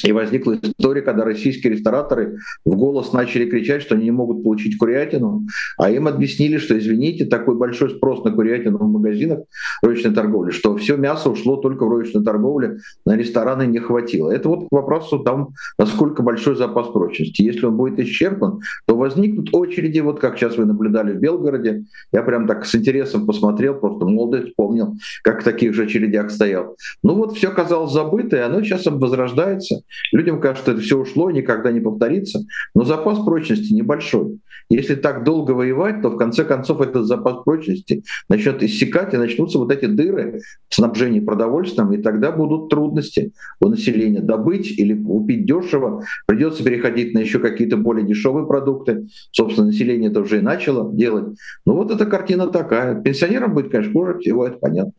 и 0.04 0.12
возникла 0.12 0.58
история, 0.62 1.02
когда 1.02 1.24
российские 1.24 1.74
рестораторы 1.74 2.38
в 2.66 2.76
голос 2.76 3.14
начали 3.14 3.50
кричать, 3.50 3.82
что 3.82 3.96
они 3.96 4.06
не 4.06 4.12
могут 4.12 4.44
получить 4.44 4.78
курятину, 4.78 5.44
а 5.78 5.90
им 5.90 6.08
объяснили, 6.08 6.58
что, 6.58 6.78
извините, 6.78 7.26
такой 7.26 7.56
большой 7.56 7.92
спрос 7.92 8.24
на 8.24 8.32
курятину 8.32 8.78
в 8.78 8.92
магазинах 8.92 9.40
розничной 9.82 10.14
торговли, 10.14 10.52
что 10.52 10.76
все 10.78 10.98
мясо 10.98 11.30
ушло 11.30 11.58
только 11.58 11.86
в 11.86 11.90
розничную 11.90 12.26
торговлю, 12.26 12.80
на 13.06 13.16
рестораны 13.16 13.66
не 13.66 13.80
хватило. 13.80 14.32
Это 14.32 14.50
вот 14.50 14.68
к 14.68 14.72
вопросу 14.72 15.20
там, 15.20 15.50
насколько 15.78 16.22
большой 16.24 16.56
запас 16.56 16.88
прочности. 16.88 17.42
Если 17.42 17.66
он 17.66 17.78
будет 17.78 18.00
исчерпан, 18.00 18.60
то 18.86 18.96
возникнут 18.96 19.50
очереди, 19.54 20.00
вот 20.00 20.20
как 20.20 20.38
сейчас 20.38 20.58
вы 20.58 20.66
наблюдали 20.66 21.14
в 21.14 21.20
Белгороде. 21.20 21.86
Я 22.12 22.24
прям 22.24 22.48
так 22.48 22.66
с 22.66 22.76
интересом 22.76 23.26
посмотрел, 23.26 23.76
просто 23.76 24.06
молодость 24.06 24.50
вспомнил, 24.50 24.96
как 25.24 25.42
в 25.42 25.44
таких 25.44 25.74
же 25.74 25.84
очередях 25.84 26.32
стоял. 26.32 26.76
Ну 27.04 27.16
вот 27.16 27.36
все 27.38 27.52
казалось 27.52 27.92
забыто, 27.92 28.38
и 28.38 28.40
оно 28.40 28.62
сейчас 28.64 28.86
возрождается. 28.86 29.84
Людям 30.12 30.40
кажется, 30.40 30.64
что 30.64 30.72
это 30.74 30.82
все 30.82 31.00
ушло, 31.00 31.32
никогда 31.32 31.72
не 31.72 31.80
повторится, 31.80 32.40
но 32.76 32.84
запас 32.84 33.20
прочности 33.24 33.74
небольшой. 33.74 34.40
Если 34.70 34.96
так 34.96 35.24
долго 35.24 35.52
воевать, 35.52 36.02
то 36.02 36.10
в 36.10 36.18
конце 36.18 36.44
концов 36.44 36.82
этот 36.82 37.06
запас 37.06 37.44
прочности 37.44 38.04
начнет 38.30 38.64
иссякать, 38.64 39.14
и 39.14 39.18
начнутся 39.18 39.60
вот 39.60 39.72
эти 39.72 39.86
дыры 39.86 40.42
в 40.70 40.76
снабжении 40.76 41.20
продовольствием, 41.20 41.92
и 41.94 42.02
тогда 42.02 42.32
будут 42.32 42.70
трудности 42.70 43.34
у 43.60 43.70
населения 43.70 44.22
добыть 44.22 44.72
или 44.80 45.02
купить 45.02 45.46
дешево. 45.46 46.04
Придется 46.26 46.64
переходить 46.64 47.14
на 47.14 47.20
еще 47.20 47.40
какие-то 47.40 47.78
более 47.78 48.06
дешевые 48.06 48.48
продукты. 48.48 49.08
Собственно, 49.32 49.68
население 49.68 50.10
это 50.10 50.22
уже 50.22 50.40
и 50.40 50.42
начало 50.42 50.94
делать. 50.94 51.38
Ну 51.66 51.74
вот 51.74 51.92
эта 51.92 52.06
картина 52.06 52.48
такая. 52.48 53.02
Пенсионерам 53.02 53.54
будет, 53.54 53.72
конечно, 53.72 53.94
хуже 53.94 54.20
всего, 54.20 54.48
это 54.48 54.58
понятно. 54.58 54.94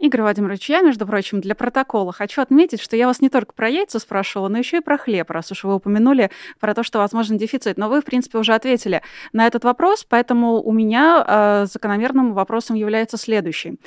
Игорь 0.00 0.22
Владимирович, 0.22 0.70
я, 0.70 0.80
между 0.80 1.06
прочим, 1.06 1.42
для 1.42 1.54
протокола 1.54 2.10
хочу 2.10 2.40
отметить, 2.40 2.80
что 2.80 2.96
я 2.96 3.06
вас 3.06 3.20
не 3.20 3.28
только 3.28 3.52
про 3.52 3.68
яйца 3.68 3.98
спрашивала, 3.98 4.48
но 4.48 4.56
еще 4.56 4.78
и 4.78 4.80
про 4.80 4.96
хлеб, 4.96 5.30
раз 5.30 5.52
уж 5.52 5.64
вы 5.64 5.74
упомянули 5.74 6.30
про 6.58 6.74
то, 6.74 6.82
что 6.82 7.00
возможен 7.00 7.36
дефицит. 7.36 7.76
Но 7.76 7.90
вы, 7.90 8.00
в 8.00 8.04
принципе, 8.06 8.38
уже 8.38 8.54
ответили 8.54 9.02
на 9.34 9.46
этот 9.46 9.64
вопрос, 9.64 10.06
поэтому 10.08 10.62
у 10.62 10.72
меня 10.72 11.22
э, 11.26 11.66
закономерным 11.70 12.32
вопросом 12.32 12.76
является 12.76 13.18
следующий. 13.18 13.78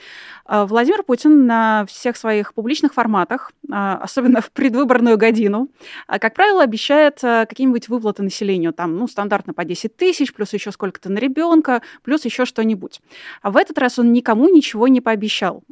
Э, 0.47 0.65
Владимир 0.65 1.01
Путин 1.01 1.47
на 1.47 1.87
всех 1.87 2.15
своих 2.15 2.53
публичных 2.53 2.93
форматах, 2.93 3.51
э, 3.67 3.73
особенно 3.73 4.41
в 4.41 4.51
предвыборную 4.51 5.17
годину, 5.17 5.69
э, 6.07 6.19
как 6.19 6.35
правило, 6.35 6.61
обещает 6.61 7.23
э, 7.23 7.47
какие-нибудь 7.49 7.89
выплаты 7.89 8.21
населению, 8.21 8.71
там, 8.71 8.97
ну, 8.97 9.07
стандартно 9.07 9.55
по 9.55 9.65
10 9.65 9.97
тысяч, 9.97 10.31
плюс 10.31 10.53
еще 10.53 10.71
сколько-то 10.71 11.11
на 11.11 11.17
ребенка, 11.17 11.81
плюс 12.03 12.23
еще 12.23 12.45
что-нибудь. 12.45 13.01
А 13.41 13.49
в 13.49 13.57
этот 13.57 13.79
раз 13.79 13.97
он 13.97 14.13
никому 14.13 14.47
ничего 14.47 14.87
не 14.87 15.01
пообещал 15.01 15.63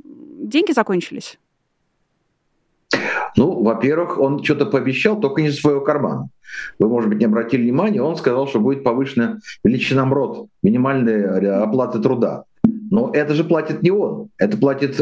деньги 0.41 0.71
закончились? 0.71 1.37
Ну, 3.37 3.63
во-первых, 3.63 4.19
он 4.19 4.43
что-то 4.43 4.65
пообещал, 4.65 5.19
только 5.19 5.41
не 5.41 5.51
своего 5.51 5.81
кармана. 5.81 6.29
Вы, 6.79 6.89
может 6.89 7.09
быть, 7.09 7.19
не 7.19 7.25
обратили 7.25 7.63
внимания, 7.63 8.01
он 8.01 8.17
сказал, 8.17 8.47
что 8.47 8.59
будет 8.59 8.83
повышена 8.83 9.37
величина 9.63 10.05
МРОД, 10.05 10.47
минимальная 10.63 11.63
оплата 11.63 11.99
труда. 11.99 12.43
Но 12.91 13.09
это 13.13 13.33
же 13.33 13.45
платит 13.45 13.83
не 13.83 13.91
он, 13.91 14.27
это 14.37 14.57
платит 14.57 14.99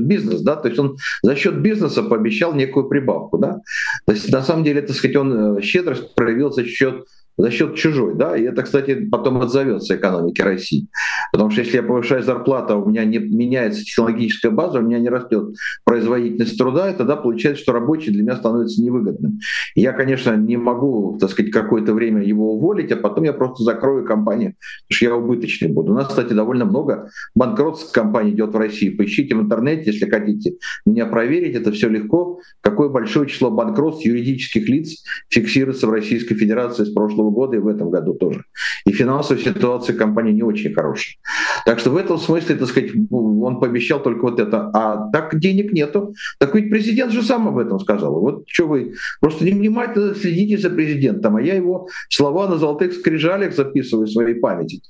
бизнес, 0.00 0.40
да, 0.40 0.56
то 0.56 0.68
есть 0.68 0.80
он 0.80 0.96
за 1.22 1.36
счет 1.36 1.60
бизнеса 1.60 2.02
пообещал 2.02 2.54
некую 2.54 2.88
прибавку, 2.88 3.36
да. 3.36 3.60
То 4.06 4.12
есть 4.12 4.32
на 4.32 4.42
самом 4.42 4.64
деле, 4.64 4.80
так 4.80 4.96
сказать, 4.96 5.16
он 5.16 5.58
э, 5.58 5.60
щедрость 5.60 6.14
проявил 6.14 6.50
за 6.50 6.64
счет 6.64 7.04
за 7.38 7.50
счет 7.52 7.76
чужой, 7.76 8.14
да, 8.16 8.36
и 8.36 8.42
это, 8.42 8.62
кстати, 8.62 9.06
потом 9.10 9.40
отзовется 9.40 9.96
экономике 9.96 10.42
России. 10.42 10.88
Потому 11.32 11.50
что 11.50 11.62
если 11.62 11.76
я 11.76 11.82
повышаю 11.84 12.22
зарплату, 12.22 12.74
а 12.74 12.76
у 12.76 12.88
меня 12.88 13.04
не 13.04 13.18
меняется 13.18 13.84
технологическая 13.84 14.50
база, 14.50 14.80
у 14.80 14.82
меня 14.82 14.98
не 14.98 15.08
растет 15.08 15.54
производительность 15.84 16.58
труда, 16.58 16.90
и 16.90 16.96
тогда 16.96 17.16
получается, 17.16 17.62
что 17.62 17.72
рабочий 17.72 18.10
для 18.10 18.22
меня 18.22 18.36
становится 18.36 18.82
невыгодным. 18.82 19.38
Я, 19.76 19.92
конечно, 19.92 20.36
не 20.36 20.56
могу, 20.56 21.16
так 21.20 21.30
сказать, 21.30 21.52
какое-то 21.52 21.94
время 21.94 22.22
его 22.24 22.54
уволить, 22.54 22.90
а 22.90 22.96
потом 22.96 23.24
я 23.24 23.32
просто 23.32 23.62
закрою 23.62 24.04
компанию, 24.04 24.54
потому 24.88 24.96
что 24.96 25.04
я 25.04 25.14
убыточный 25.14 25.68
буду. 25.68 25.92
У 25.92 25.94
нас, 25.94 26.08
кстати, 26.08 26.32
довольно 26.32 26.64
много 26.64 27.08
банкротств 27.36 27.92
компаний 27.92 28.32
идет 28.32 28.52
в 28.52 28.56
России. 28.56 28.90
Поищите 28.90 29.36
в 29.36 29.40
интернете, 29.40 29.92
если 29.92 30.10
хотите 30.10 30.54
меня 30.84 31.06
проверить, 31.06 31.54
это 31.54 31.70
все 31.70 31.88
легко. 31.88 32.40
Какое 32.62 32.88
большое 32.88 33.28
число 33.28 33.50
банкротств 33.50 34.04
юридических 34.04 34.68
лиц 34.68 35.04
фиксируется 35.28 35.86
в 35.86 35.90
Российской 35.90 36.34
Федерации 36.34 36.84
с 36.84 36.92
прошлого 36.92 37.27
прошлого 37.28 37.30
года 37.30 37.56
и 37.56 37.60
в 37.60 37.68
этом 37.68 37.90
году 37.90 38.14
тоже. 38.14 38.44
И 38.86 38.92
финансовая 38.92 39.42
ситуация 39.42 39.96
компании 39.96 40.32
не 40.32 40.42
очень 40.42 40.74
хорошая. 40.74 41.16
Так 41.64 41.78
что 41.78 41.90
в 41.90 41.96
этом 41.96 42.18
смысле, 42.18 42.56
так 42.56 42.68
сказать, 42.68 42.90
он 43.10 43.60
пообещал 43.60 44.02
только 44.02 44.22
вот 44.22 44.40
это. 44.40 44.70
А 44.74 45.10
так 45.12 45.38
денег 45.38 45.72
нету. 45.72 46.14
Так 46.38 46.54
ведь 46.54 46.70
президент 46.70 47.12
же 47.12 47.22
сам 47.22 47.48
об 47.48 47.58
этом 47.58 47.78
сказал. 47.78 48.20
Вот 48.20 48.44
что 48.46 48.66
вы 48.66 48.94
просто 49.20 49.44
невнимательно 49.44 50.14
следите 50.14 50.58
за 50.58 50.70
президентом, 50.70 51.36
а 51.36 51.42
я 51.42 51.54
его 51.54 51.88
слова 52.08 52.48
на 52.48 52.56
золотых 52.56 52.92
скрижалях 52.92 53.54
записываю 53.54 54.06
в 54.06 54.10
своей 54.10 54.34
памяти. 54.34 54.80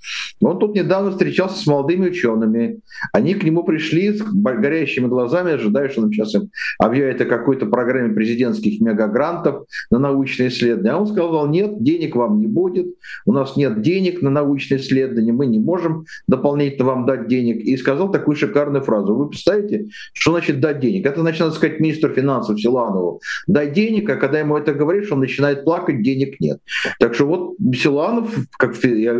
Он 0.40 0.59
тут 0.59 0.74
недавно 0.74 1.11
встречался 1.11 1.59
с 1.59 1.66
молодыми 1.66 2.09
учеными. 2.09 2.81
Они 3.12 3.35
к 3.35 3.44
нему 3.44 3.64
пришли 3.64 4.12
с 4.12 4.22
горящими 4.22 5.07
глазами, 5.07 5.53
ожидая, 5.53 5.88
что 5.88 6.03
он 6.03 6.11
сейчас 6.11 6.35
им 6.35 6.51
объявит 6.79 7.20
о 7.20 7.24
какой-то 7.24 7.66
программе 7.66 8.14
президентских 8.14 8.81
мегагрантов 8.81 9.64
на 9.90 9.98
научные 9.98 10.48
исследования. 10.48 10.92
А 10.92 10.98
он 10.98 11.07
сказал, 11.07 11.48
нет, 11.48 11.83
денег 11.83 12.16
вам 12.16 12.28
вам 12.29 12.41
не 12.41 12.47
будет, 12.47 12.95
у 13.27 13.33
нас 13.33 13.57
нет 13.57 13.81
денег 13.83 14.23
на 14.23 14.31
научные 14.31 14.81
исследования, 14.81 15.33
мы 15.33 15.47
не 15.47 15.59
можем 15.59 16.05
дополнительно 16.27 16.85
вам 16.85 17.07
дать 17.07 17.29
денег. 17.29 17.57
И 17.64 17.77
сказал 17.77 18.11
такую 18.11 18.37
шикарную 18.37 18.83
фразу. 18.83 19.14
Вы 19.14 19.29
представляете, 19.29 19.88
что 20.12 20.33
значит 20.33 20.61
дать 20.61 20.81
денег? 20.81 21.07
Это 21.07 21.21
значит, 21.21 21.41
надо 21.41 21.53
сказать 21.53 21.81
министру 21.81 22.11
финансов 22.11 22.61
Силанову, 22.61 23.21
дай 23.47 23.71
денег, 23.71 24.09
а 24.11 24.17
когда 24.17 24.38
ему 24.38 24.57
это 24.57 24.75
говоришь, 24.75 25.11
он 25.11 25.21
начинает 25.21 25.64
плакать, 25.64 26.03
денег 26.03 26.41
нет. 26.41 26.61
Так 26.99 27.14
что 27.14 27.27
вот 27.27 27.57
Силанов, 27.75 28.35
как 28.59 28.75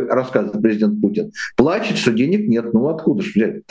рассказывает 0.09 0.61
президент 0.61 1.01
Путин, 1.01 1.31
плачет, 1.55 1.97
что 1.97 2.11
денег 2.11 2.47
нет. 2.47 2.73
Ну 2.73 2.87
откуда 2.87 3.21
же 3.21 3.31
взять? 3.35 3.63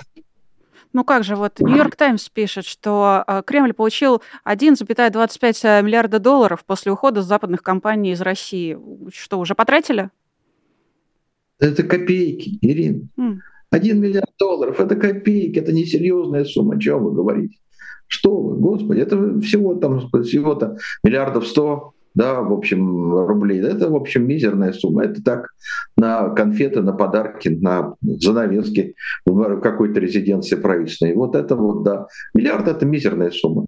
Ну 0.92 1.05
как 1.05 1.24
же, 1.24 1.37
вот 1.37 1.61
Нью-Йорк 1.61 1.96
Таймс 1.96 2.29
пишет, 2.29 2.64
что 2.64 3.24
э, 3.27 3.42
Кремль 3.44 3.72
получил 3.72 4.22
1,25 4.46 5.83
миллиарда 5.83 6.18
долларов 6.18 6.64
после 6.64 6.92
ухода 6.92 7.22
западных 7.22 7.62
компаний 7.62 8.12
из 8.12 8.20
России. 8.20 8.79
Что, 9.12 9.38
уже 9.38 9.55
потратили? 9.55 10.11
Это 11.59 11.83
копейки, 11.83 12.59
Ирина. 12.62 13.09
Mm. 13.18 13.38
Один 13.70 14.01
миллиард 14.01 14.31
долларов– 14.38 14.81
это 14.81 14.96
копейки, 14.96 15.59
это 15.59 15.72
несерьезная 15.72 16.44
сумма. 16.44 16.77
О 16.77 16.79
чем 16.79 17.05
вы 17.05 17.12
говорите? 17.12 17.59
Что 18.07 18.40
вы, 18.40 18.57
господи, 18.57 19.01
это 19.01 19.40
всего 19.40 19.74
там, 19.74 20.09
всего-то 20.22 20.79
миллиардов 21.03 21.46
сто 21.46 21.92
да, 22.18 22.42
в 22.42 22.52
общем, 22.52 23.14
рублей. 23.14 23.61
Это, 23.61 23.88
в 23.88 23.94
общем, 23.94 24.26
мизерная 24.26 24.72
сумма. 24.72 25.04
Это 25.04 25.22
так 25.22 25.50
на 25.96 26.31
конфеты, 26.31 26.83
на 26.83 26.92
подарки, 26.92 27.48
на 27.48 27.94
занавески 28.02 28.96
в 29.24 29.61
какой-то 29.61 30.00
резиденции 30.00 30.57
правительственной. 30.57 31.14
Вот 31.14 31.37
это 31.37 31.54
вот, 31.54 31.85
да. 31.85 32.09
Миллиард— 32.35 32.66
это 32.74 32.85
мизерная 32.85 33.31
сумма. 33.31 33.66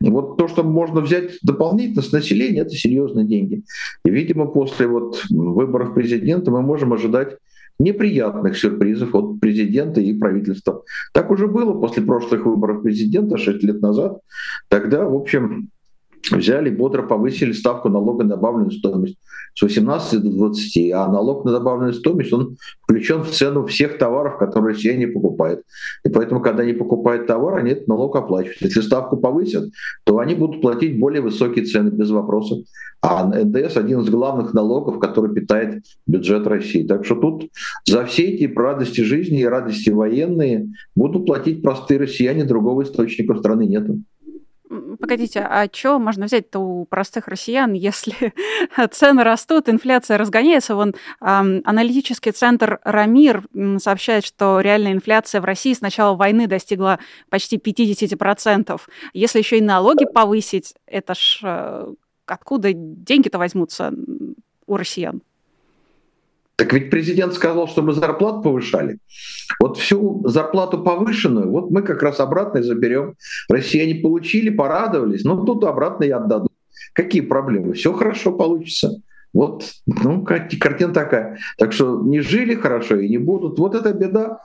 Вот 0.00 0.36
то, 0.36 0.46
что 0.46 0.62
можно 0.62 1.00
взять 1.00 1.38
дополнительно 1.42 2.02
с 2.02 2.12
населения, 2.12 2.60
это 2.60 2.74
серьезные 2.74 3.26
деньги. 3.26 3.62
И, 4.04 4.10
видимо, 4.10 4.44
после 4.44 4.86
вот 4.86 5.24
выборов 5.30 5.94
президента 5.94 6.50
мы 6.50 6.60
можем 6.60 6.92
ожидать 6.92 7.38
неприятных 7.78 8.58
сюрпризов 8.58 9.14
от 9.14 9.40
президента 9.40 10.02
и 10.02 10.12
правительства. 10.12 10.82
Так 11.14 11.30
уже 11.30 11.46
было 11.46 11.72
после 11.80 12.02
прошлых 12.02 12.44
выборов 12.44 12.82
президента 12.82 13.38
6 13.38 13.62
лет 13.62 13.80
назад. 13.80 14.18
Тогда, 14.68 15.06
в 15.06 15.14
общем, 15.14 15.70
взяли, 16.30 16.70
бодро 16.70 17.02
повысили 17.02 17.52
ставку 17.52 17.88
налога 17.88 18.24
на 18.24 18.30
добавленную 18.36 18.72
стоимость 18.72 19.16
с 19.56 19.62
18 19.62 20.22
до 20.22 20.30
20, 20.30 20.92
а 20.92 21.08
налог 21.08 21.46
на 21.46 21.52
добавленную 21.52 21.94
стоимость, 21.94 22.32
он 22.32 22.58
включен 22.82 23.22
в 23.22 23.30
цену 23.30 23.64
всех 23.64 23.96
товаров, 23.96 24.36
которые 24.36 24.74
россияне 24.74 25.08
покупают. 25.08 25.62
И 26.04 26.10
поэтому, 26.10 26.42
когда 26.42 26.62
они 26.62 26.74
покупают 26.74 27.26
товар, 27.26 27.56
они 27.56 27.70
этот 27.70 27.88
налог 27.88 28.14
оплачивают. 28.16 28.60
Если 28.60 28.82
ставку 28.82 29.16
повысят, 29.16 29.70
то 30.04 30.18
они 30.18 30.34
будут 30.34 30.60
платить 30.60 31.00
более 31.00 31.22
высокие 31.22 31.64
цены, 31.64 31.88
без 31.88 32.10
вопросов. 32.10 32.66
А 33.00 33.24
НДС 33.24 33.78
один 33.78 34.00
из 34.00 34.10
главных 34.10 34.52
налогов, 34.52 34.98
который 34.98 35.34
питает 35.34 35.82
бюджет 36.06 36.46
России. 36.46 36.86
Так 36.86 37.06
что 37.06 37.14
тут 37.14 37.48
за 37.86 38.04
все 38.04 38.24
эти 38.24 38.52
радости 38.54 39.00
жизни 39.00 39.40
и 39.40 39.46
радости 39.46 39.88
военные 39.88 40.68
будут 40.94 41.24
платить 41.24 41.62
простые 41.62 42.00
россияне, 42.00 42.44
другого 42.44 42.82
источника 42.82 43.34
страны 43.36 43.64
нету. 43.66 44.00
Погодите, 44.98 45.40
а 45.40 45.68
что 45.72 45.98
можно 45.98 46.26
взять-то 46.26 46.58
у 46.58 46.84
простых 46.84 47.28
россиян, 47.28 47.72
если 47.74 48.32
цены 48.90 49.24
растут, 49.24 49.68
инфляция 49.68 50.18
разгоняется? 50.18 50.74
Вон 50.74 50.94
аналитический 51.20 52.32
центр 52.32 52.80
«Рамир» 52.84 53.44
сообщает, 53.78 54.24
что 54.24 54.60
реальная 54.60 54.92
инфляция 54.92 55.40
в 55.40 55.44
России 55.44 55.72
с 55.72 55.80
начала 55.80 56.14
войны 56.14 56.46
достигла 56.46 56.98
почти 57.28 57.56
50%. 57.56 58.80
Если 59.12 59.38
еще 59.38 59.58
и 59.58 59.62
налоги 59.62 60.04
повысить, 60.04 60.74
это 60.86 61.14
ж 61.14 61.40
э, 61.42 61.94
откуда 62.26 62.72
деньги-то 62.72 63.38
возьмутся 63.38 63.92
у 64.66 64.76
россиян? 64.76 65.22
Так 66.56 66.72
ведь 66.72 66.90
президент 66.90 67.34
сказал, 67.34 67.68
что 67.68 67.82
мы 67.82 67.92
зарплату 67.92 68.40
повышали. 68.40 68.98
Вот 69.60 69.76
всю 69.76 70.26
зарплату 70.26 70.82
повышенную, 70.82 71.50
вот 71.50 71.70
мы 71.70 71.82
как 71.82 72.02
раз 72.02 72.18
обратно 72.18 72.62
заберем. 72.62 73.14
Россияне 73.50 73.96
получили, 73.96 74.48
порадовались, 74.48 75.24
но 75.24 75.44
тут 75.44 75.64
обратно 75.64 76.04
и 76.04 76.10
отдадут. 76.10 76.52
Какие 76.94 77.20
проблемы? 77.20 77.74
Все 77.74 77.92
хорошо 77.92 78.32
получится. 78.32 79.02
Вот, 79.34 79.70
ну, 79.84 80.24
картина 80.24 80.94
такая. 80.94 81.38
Так 81.58 81.74
что 81.74 82.00
не 82.02 82.20
жили 82.20 82.54
хорошо 82.54 82.96
и 82.96 83.08
не 83.08 83.18
будут. 83.18 83.58
Вот 83.58 83.74
это 83.74 83.92
беда. 83.92 84.40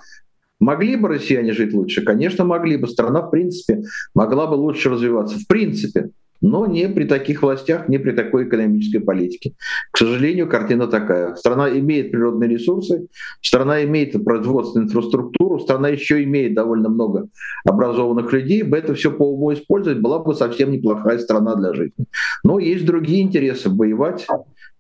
Могли 0.60 0.98
бы 0.98 1.08
россияне 1.08 1.54
жить 1.54 1.74
лучше? 1.74 2.04
Конечно, 2.04 2.44
могли 2.44 2.76
бы. 2.76 2.90
Страна, 2.90 3.22
в 3.22 3.32
принципе, 3.32 3.84
могла 4.14 4.48
бы 4.48 4.56
лучше 4.56 4.90
развиваться. 4.90 5.40
В 5.40 5.48
принципе 5.48 6.10
но 6.42 6.66
не 6.66 6.90
при 6.90 7.06
таких 7.06 7.44
властях, 7.44 7.88
не 7.88 8.00
при 8.00 8.12
такой 8.12 8.48
экономической 8.48 9.00
политике. 9.00 9.54
К 9.92 9.98
сожалению, 9.98 10.50
картина 10.50 10.88
такая. 10.88 11.36
Страна 11.36 11.70
имеет 11.70 12.12
природные 12.12 12.50
ресурсы, 12.50 13.08
страна 13.42 13.84
имеет 13.84 14.24
производственную 14.24 14.88
инфраструктуру, 14.88 15.60
страна 15.60 15.90
еще 15.90 16.24
имеет 16.24 16.56
довольно 16.56 16.90
много 16.90 17.28
образованных 17.66 18.34
людей. 18.34 18.64
Бы 18.64 18.78
это 18.78 18.96
все 18.96 19.12
по 19.12 19.24
уму 19.24 19.54
использовать, 19.54 20.02
была 20.02 20.20
бы 20.20 20.34
совсем 20.34 20.72
неплохая 20.72 21.20
страна 21.20 21.56
для 21.56 21.74
жизни. 21.74 22.06
Но 22.44 22.60
есть 22.60 22.86
другие 22.86 23.22
интересы– 23.22 23.70
воевать. 23.72 24.26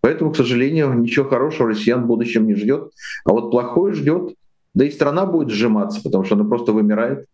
Поэтому, 0.02 0.32
к 0.32 0.36
сожалению, 0.38 0.94
ничего 0.94 1.30
хорошего 1.30 1.70
россиян 1.70 2.04
в 2.04 2.08
будущем 2.08 2.48
не 2.48 2.56
ждет. 2.56 2.92
А 3.24 3.32
вот 3.32 3.52
плохое 3.52 3.94
ждет. 3.94 4.34
Да 4.74 4.86
и 4.86 4.90
страна 4.90 5.26
будет 5.26 5.50
сжиматься, 5.50 6.02
потому 6.02 6.24
что 6.24 6.36
она 6.36 6.46
просто 6.46 6.72
вымирает. 6.72 7.26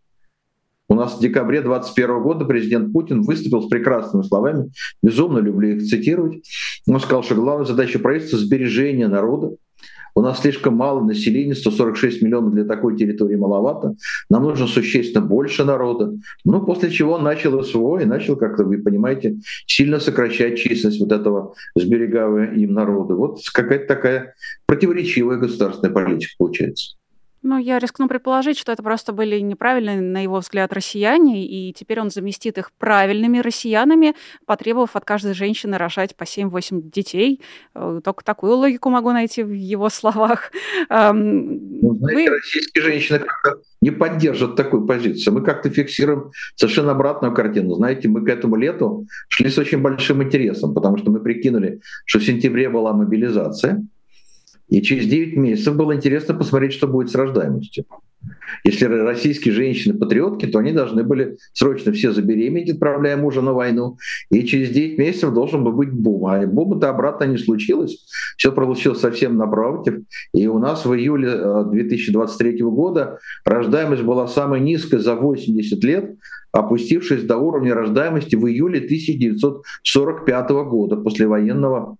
У 0.89 0.95
нас 0.95 1.17
в 1.17 1.21
декабре 1.21 1.61
2021 1.61 2.21
года 2.21 2.45
президент 2.45 2.93
Путин 2.93 3.21
выступил 3.21 3.61
с 3.61 3.67
прекрасными 3.67 4.23
словами, 4.23 4.71
безумно 5.03 5.39
люблю 5.39 5.75
их 5.75 5.83
цитировать. 5.83 6.43
Он 6.87 6.99
сказал, 6.99 7.23
что 7.23 7.35
главная 7.35 7.65
задача 7.65 7.99
правительства— 7.99 8.37
сбережение 8.39 9.07
народа, 9.07 9.55
у 10.17 10.21
нас 10.21 10.41
слишком 10.41 10.75
мало 10.75 11.03
населения, 11.03 11.53
146 11.53 12.23
миллионов 12.23 12.51
для 12.55 12.63
такой 12.63 12.97
территории 12.97 13.35
маловато, 13.35 13.95
нам 14.31 14.41
нужно 14.41 14.65
существенно 14.65 15.23
больше 15.23 15.63
народа. 15.63 16.11
Ну, 16.43 16.65
после 16.65 16.89
чего 16.89 17.13
он 17.13 17.23
начал 17.23 17.63
СВО 17.63 17.99
и 17.99 18.05
начал, 18.05 18.35
как-то, 18.35 18.63
вы 18.63 18.79
понимаете, 18.79 19.37
сильно 19.67 19.99
сокращать 19.99 20.57
численность 20.57 20.99
вот 20.99 21.11
этого 21.11 21.53
сберегавого 21.75 22.45
им 22.45 22.73
народа. 22.73 23.13
Вот 23.13 23.41
какая-то 23.53 23.85
такая 23.85 24.33
противоречивая 24.65 25.37
государственная 25.37 25.93
политика 25.93 26.33
получается. 26.39 26.95
Ну, 27.43 27.57
я 27.57 27.79
рискну 27.79 28.07
предположить, 28.07 28.57
что 28.57 28.71
это 28.71 28.81
просто 28.81 29.13
были 29.13 29.39
неправильные, 29.39 30.01
на 30.01 30.23
его 30.23 30.39
взгляд, 30.39 30.73
россияне, 30.73 31.45
и 31.45 31.71
теперь 31.71 32.01
он 32.01 32.09
заместит 32.09 32.57
их 32.57 32.71
правильными 32.73 33.39
россиянами, 33.39 34.15
потребовав 34.45 34.95
от 34.95 35.05
каждой 35.05 35.33
женщины 35.33 35.77
рожать 35.77 36.15
по 36.15 36.23
7-8 36.23 36.81
детей. 36.89 37.41
Э, 37.75 38.01
только 38.03 38.23
такую 38.23 38.55
логику 38.55 38.89
могу 38.89 39.11
найти 39.11 39.43
в 39.43 39.51
его 39.51 39.89
словах. 39.89 40.51
Ну, 40.89 41.95
знаете, 41.95 42.29
Вы... 42.29 42.37
российские 42.37 42.83
женщины 42.83 43.19
как-то 43.19 43.61
не 43.81 43.91
поддержат 43.91 44.55
такую 44.55 44.85
позицию. 44.85 45.35
Мы 45.35 45.43
как-то 45.43 45.69
фиксируем 45.69 46.31
совершенно 46.55 46.91
обратную 46.91 47.33
картину. 47.33 47.75
Знаете, 47.75 48.07
мы 48.07 48.25
к 48.25 48.29
этому 48.29 48.55
лету 48.55 49.05
шли 49.29 49.49
с 49.49 49.57
очень 49.57 49.81
большим 49.81 50.23
интересом, 50.23 50.73
потому 50.73 50.97
что 50.97 51.11
мы 51.11 51.19
прикинули, 51.19 51.81
что 52.05 52.19
в 52.19 52.23
сентябре 52.23 52.69
была 52.69 52.93
мобилизация, 52.93 53.85
и 54.69 54.81
через 54.81 55.07
9 55.07 55.37
месяцев 55.37 55.75
было 55.75 55.95
интересно 55.95 56.33
посмотреть, 56.33 56.73
что 56.73 56.87
будет 56.87 57.09
с 57.09 57.15
рождаемостью. 57.15 57.85
Если 58.63 58.85
российские 58.85 59.53
женщины-патриотки, 59.53 60.47
то 60.47 60.59
они 60.59 60.71
должны 60.71 61.03
были 61.03 61.37
срочно 61.53 61.91
все 61.91 62.11
забеременеть, 62.11 62.71
отправляя 62.71 63.15
мужа 63.15 63.41
на 63.41 63.53
войну. 63.53 63.97
И 64.29 64.43
через 64.43 64.69
9 64.71 64.97
месяцев 64.97 65.33
должен 65.33 65.63
был 65.63 65.73
быть 65.73 65.91
бум. 65.91 66.25
А 66.25 66.45
бума-то 66.45 66.89
обратно 66.89 67.25
не 67.25 67.37
случилось. 67.37 68.05
Все 68.35 68.51
получилось 68.51 68.99
совсем 68.99 69.37
напротив. 69.37 70.01
И 70.33 70.47
у 70.47 70.57
нас 70.59 70.85
в 70.85 70.93
июле 70.93 71.63
2023 71.65 72.59
э, 72.59 72.63
года 72.63 73.19
рождаемость 73.45 74.03
была 74.03 74.27
самой 74.27 74.59
низкой 74.59 74.99
за 74.99 75.15
80 75.15 75.83
лет, 75.83 76.15
опустившись 76.51 77.23
до 77.23 77.37
уровня 77.37 77.75
рождаемости 77.75 78.35
в 78.35 78.47
июле 78.47 78.79
1945 78.79 80.49
года, 80.49 80.97
послевоенного 80.97 81.97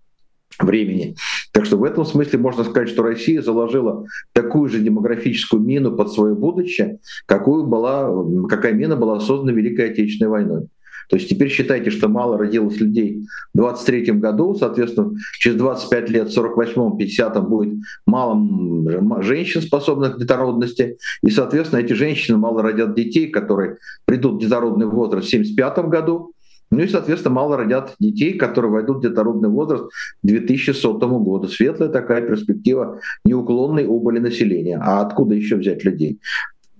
времени. 0.58 1.14
Так 1.58 1.66
что 1.66 1.76
в 1.76 1.82
этом 1.82 2.04
смысле 2.04 2.38
можно 2.38 2.62
сказать, 2.62 2.88
что 2.88 3.02
Россия 3.02 3.42
заложила 3.42 4.06
такую 4.32 4.68
же 4.68 4.78
демографическую 4.78 5.60
мину 5.60 5.90
под 5.90 6.12
свое 6.12 6.36
будущее, 6.36 7.00
какую 7.26 7.66
была, 7.66 8.08
какая 8.48 8.74
мина 8.74 8.94
была 8.94 9.18
создана 9.18 9.50
Великой 9.50 9.90
Отечественной 9.90 10.30
войной. 10.30 10.68
То 11.10 11.16
есть 11.16 11.28
теперь 11.28 11.48
считайте, 11.48 11.90
что 11.90 12.08
мало 12.08 12.38
родилось 12.38 12.78
людей 12.78 13.24
в 13.52 13.58
23 13.58 14.12
году, 14.12 14.54
соответственно, 14.54 15.14
через 15.40 15.56
25 15.56 16.10
лет, 16.10 16.28
в 16.32 16.38
48-м, 16.38 16.96
50-м 16.96 17.46
будет 17.46 17.74
мало 18.06 19.22
женщин, 19.24 19.60
способных 19.60 20.14
к 20.14 20.20
детородности, 20.20 20.96
и, 21.24 21.30
соответственно, 21.30 21.80
эти 21.80 21.92
женщины 21.94 22.38
мало 22.38 22.62
родят 22.62 22.94
детей, 22.94 23.30
которые 23.30 23.78
придут 24.04 24.36
в 24.36 24.46
детородный 24.46 24.86
возраст 24.86 25.26
в 25.26 25.30
75 25.30 25.78
году, 25.88 26.34
ну 26.70 26.80
и, 26.80 26.88
соответственно, 26.88 27.34
мало 27.34 27.56
родят 27.56 27.94
детей, 27.98 28.34
которые 28.36 28.70
войдут 28.70 28.98
в 28.98 29.02
детородный 29.02 29.48
возраст 29.48 29.84
к 29.84 29.90
2100 30.22 30.98
году. 31.18 31.48
Светлая 31.48 31.88
такая 31.88 32.22
перспектива 32.22 33.00
неуклонной 33.24 33.86
убыли 33.86 34.18
населения. 34.18 34.78
А 34.82 35.00
откуда 35.00 35.34
еще 35.34 35.56
взять 35.56 35.84
людей? 35.84 36.20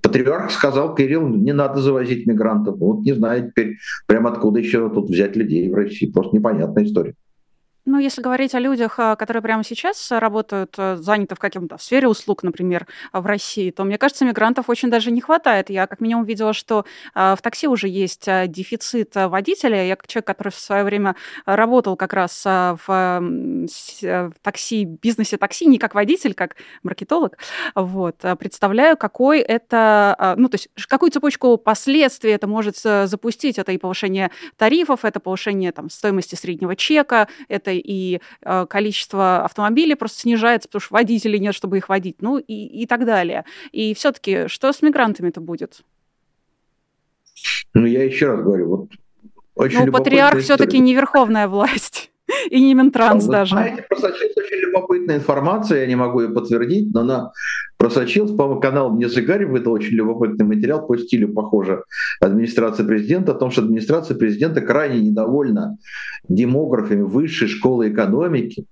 Патриарх 0.03 0.51
сказал, 0.51 0.95
Кирилл, 0.95 1.29
не 1.29 1.53
надо 1.53 1.81
завозить 1.81 2.27
мигрантов. 2.27 2.79
Вот 2.79 3.01
не 3.01 3.13
знаю 3.13 3.49
теперь, 3.49 3.79
прям 4.07 4.27
откуда 4.27 4.61
еще 4.61 4.89
тут 4.91 5.09
взять 5.11 5.37
людей 5.37 5.69
в 5.71 5.75
России. 5.75 6.11
Просто 6.11 6.37
непонятная 6.37 6.85
история. 6.85 7.15
Ну, 7.91 7.99
если 7.99 8.21
говорить 8.21 8.55
о 8.55 8.59
людях, 8.59 8.99
а, 8.99 9.17
которые 9.17 9.43
прямо 9.43 9.65
сейчас 9.65 10.11
работают, 10.11 10.75
э, 10.77 10.97
заняты 10.97 11.35
в 11.35 11.39
каком-то 11.39 11.79
в 11.79 11.83
сфере 11.83 12.07
услуг, 12.07 12.43
например, 12.43 12.87
в 13.15 13.25
России, 13.25 13.71
то, 13.71 13.83
мне 13.85 13.97
кажется, 13.97 14.27
мигрантов 14.27 14.69
очень 14.69 14.91
даже 14.91 15.11
не 15.11 15.23
хватает. 15.23 15.71
Я 15.71 15.87
как 15.87 16.03
минимум 16.03 16.27
видела, 16.27 16.53
что 16.53 16.85
а, 17.15 17.35
в 17.35 17.41
такси 17.41 17.67
уже 17.67 17.89
есть 17.89 18.29
а, 18.29 18.47
дефицит 18.47 19.13
водителя. 19.15 19.87
Я 19.87 19.97
как 19.97 20.07
человек, 20.07 20.27
который 20.27 20.51
в 20.51 20.57
свое 20.57 20.85
время 20.85 21.17
работал 21.47 21.97
как 21.97 22.13
раз 22.13 22.45
в 22.45 23.23
такси, 24.43 24.85
бизнесе 24.85 25.39
такси, 25.39 25.65
не 25.65 25.79
как 25.79 25.95
водитель, 25.95 26.35
как 26.35 26.57
маркетолог, 26.83 27.39
вот, 27.75 28.17
представляю, 28.39 28.99
какой 28.99 29.41
это, 29.41 30.35
ну, 30.37 30.51
то 30.51 30.57
есть 30.57 30.69
какую 30.89 31.11
цепочку 31.11 31.57
последствий 31.57 32.33
это 32.33 32.47
может 32.47 32.77
запустить. 32.77 33.59
Это 33.59 33.73
и 33.73 33.79
повышение 33.79 34.31
тарифов, 34.59 35.07
это 35.07 35.21
повышение 35.21 35.73
там, 35.73 35.89
стоимости 35.89 36.35
среднего 36.35 36.77
чека, 36.77 37.29
это 37.49 37.78
и 37.79 38.21
э, 38.43 38.67
количество 38.69 39.45
автомобилей 39.45 39.95
просто 39.95 40.21
снижается, 40.21 40.69
потому 40.69 40.81
что 40.81 40.95
водителей 40.95 41.39
нет, 41.39 41.55
чтобы 41.55 41.79
их 41.79 41.89
водить, 41.89 42.17
ну 42.21 42.39
и, 42.39 42.83
и 42.83 42.87
так 42.87 43.05
далее. 43.05 43.45
И 43.73 43.95
все-таки 43.95 44.49
что 44.49 44.73
с 44.73 44.83
мигрантами-то 44.83 45.41
будет? 45.41 45.83
Ну, 47.75 47.87
я 47.87 48.05
еще 48.05 48.27
раз 48.27 48.41
говорю, 48.41 48.69
вот 48.69 48.91
очень 49.55 49.85
Ну, 49.85 49.93
патриарх 49.93 50.41
все-таки 50.41 50.79
не 50.79 50.95
верховная 50.95 51.49
власть. 51.49 52.11
И 52.51 52.61
не 52.61 52.75
Минтранс 52.75 53.29
а, 53.29 53.33
даже. 53.33 53.55
Знаете, 53.55 53.85
просочилась 53.89 54.37
очень 54.37 54.59
любопытная 54.69 55.17
информация, 55.17 55.81
я 55.81 55.87
не 55.87 55.97
могу 55.97 56.21
ее 56.21 56.29
подтвердить, 56.29 56.93
но 56.93 57.01
она 57.01 57.33
просочилась. 57.79 58.33
По-моему, 58.33 58.61
канал 58.61 58.97
Незыгарь 58.97 59.47
выдал 59.47 59.73
очень 59.73 59.95
любопытный 59.95 60.45
материал 60.45 60.87
по 60.87 60.99
стилю, 60.99 61.33
похоже, 61.33 61.85
администрации 62.21 62.83
президента, 62.83 63.33
о 63.33 63.35
том, 63.35 63.51
что 63.51 63.63
администрация 63.63 64.17
президента 64.17 64.61
крайне 64.61 65.01
недовольна 65.01 65.79
демографами 66.29 67.03
высшей 67.03 67.49
школы 67.49 67.91
экономики, 67.91 68.67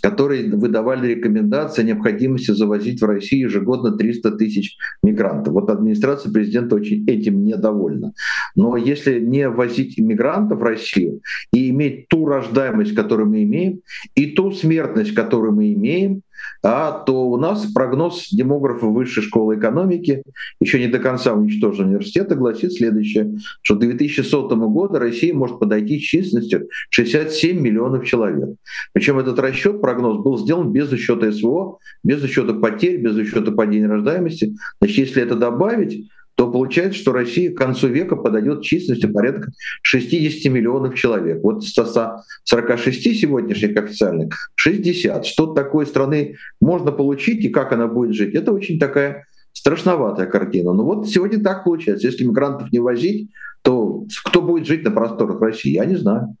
которые 0.00 0.54
выдавали 0.54 1.08
рекомендации 1.08 1.82
о 1.82 1.84
необходимости 1.84 2.52
завозить 2.52 3.02
в 3.02 3.04
Россию 3.04 3.48
ежегодно 3.48 3.96
300 3.96 4.30
тысяч 4.32 4.76
мигрантов. 5.02 5.52
Вот 5.52 5.68
администрация 5.68 6.32
президента 6.32 6.76
очень 6.76 7.04
этим 7.08 7.44
недовольна. 7.44 8.12
Но 8.54 8.76
если 8.76 9.18
не 9.18 9.48
возить 9.48 9.98
иммигрантов 9.98 10.60
в 10.60 10.62
Россию 10.62 11.20
и 11.52 11.70
иметь 11.70 12.08
ту 12.08 12.26
рождаемость, 12.26 12.94
которую 13.02 13.28
мы 13.28 13.42
имеем, 13.44 13.80
и 14.14 14.26
ту 14.26 14.52
смертность, 14.52 15.14
которую 15.14 15.52
мы 15.52 15.72
имеем, 15.72 16.22
а, 16.62 16.92
то 16.92 17.28
у 17.28 17.36
нас 17.36 17.66
прогноз 17.72 18.28
демографов 18.30 18.92
высшей 18.92 19.22
школы 19.22 19.56
экономики, 19.56 20.22
еще 20.60 20.78
не 20.78 20.86
до 20.86 20.98
конца 20.98 21.34
уничтожен 21.34 21.88
университета, 21.88 22.34
гласит 22.34 22.72
следующее, 22.72 23.38
что 23.62 23.74
к 23.74 23.80
2100 23.80 24.48
году 24.68 24.98
Россия 24.98 25.34
может 25.34 25.58
подойти 25.58 26.00
численностью 26.00 26.68
67 26.90 27.58
миллионов 27.58 28.06
человек. 28.06 28.50
Причем 28.92 29.18
этот 29.18 29.38
расчет, 29.38 29.80
прогноз 29.80 30.22
был 30.22 30.38
сделан 30.38 30.72
без 30.72 30.90
учета 30.92 31.32
СВО, 31.32 31.78
без 32.04 32.22
учета 32.22 32.54
потерь, 32.54 32.98
без 32.98 33.16
учета 33.16 33.52
падения 33.52 33.88
рождаемости. 33.88 34.54
Значит, 34.80 34.98
если 34.98 35.22
это 35.22 35.34
добавить, 35.34 36.08
то 36.34 36.50
получается, 36.50 36.98
что 36.98 37.12
Россия 37.12 37.52
к 37.52 37.56
концу 37.56 37.88
века 37.88 38.16
подойдет 38.16 38.62
численностью 38.62 39.12
порядка 39.12 39.50
60 39.82 40.52
миллионов 40.52 40.94
человек. 40.94 41.42
Вот 41.42 41.64
с 41.64 41.68
146 41.68 43.20
сегодняшних 43.20 43.76
официальных 43.76 44.34
60. 44.56 45.26
Что 45.26 45.46
такой 45.48 45.86
страны 45.86 46.36
можно 46.60 46.92
получить 46.92 47.44
и 47.44 47.48
как 47.48 47.72
она 47.72 47.86
будет 47.86 48.14
жить, 48.14 48.34
это 48.34 48.52
очень 48.52 48.78
такая 48.78 49.26
страшноватая 49.52 50.26
картина. 50.26 50.72
Но 50.72 50.84
вот 50.84 51.08
сегодня 51.08 51.42
так 51.42 51.64
получается. 51.64 52.06
Если 52.06 52.24
мигрантов 52.24 52.72
не 52.72 52.78
возить, 52.78 53.30
то 53.62 54.06
кто 54.24 54.42
будет 54.42 54.66
жить 54.66 54.84
на 54.84 54.90
просторах 54.90 55.40
России, 55.40 55.72
я 55.72 55.84
не 55.84 55.96
знаю. 55.96 56.36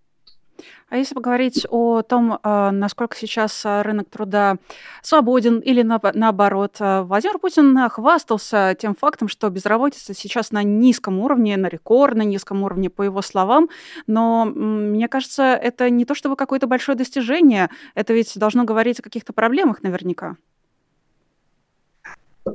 А 0.92 0.98
если 0.98 1.14
поговорить 1.14 1.66
о 1.70 2.02
том, 2.02 2.38
а, 2.42 2.70
насколько 2.70 3.16
сейчас 3.16 3.62
а, 3.64 3.82
рынок 3.82 4.10
труда 4.10 4.58
свободен 5.00 5.58
или 5.60 5.80
наоборот, 5.80 6.76
а, 6.80 7.02
Владимир 7.04 7.38
Путин 7.38 7.88
хвастался 7.88 8.76
тем 8.78 8.94
фактом, 8.94 9.28
что 9.28 9.48
безработица 9.48 10.12
сейчас 10.12 10.50
на 10.50 10.62
низком 10.62 11.18
уровне, 11.18 11.56
на 11.56 11.68
рекордно 11.68 12.20
низком 12.20 12.62
уровне, 12.62 12.90
по 12.90 13.04
его 13.04 13.22
словам, 13.22 13.70
но 14.06 14.44
мне 14.44 15.08
кажется, 15.08 15.54
это 15.54 15.88
не 15.88 16.04
то 16.04 16.14
чтобы 16.14 16.36
какое-то 16.36 16.66
большое 16.66 16.98
достижение, 16.98 17.70
это 17.94 18.12
ведь 18.12 18.30
должно 18.36 18.64
говорить 18.64 19.00
о 19.00 19.02
каких-то 19.02 19.32
проблемах 19.32 19.82
наверняка. 19.82 20.36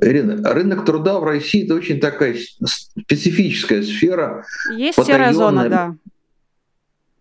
Ирина, 0.00 0.48
рынок 0.54 0.84
труда 0.84 1.18
в 1.18 1.24
России 1.24 1.64
это 1.64 1.74
очень 1.74 1.98
такая 1.98 2.36
специфическая 2.64 3.82
сфера. 3.82 4.44
Есть 4.70 5.04
серая 5.04 5.32
зона, 5.32 5.68
да 5.68 5.96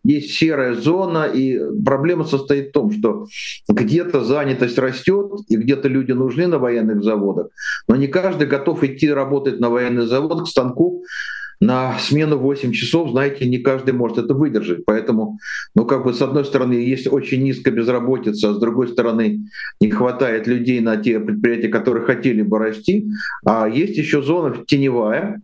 есть 0.08 0.32
серая 0.32 0.74
зона, 0.74 1.26
и 1.26 1.60
проблема 1.86 2.24
состоит 2.24 2.70
в 2.70 2.72
том, 2.72 2.92
что 2.92 3.28
где-то 3.68 4.24
занятость 4.24 4.78
растет, 4.78 5.32
и 5.50 5.58
где-то 5.58 5.88
люди 5.88 6.14
нужны 6.14 6.48
на 6.48 6.60
военных 6.60 7.04
заводах, 7.04 7.48
но 7.88 7.96
не 7.96 8.08
каждый 8.08 8.48
готов 8.48 8.84
идти 8.84 9.12
работать 9.12 9.60
на 9.60 9.70
военный 9.70 10.08
завод 10.08 10.44
к 10.44 10.48
станку, 10.48 11.04
на 11.60 11.98
смену 12.00 12.38
8 12.38 12.72
часов, 12.72 13.12
знаете, 13.12 13.48
не 13.48 13.58
каждый 13.58 13.94
может 13.94 14.18
это 14.20 14.34
выдержать. 14.34 14.86
Поэтому, 14.86 15.40
ну, 15.76 15.86
как 15.86 16.04
бы, 16.04 16.14
с 16.14 16.22
одной 16.22 16.46
стороны, 16.46 16.74
есть 16.74 17.08
очень 17.08 17.44
низкая 17.44 17.74
безработица, 17.74 18.50
а 18.50 18.54
с 18.54 18.60
другой 18.60 18.88
стороны, 18.90 19.42
не 19.82 19.90
хватает 19.90 20.48
людей 20.48 20.80
на 20.82 20.98
те 20.98 21.20
предприятия, 21.20 21.70
которые 21.70 22.06
хотели 22.06 22.44
бы 22.44 22.60
расти. 22.60 23.08
А 23.46 23.68
есть 23.68 23.98
еще 23.98 24.22
зона 24.22 24.56
теневая, 24.68 25.42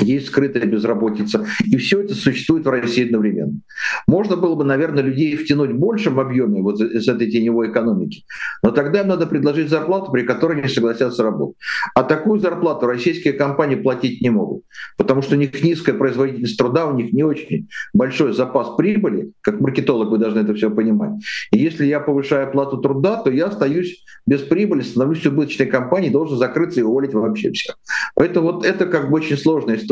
есть 0.00 0.26
скрытая 0.26 0.64
безработица. 0.66 1.46
И 1.64 1.76
все 1.76 2.00
это 2.00 2.14
существует 2.14 2.64
в 2.64 2.70
России 2.70 3.04
одновременно. 3.04 3.60
Можно 4.06 4.36
было 4.36 4.54
бы, 4.54 4.64
наверное, 4.64 5.02
людей 5.02 5.36
втянуть 5.36 5.70
в 5.70 5.78
большем 5.78 6.18
объеме 6.20 6.62
вот 6.62 6.80
из 6.80 7.08
этой 7.08 7.30
теневой 7.30 7.70
экономики, 7.70 8.24
но 8.62 8.70
тогда 8.70 9.00
им 9.00 9.08
надо 9.08 9.26
предложить 9.26 9.68
зарплату, 9.68 10.10
при 10.12 10.22
которой 10.22 10.58
они 10.58 10.68
согласятся 10.68 11.22
работать. 11.22 11.56
А 11.94 12.02
такую 12.02 12.40
зарплату 12.40 12.86
российские 12.86 13.34
компании 13.34 13.76
платить 13.76 14.20
не 14.20 14.30
могут, 14.30 14.64
потому 14.96 15.22
что 15.22 15.36
у 15.36 15.38
них 15.38 15.62
низкая 15.62 15.94
производительность 15.94 16.58
труда, 16.58 16.86
у 16.86 16.96
них 16.96 17.12
не 17.12 17.22
очень 17.22 17.68
большой 17.92 18.32
запас 18.32 18.76
прибыли, 18.76 19.32
как 19.40 19.60
маркетолог 19.60 20.10
вы 20.10 20.18
должны 20.18 20.40
это 20.40 20.54
все 20.54 20.70
понимать. 20.70 21.12
И 21.52 21.58
если 21.58 21.86
я 21.86 22.00
повышаю 22.00 22.48
оплату 22.48 22.78
труда, 22.78 23.16
то 23.22 23.30
я 23.30 23.46
остаюсь 23.46 24.04
без 24.26 24.40
прибыли, 24.40 24.82
становлюсь 24.82 25.26
убыточной 25.26 25.66
компанией, 25.66 26.10
должен 26.10 26.38
закрыться 26.38 26.80
и 26.80 26.82
уволить 26.82 27.14
вообще 27.14 27.50
всех. 27.52 27.76
Поэтому 28.14 28.52
вот 28.52 28.64
это 28.64 28.86
как 28.86 29.10
бы 29.10 29.16
очень 29.16 29.36
сложная 29.36 29.76
история. 29.76 29.89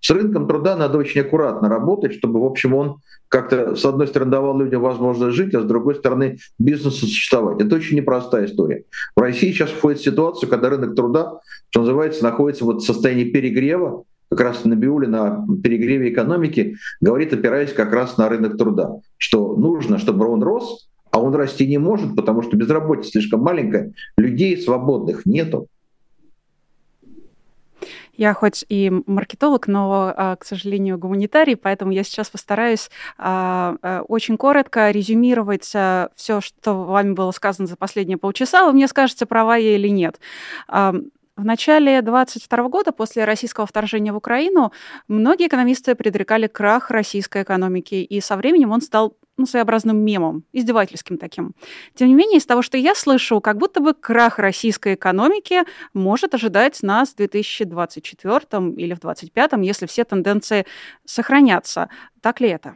С 0.00 0.10
рынком 0.10 0.46
труда 0.48 0.76
надо 0.76 0.98
очень 0.98 1.20
аккуратно 1.20 1.68
работать, 1.68 2.14
чтобы, 2.14 2.40
в 2.40 2.44
общем, 2.44 2.74
он 2.74 2.96
как-то, 3.28 3.76
с 3.76 3.84
одной 3.84 4.08
стороны, 4.08 4.30
давал 4.32 4.58
людям 4.58 4.82
возможность 4.82 5.36
жить, 5.36 5.54
а 5.54 5.60
с 5.60 5.64
другой 5.64 5.94
стороны, 5.94 6.38
бизнесу 6.58 7.06
существовать. 7.06 7.60
Это 7.60 7.76
очень 7.76 7.96
непростая 7.96 8.46
история. 8.46 8.84
В 9.14 9.20
России 9.20 9.52
сейчас 9.52 9.70
входит 9.70 10.00
ситуация, 10.00 10.48
когда 10.48 10.68
рынок 10.68 10.96
труда, 10.96 11.38
что 11.70 11.80
называется, 11.80 12.24
находится 12.24 12.64
вот 12.64 12.82
в 12.82 12.86
состоянии 12.86 13.30
перегрева, 13.30 14.02
как 14.30 14.40
раз 14.40 14.64
на 14.64 14.74
Биуле 14.74 15.08
на 15.08 15.44
перегреве 15.62 16.12
экономики, 16.12 16.76
говорит, 17.00 17.32
опираясь 17.32 17.72
как 17.72 17.92
раз 17.92 18.16
на 18.16 18.28
рынок 18.28 18.56
труда, 18.56 18.96
что 19.16 19.56
нужно, 19.56 19.98
чтобы 19.98 20.26
он 20.26 20.42
рос, 20.42 20.88
а 21.10 21.20
он 21.20 21.34
расти 21.34 21.66
не 21.66 21.78
может, 21.78 22.14
потому 22.16 22.42
что 22.42 22.56
безработица 22.56 23.10
слишком 23.12 23.40
маленькая, 23.40 23.92
людей 24.16 24.56
свободных 24.56 25.26
нету. 25.26 25.66
Я 28.20 28.34
хоть 28.34 28.66
и 28.68 28.92
маркетолог, 29.06 29.66
но, 29.66 30.12
а, 30.14 30.36
к 30.36 30.44
сожалению, 30.44 30.98
гуманитарий, 30.98 31.56
поэтому 31.56 31.90
я 31.90 32.04
сейчас 32.04 32.28
постараюсь 32.28 32.90
а, 33.16 33.76
а, 33.80 34.02
очень 34.02 34.36
коротко 34.36 34.90
резюмировать 34.90 35.64
все, 35.64 36.40
что 36.42 36.84
вами 36.84 37.14
было 37.14 37.30
сказано 37.30 37.66
за 37.66 37.76
последние 37.76 38.18
полчаса. 38.18 38.66
Вы 38.66 38.74
мне 38.74 38.88
скажете, 38.88 39.24
права 39.24 39.56
я 39.56 39.74
или 39.74 39.88
нет. 39.88 40.20
В 40.68 41.44
начале 41.44 42.02
2022 42.02 42.68
года, 42.68 42.92
после 42.92 43.24
российского 43.24 43.66
вторжения 43.66 44.12
в 44.12 44.16
Украину, 44.16 44.70
многие 45.08 45.46
экономисты 45.46 45.94
предрекали 45.94 46.46
крах 46.46 46.90
российской 46.90 47.42
экономики, 47.42 47.94
и 47.94 48.20
со 48.20 48.36
временем 48.36 48.70
он 48.72 48.82
стал 48.82 49.16
ну, 49.40 49.46
своеобразным 49.46 49.98
мемом, 49.98 50.44
издевательским 50.52 51.18
таким. 51.18 51.54
Тем 51.94 52.08
не 52.08 52.14
менее, 52.14 52.38
из 52.38 52.46
того, 52.46 52.62
что 52.62 52.76
я 52.76 52.94
слышу, 52.94 53.40
как 53.40 53.56
будто 53.56 53.80
бы 53.80 53.94
крах 53.94 54.38
российской 54.38 54.94
экономики 54.94 55.62
может 55.94 56.34
ожидать 56.34 56.82
нас 56.82 57.10
в 57.10 57.16
2024 57.16 58.38
или 58.76 58.94
в 58.94 59.00
2025, 59.00 59.52
если 59.64 59.86
все 59.86 60.04
тенденции 60.04 60.66
сохранятся. 61.04 61.88
Так 62.20 62.40
ли 62.40 62.48
это? 62.48 62.74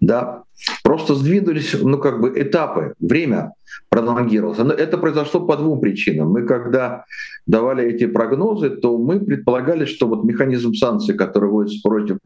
Да, 0.00 0.44
просто 0.82 1.14
сдвинулись, 1.14 1.74
ну, 1.74 1.98
как 1.98 2.20
бы 2.20 2.32
этапы, 2.40 2.94
время 3.00 3.52
пролонгировался. 3.88 4.64
Но 4.64 4.72
это 4.72 4.98
произошло 4.98 5.40
по 5.40 5.56
двум 5.56 5.80
причинам. 5.80 6.30
Мы 6.30 6.46
когда 6.46 7.04
давали 7.46 7.84
эти 7.84 8.06
прогнозы, 8.06 8.70
то 8.70 8.96
мы 8.96 9.20
предполагали, 9.20 9.84
что 9.84 10.06
вот 10.06 10.24
механизм 10.24 10.72
санкций, 10.74 11.14
который 11.16 11.50
вводится 11.50 11.80
против 11.82 12.18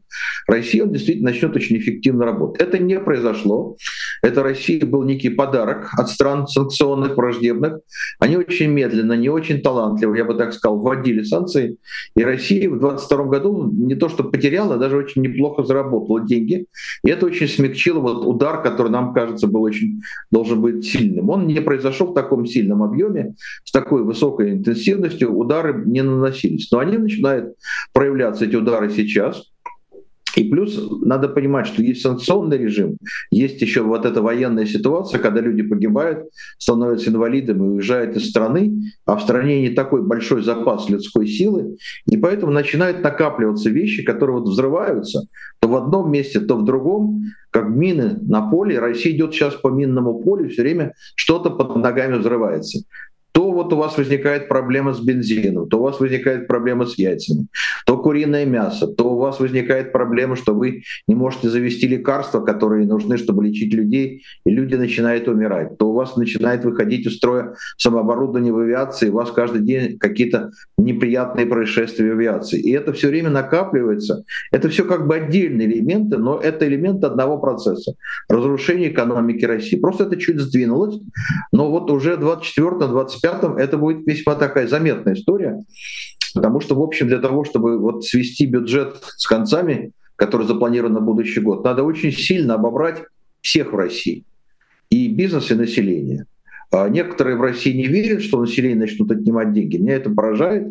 России, 0.47 0.81
он 0.81 0.93
действительно 0.93 1.31
начнет 1.31 1.57
очень 1.57 1.77
эффективно 1.79 2.27
работать. 2.27 2.61
Это 2.61 2.79
не 2.79 3.01
произошло. 3.01 3.77
Это 4.23 4.43
России 4.43 4.81
был 4.85 5.03
некий 5.03 5.31
подарок 5.31 5.91
от 5.97 6.09
стран 6.09 6.47
санкционных, 6.47 7.17
враждебных. 7.17 7.81
Они 8.19 8.37
очень 8.37 8.71
медленно, 8.71 9.15
не 9.15 9.29
очень 9.29 9.61
талантливо, 9.61 10.15
я 10.15 10.25
бы 10.25 10.35
так 10.35 10.53
сказал, 10.53 10.79
вводили 10.79 11.23
санкции. 11.23 11.77
И 12.17 12.25
Россия 12.25 12.69
в 12.69 12.79
2022 12.79 13.25
году 13.25 13.71
не 13.73 13.95
то 13.95 14.09
что 14.09 14.25
потеряла, 14.25 14.77
даже 14.77 14.97
очень 14.97 15.23
неплохо 15.23 15.65
заработала 15.65 16.21
деньги. 16.21 16.67
И 17.05 17.11
это 17.11 17.27
очень 17.27 17.49
смягчило 17.49 18.01
вот 18.01 18.27
удар, 18.27 18.63
который 18.63 18.91
нам 18.91 19.13
кажется 19.13 19.47
был 19.47 19.63
очень, 19.63 20.03
должен 20.31 20.61
быть 20.61 20.85
сильным. 20.85 21.31
Он 21.35 21.47
не 21.47 21.61
произошел 21.61 22.09
в 22.09 22.15
таком 22.15 22.47
сильном 22.47 22.83
объеме, 22.83 23.35
с 23.65 23.73
такой 23.73 24.05
высокой 24.05 24.53
интенсивностью, 24.53 25.35
удары 25.35 25.85
не 25.85 26.03
наносились. 26.03 26.71
Но 26.71 26.79
они 26.79 26.97
начинают 26.97 27.55
проявляться, 27.93 28.45
эти 28.45 28.57
удары 28.57 28.91
сейчас. 28.91 29.54
И 30.37 30.45
плюс 30.45 30.79
надо 31.03 31.29
понимать, 31.29 31.67
что 31.67 31.83
есть 31.83 32.03
санкционный 32.03 32.59
режим, 32.59 32.97
есть 33.31 33.61
еще 33.61 33.83
вот 33.83 34.05
эта 34.05 34.21
военная 34.23 34.67
ситуация, 34.67 35.21
когда 35.21 35.41
люди 35.41 35.63
погибают, 35.63 36.29
становятся 36.59 37.11
инвалидами, 37.11 37.61
уезжают 37.61 38.17
из 38.17 38.29
страны, 38.29 38.93
а 39.07 39.17
в 39.17 39.23
стране 39.23 39.61
не 39.61 39.71
такой 39.71 40.03
большой 40.03 40.43
запас 40.43 40.89
людской 40.89 41.27
силы, 41.27 41.77
и 42.07 42.17
поэтому 42.17 42.53
начинают 42.53 43.03
накапливаться 43.03 43.71
вещи, 43.71 44.03
которые 44.03 44.39
вот 44.39 44.49
взрываются 44.49 45.27
то 45.61 45.69
в 45.69 45.77
одном 45.77 46.11
месте, 46.11 46.41
то 46.41 46.57
в 46.57 46.65
другом, 46.65 47.25
как 47.51 47.69
мины 47.69 48.19
на 48.23 48.51
поле. 48.51 48.79
Россия 48.79 49.15
идет 49.15 49.33
сейчас 49.33 49.55
по 49.55 49.69
минному 49.69 50.21
полю, 50.21 50.49
все 50.51 50.63
время 50.63 50.95
что-то 51.15 51.51
под 51.51 51.77
ногами 51.77 52.19
взрывается 52.19 52.81
то 53.35 53.51
вот 53.51 53.73
у 53.73 53.77
вас 53.77 53.99
возникает 53.99 54.49
проблема 54.49 54.95
с 54.95 55.01
бензином, 55.01 55.69
то 55.69 55.81
у 55.81 55.83
вас 55.83 55.99
возникает 55.99 56.47
проблема 56.47 56.87
с 56.87 56.97
яйцами, 56.97 57.49
то 57.85 57.99
куриное 57.99 58.47
мясо, 58.47 58.87
то 58.87 59.11
у 59.11 59.19
вас 59.19 59.41
возникает 59.41 59.91
проблема, 59.91 60.37
что 60.37 60.55
вы 60.55 60.85
не 61.09 61.17
можете 61.17 61.49
завести 61.51 61.89
лекарства, 61.89 62.41
которые 62.41 62.87
нужны, 62.87 63.19
чтобы 63.19 63.45
лечить 63.45 63.75
людей, 63.75 64.23
и 64.47 64.51
люди 64.51 64.77
начинают 64.77 65.27
умирать, 65.27 65.77
то 65.79 65.91
у 65.91 65.95
вас 65.95 66.17
начинает 66.17 66.65
выходить 66.65 67.07
из 67.07 67.17
строя 67.17 67.57
самооборудование 67.77 68.53
в 68.53 68.59
авиации, 68.59 69.09
у 69.09 69.15
вас 69.15 69.33
каждый 69.33 69.63
день 69.63 69.99
какие-то 69.99 70.53
неприятные 70.79 71.47
происшествия 71.47 72.11
в 72.11 72.13
авиации. 72.13 72.61
И 72.61 72.71
это 72.71 72.93
все 72.93 73.09
время 73.09 73.31
накапливается. 73.31 74.25
Это 74.53 74.69
все 74.69 74.85
как 74.85 75.09
бы 75.09 75.17
отдельные 75.17 75.67
элементы, 75.67 76.19
но 76.19 76.39
это 76.39 76.69
элементы 76.69 77.09
одного 77.09 77.39
процесса. 77.39 77.95
Разрушение 78.29 78.93
экономики 78.93 79.45
России. 79.45 79.77
Просто 79.77 80.05
это 80.05 80.17
чуть 80.19 80.39
сдвинулось, 80.39 81.01
но 81.51 81.69
вот 81.69 81.91
уже 81.91 82.15
24-25 82.15 83.24
2025 83.25 83.59
это 83.59 83.79
будет 83.79 84.07
весьма 84.07 84.35
такая 84.35 84.67
заметная 84.67 85.15
история, 85.15 85.63
потому 86.35 86.61
что, 86.61 86.75
в 86.75 86.83
общем, 86.83 87.09
для 87.09 87.19
того, 87.19 87.45
чтобы 87.45 87.79
вот 87.79 88.05
свести 88.05 88.47
бюджет 88.47 88.97
с 89.17 89.27
концами, 89.27 89.93
который 90.17 90.47
запланирован 90.47 90.93
на 90.93 91.01
будущий 91.01 91.41
год, 91.41 91.65
надо 91.65 91.83
очень 91.83 92.13
сильно 92.13 92.55
обобрать 92.55 93.03
всех 93.41 93.73
в 93.73 93.77
России, 93.77 94.25
и 94.91 95.09
бизнес, 95.09 95.51
и 95.51 95.55
население. 95.55 96.27
А 96.71 96.89
некоторые 96.89 97.37
в 97.37 97.41
России 97.41 97.73
не 97.73 97.87
верят, 97.87 98.23
что 98.23 98.41
население 98.41 98.79
начнут 98.79 99.11
отнимать 99.11 99.53
деньги. 99.53 99.77
Меня 99.77 99.97
это 99.97 100.11
поражает, 100.11 100.69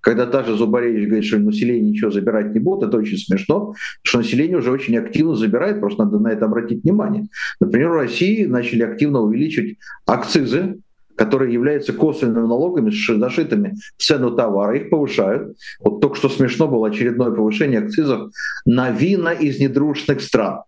когда 0.00 0.26
та 0.26 0.42
же 0.42 0.56
Зубаревич 0.56 1.06
говорит, 1.06 1.24
что 1.24 1.38
население 1.38 1.90
ничего 1.90 2.10
забирать 2.10 2.52
не 2.52 2.60
будет, 2.60 2.88
это 2.88 2.96
очень 2.96 3.18
смешно, 3.18 3.74
что 4.02 4.18
население 4.18 4.58
уже 4.58 4.70
очень 4.70 4.96
активно 4.96 5.36
забирает, 5.36 5.80
просто 5.80 6.04
надо 6.04 6.18
на 6.18 6.28
это 6.28 6.46
обратить 6.46 6.82
внимание. 6.82 7.26
Например, 7.60 7.90
в 7.90 7.96
России 7.96 8.44
начали 8.44 8.82
активно 8.82 9.20
увеличивать 9.20 9.76
акцизы 10.06 10.78
которые 11.16 11.52
являются 11.52 11.92
косвенными 11.92 12.46
налогами, 12.46 12.90
зашитыми 12.90 13.74
в 13.96 14.02
цену 14.02 14.32
товара, 14.32 14.76
их 14.76 14.90
повышают. 14.90 15.56
Вот 15.80 16.00
только 16.00 16.16
что 16.16 16.28
смешно 16.28 16.68
было 16.68 16.88
очередное 16.88 17.30
повышение 17.30 17.80
акцизов 17.80 18.30
на 18.64 18.90
вина 18.90 19.32
из 19.32 19.58
недружественных 19.58 20.22
стран 20.22 20.62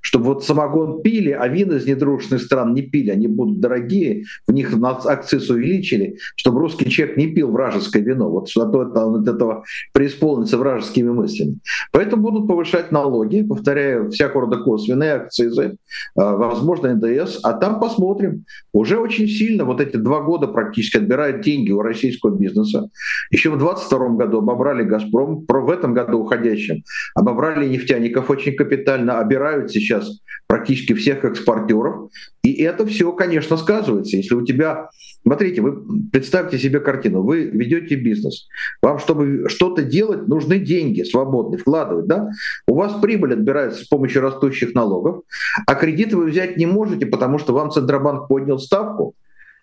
чтобы 0.00 0.26
вот 0.26 0.44
самогон 0.44 1.02
пили, 1.02 1.30
а 1.30 1.48
вина 1.48 1.76
из 1.76 1.86
недружественных 1.86 2.42
стран 2.42 2.74
не 2.74 2.82
пили, 2.82 3.10
они 3.10 3.28
будут 3.28 3.60
дорогие, 3.60 4.24
в 4.46 4.52
них 4.52 4.72
акциз 4.82 5.50
увеличили, 5.50 6.18
чтобы 6.36 6.60
русский 6.60 6.88
человек 6.90 7.16
не 7.16 7.28
пил 7.28 7.50
вражеское 7.50 8.02
вино, 8.02 8.30
вот 8.30 8.48
что 8.48 8.66
то 8.66 8.78
он 8.78 9.22
от 9.22 9.28
этого 9.28 9.64
преисполнится 9.92 10.58
вражескими 10.58 11.10
мыслями. 11.10 11.58
Поэтому 11.92 12.22
будут 12.22 12.48
повышать 12.48 12.92
налоги, 12.92 13.42
повторяю, 13.42 14.10
всякого 14.10 14.42
рода 14.42 14.58
косвенные 14.58 15.12
акцизы, 15.14 15.76
а, 16.16 16.36
возможно, 16.36 16.94
НДС, 16.94 17.40
а 17.42 17.52
там 17.52 17.80
посмотрим. 17.80 18.44
Уже 18.72 18.98
очень 18.98 19.28
сильно 19.28 19.64
вот 19.64 19.80
эти 19.80 19.96
два 19.96 20.20
года 20.20 20.46
практически 20.46 20.98
отбирают 20.98 21.42
деньги 21.42 21.70
у 21.72 21.80
российского 21.80 22.36
бизнеса. 22.36 22.90
Еще 23.30 23.50
в 23.50 23.58
2022 23.58 24.16
году 24.16 24.38
обобрали 24.38 24.82
«Газпром», 24.82 25.44
в 25.48 25.70
этом 25.70 25.94
году 25.94 26.20
уходящем 26.20 26.82
обобрали 27.14 27.68
нефтяников 27.68 28.30
очень 28.30 28.54
капитально, 28.54 29.20
обирают 29.20 29.69
сейчас 29.70 30.20
практически 30.46 30.94
всех 30.94 31.24
экспортеров. 31.24 32.10
И 32.42 32.62
это 32.62 32.84
все, 32.86 33.12
конечно, 33.12 33.56
сказывается. 33.56 34.16
Если 34.16 34.34
у 34.34 34.44
тебя... 34.44 34.88
Смотрите, 35.22 35.60
вы 35.60 35.82
представьте 36.10 36.58
себе 36.58 36.80
картину. 36.80 37.22
Вы 37.22 37.44
ведете 37.44 37.94
бизнес. 37.94 38.48
Вам, 38.82 38.98
чтобы 38.98 39.48
что-то 39.48 39.82
делать, 39.82 40.26
нужны 40.26 40.58
деньги 40.58 41.02
свободные, 41.02 41.58
вкладывать. 41.58 42.06
Да? 42.06 42.30
У 42.66 42.74
вас 42.74 42.94
прибыль 43.00 43.34
отбирается 43.34 43.84
с 43.84 43.88
помощью 43.88 44.22
растущих 44.22 44.74
налогов, 44.74 45.22
а 45.66 45.74
кредиты 45.74 46.16
вы 46.16 46.26
взять 46.26 46.56
не 46.56 46.66
можете, 46.66 47.06
потому 47.06 47.38
что 47.38 47.52
вам 47.52 47.70
Центробанк 47.70 48.28
поднял 48.28 48.58
ставку, 48.58 49.14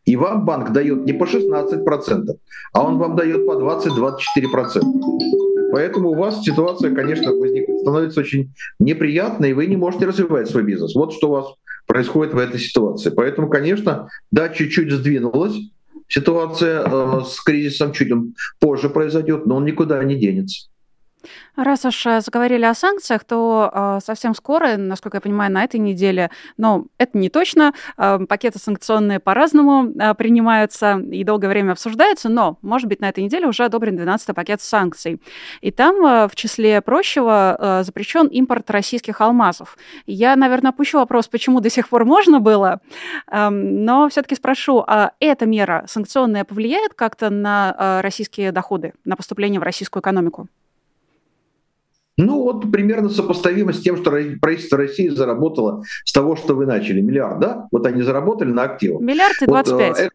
и 0.05 0.15
вам 0.15 0.45
банк 0.45 0.71
дает 0.71 1.05
не 1.05 1.11
по 1.11 1.25
16%, 1.25 2.37
а 2.73 2.83
он 2.83 2.97
вам 2.97 3.15
дает 3.17 3.45
по 3.45 3.51
20-24%. 3.51 4.81
Поэтому 5.71 6.11
у 6.11 6.15
вас 6.15 6.41
ситуация, 6.43 6.95
конечно, 6.95 7.33
возникает, 7.33 7.76
становится 7.87 8.19
очень 8.19 8.53
неприятной, 8.79 9.51
и 9.51 9.53
вы 9.53 9.65
не 9.67 9.77
можете 9.77 10.05
развивать 10.05 10.49
свой 10.49 10.63
бизнес. 10.63 10.93
Вот 10.93 11.13
что 11.13 11.29
у 11.29 11.31
вас 11.31 11.45
происходит 11.85 12.33
в 12.33 12.37
этой 12.37 12.59
ситуации. 12.59 13.09
Поэтому, 13.09 13.49
конечно, 13.49 14.09
да, 14.29 14.49
чуть-чуть 14.49 14.91
сдвинулось, 14.91 15.55
ситуация 16.09 16.83
э, 16.85 17.21
с 17.25 17.39
кризисом 17.41 17.93
чуть 17.93 18.09
позже 18.59 18.89
произойдет, 18.89 19.45
но 19.45 19.55
он 19.55 19.65
никуда 19.65 20.03
не 20.03 20.15
денется. 20.15 20.67
Раз 21.57 21.85
уж 21.85 22.05
э, 22.05 22.21
заговорили 22.21 22.65
о 22.65 22.75
санкциях, 22.75 23.23
то 23.23 23.71
э, 23.73 23.99
совсем 24.05 24.35
скоро, 24.35 24.77
насколько 24.77 25.17
я 25.17 25.21
понимаю, 25.21 25.51
на 25.51 25.63
этой 25.63 25.79
неделе, 25.79 26.29
но 26.57 26.85
это 26.99 27.17
не 27.17 27.29
точно, 27.29 27.73
э, 27.97 28.19
пакеты 28.29 28.59
санкционные 28.59 29.19
по-разному 29.19 29.91
принимаются 30.17 30.99
и 30.99 31.23
долгое 31.23 31.47
время 31.47 31.71
обсуждаются, 31.71 32.29
но, 32.29 32.59
может 32.61 32.87
быть, 32.87 33.01
на 33.01 33.09
этой 33.09 33.23
неделе 33.23 33.47
уже 33.47 33.65
одобрен 33.65 33.97
12-й 33.97 34.33
пакет 34.33 34.61
санкций. 34.61 35.19
И 35.61 35.71
там, 35.71 36.27
в 36.27 36.35
числе 36.35 36.81
прочего, 36.81 37.81
запрещен 37.83 38.27
импорт 38.27 38.69
российских 38.69 39.21
алмазов. 39.21 39.77
Я, 40.05 40.35
наверное, 40.35 40.69
опущу 40.69 40.99
вопрос, 40.99 41.27
почему 41.27 41.59
до 41.59 41.69
сих 41.69 41.89
пор 41.89 42.05
можно 42.05 42.39
было, 42.39 42.81
э, 43.31 43.49
но 43.49 44.09
все-таки 44.09 44.35
спрошу, 44.35 44.83
а 44.85 45.13
эта 45.19 45.45
мера 45.45 45.85
санкционная 45.87 46.43
повлияет 46.43 46.93
как-то 46.93 47.29
на 47.29 48.01
российские 48.01 48.51
доходы, 48.51 48.93
на 49.05 49.15
поступление 49.15 49.59
в 49.59 49.63
российскую 49.63 50.01
экономику? 50.01 50.47
Ну 52.17 52.41
вот 52.41 52.71
примерно 52.71 53.09
сопоставимо 53.09 53.73
с 53.73 53.79
тем, 53.79 53.95
что 53.95 54.11
правительство 54.41 54.77
России 54.77 55.07
заработало 55.09 55.83
с 56.03 56.11
того, 56.11 56.35
что 56.35 56.55
вы 56.55 56.65
начали. 56.65 56.99
Миллиард, 56.99 57.39
да? 57.39 57.67
Вот 57.71 57.85
они 57.85 58.01
заработали 58.01 58.49
на 58.49 58.63
активах. 58.63 59.01
Миллиард 59.01 59.41
и 59.41 59.45
25. 59.45 59.89
Вот, 59.89 59.99
э, 59.99 60.09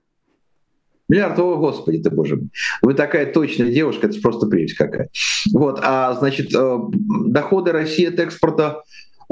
Миллиард, 1.09 1.39
о, 1.39 1.57
господи 1.57 2.03
ты, 2.03 2.11
боже 2.11 2.37
мой. 2.37 2.49
Вы 2.81 2.95
такая 2.95 3.33
точная 3.33 3.71
девушка, 3.71 4.07
это 4.09 4.21
просто 4.21 4.47
прелесть 4.47 4.75
какая. 4.75 5.11
Вот, 5.53 5.79
а 5.83 6.15
значит, 6.15 6.53
э, 6.55 6.79
доходы 7.27 7.71
России 7.71 8.07
от 8.07 8.19
экспорта 8.19 8.83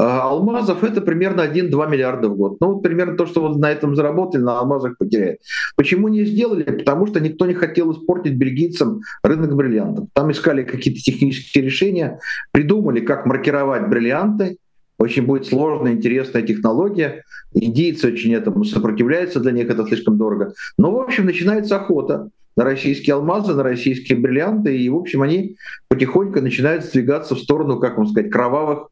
алмазов 0.01 0.83
это 0.85 1.01
примерно 1.01 1.43
1-2 1.43 1.91
миллиарда 1.91 2.29
в 2.29 2.37
год. 2.37 2.61
Ну, 2.61 2.75
вот 2.75 2.83
примерно 2.83 3.17
то, 3.17 3.27
что 3.27 3.41
вот 3.43 3.59
на 3.59 3.71
этом 3.71 3.95
заработали, 3.95 4.43
на 4.43 4.59
алмазах 4.59 4.97
потеряют. 4.99 5.41
Почему 5.77 6.09
не 6.09 6.25
сделали? 6.25 6.63
Потому 6.63 7.07
что 7.07 7.21
никто 7.21 7.47
не 7.47 7.55
хотел 7.55 7.93
испортить 7.93 8.35
бельгийцам 8.35 9.03
рынок 9.23 9.55
бриллиантов. 9.55 10.07
Там 10.13 10.31
искали 10.31 10.63
какие-то 10.63 11.01
технические 11.01 11.65
решения, 11.65 12.21
придумали, 12.53 13.01
как 13.01 13.27
маркировать 13.27 13.89
бриллианты. 13.89 14.57
Очень 14.99 15.25
будет 15.25 15.47
сложная, 15.47 15.93
интересная 15.93 16.43
технология. 16.43 17.25
Индийцы 17.55 18.09
очень 18.09 18.35
этому 18.35 18.65
сопротивляются, 18.65 19.41
для 19.41 19.53
них 19.53 19.71
это 19.71 19.87
слишком 19.87 20.19
дорого. 20.19 20.53
Но, 20.79 20.91
в 20.93 21.01
общем, 21.01 21.27
начинается 21.27 21.77
охота 21.77 22.29
на 22.57 22.65
российские 22.65 23.15
алмазы, 23.15 23.55
на 23.55 23.63
российские 23.63 24.19
бриллианты, 24.19 24.77
и, 24.77 24.89
в 24.89 24.97
общем, 24.97 25.23
они 25.23 25.57
потихоньку 25.89 26.41
начинают 26.41 26.85
сдвигаться 26.85 27.35
в 27.35 27.39
сторону, 27.39 27.79
как 27.79 27.97
вам 27.97 28.07
сказать, 28.07 28.31
кровавых 28.31 28.89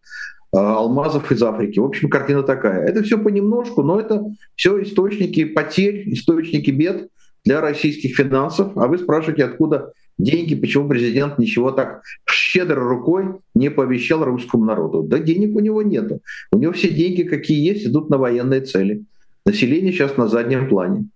алмазов 0.52 1.30
из 1.30 1.42
Африки. 1.42 1.78
В 1.78 1.84
общем, 1.84 2.08
картина 2.08 2.42
такая. 2.42 2.86
Это 2.86 3.02
все 3.02 3.18
понемножку, 3.18 3.82
но 3.82 4.00
это 4.00 4.24
все 4.54 4.82
источники 4.82 5.44
потерь, 5.44 6.12
источники 6.12 6.70
бед 6.70 7.08
для 7.44 7.60
российских 7.60 8.16
финансов. 8.16 8.76
А 8.76 8.86
вы 8.86 8.98
спрашиваете, 8.98 9.44
откуда 9.44 9.92
деньги, 10.18 10.54
почему 10.54 10.88
президент 10.88 11.38
ничего 11.38 11.70
так 11.70 12.02
щедрой 12.28 12.86
рукой 12.86 13.24
не 13.54 13.70
пообещал 13.70 14.24
русскому 14.24 14.64
народу. 14.64 15.02
Да 15.02 15.18
денег 15.18 15.54
у 15.54 15.60
него 15.60 15.82
нету. 15.82 16.20
У 16.52 16.58
него 16.58 16.72
все 16.72 16.88
деньги, 16.88 17.22
какие 17.22 17.64
есть, 17.66 17.86
идут 17.86 18.10
на 18.10 18.18
военные 18.18 18.62
цели. 18.62 19.04
Население 19.44 19.92
сейчас 19.92 20.16
на 20.16 20.28
заднем 20.28 20.68
плане. 20.68 21.06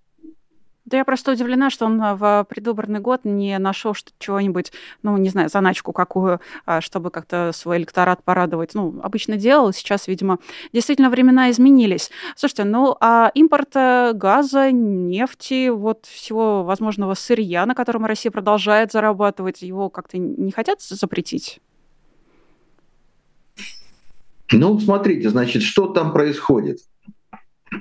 Да 0.92 0.98
я 0.98 1.06
просто 1.06 1.32
удивлена, 1.32 1.70
что 1.70 1.86
он 1.86 2.02
а, 2.02 2.14
в 2.14 2.46
предвыборный 2.50 3.00
год 3.00 3.22
не 3.24 3.58
нашел 3.58 3.94
чего-нибудь, 4.18 4.72
ну, 5.02 5.16
не 5.16 5.30
знаю, 5.30 5.48
заначку 5.48 5.94
какую, 5.94 6.38
а, 6.66 6.82
чтобы 6.82 7.10
как-то 7.10 7.50
свой 7.54 7.78
электорат 7.78 8.22
порадовать. 8.22 8.74
Ну, 8.74 9.00
обычно 9.02 9.38
делал, 9.38 9.72
сейчас, 9.72 10.06
видимо, 10.06 10.38
действительно 10.74 11.08
времена 11.08 11.50
изменились. 11.50 12.10
Слушайте, 12.36 12.64
ну, 12.64 12.94
а 13.00 13.30
импорт 13.32 13.74
э, 13.74 14.12
газа, 14.12 14.70
нефти, 14.70 15.70
вот 15.70 16.04
всего 16.04 16.62
возможного 16.62 17.14
сырья, 17.14 17.64
на 17.64 17.74
котором 17.74 18.04
Россия 18.04 18.30
продолжает 18.30 18.92
зарабатывать, 18.92 19.62
его 19.62 19.88
как-то 19.88 20.18
не 20.18 20.52
хотят 20.52 20.82
запретить? 20.82 21.62
Ну, 24.52 24.78
смотрите, 24.78 25.30
значит, 25.30 25.62
что 25.62 25.86
там 25.86 26.12
происходит? 26.12 26.80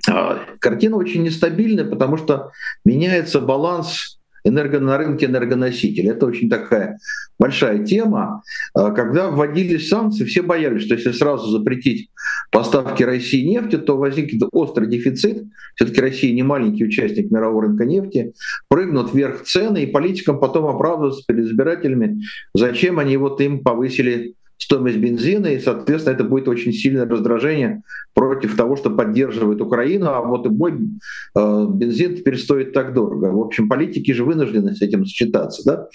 А, 0.10 0.46
картина 0.60 0.98
очень 0.98 1.24
нестабильная, 1.24 1.86
потому 1.86 2.18
что 2.18 2.52
меняется 2.86 3.40
баланс 3.40 4.18
энерго 4.44 4.80
на 4.80 4.98
рынке 4.98 5.28
энергоносителей. 5.28 6.10
Это 6.10 6.26
очень 6.26 6.50
такая 6.50 6.98
большая 7.38 7.84
тема. 7.84 8.44
А, 8.74 8.92
когда 8.92 9.30
вводились 9.30 9.90
санкции, 9.90 10.26
все 10.26 10.42
боялись, 10.42 10.84
что 10.84 10.96
если 10.96 11.12
сразу 11.12 11.50
запретить 11.50 12.10
поставки 12.52 13.04
России 13.04 13.46
нефти, 13.46 13.78
то 13.78 13.98
возникнет 13.98 14.44
острый 14.52 14.88
дефицит. 14.88 15.44
Все-таки 15.76 16.02
Россия 16.02 16.34
не 16.34 16.44
маленький 16.44 16.86
участник 16.86 17.32
мирового 17.32 17.64
рынка 17.64 17.86
нефти. 17.86 18.34
Прыгнут 18.68 19.14
вверх 19.14 19.44
цены, 19.44 19.84
и 19.84 19.88
политикам 19.88 20.40
потом 20.40 20.66
оправдываться 20.66 21.24
перед 21.28 21.46
избирателями, 21.46 22.22
зачем 22.54 23.00
они 23.00 23.18
вот 23.18 23.40
им 23.42 23.64
повысили 23.64 24.36
стоимость 24.62 24.98
бензина, 24.98 25.48
и, 25.48 25.60
соответственно, 25.60 26.14
это 26.14 26.24
будет 26.24 26.48
очень 26.48 26.72
сильное 26.72 27.08
раздражение 27.08 27.82
против 28.14 28.56
того, 28.56 28.76
что 28.76 28.92
поддерживает 28.92 29.60
Украину, 29.60 30.08
а 30.08 30.22
вот 30.22 30.46
и 30.46 30.50
мой 30.50 30.74
э, 30.74 31.66
бензин 31.74 32.16
теперь 32.16 32.38
стоит 32.38 32.72
так 32.72 32.94
дорого. 32.94 33.32
В 33.32 33.40
общем, 33.40 33.68
политики 33.68 34.12
же 34.12 34.24
вынуждены 34.24 34.76
с 34.76 34.82
этим 34.82 35.06
сочетаться. 35.06 35.64
Да? 35.66 35.88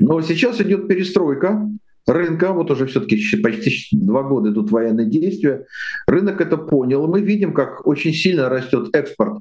Но 0.00 0.20
сейчас 0.20 0.60
идет 0.60 0.86
перестройка 0.86 1.66
рынка, 2.06 2.52
вот 2.52 2.70
уже 2.70 2.86
все-таки 2.86 3.36
почти 3.42 3.88
два 3.92 4.22
года 4.22 4.50
идут 4.50 4.70
военные 4.70 5.06
действия, 5.06 5.64
рынок 6.06 6.40
это 6.40 6.58
понял, 6.58 7.06
мы 7.06 7.22
видим, 7.22 7.54
как 7.54 7.86
очень 7.86 8.12
сильно 8.12 8.48
растет 8.50 8.94
экспорт 8.94 9.38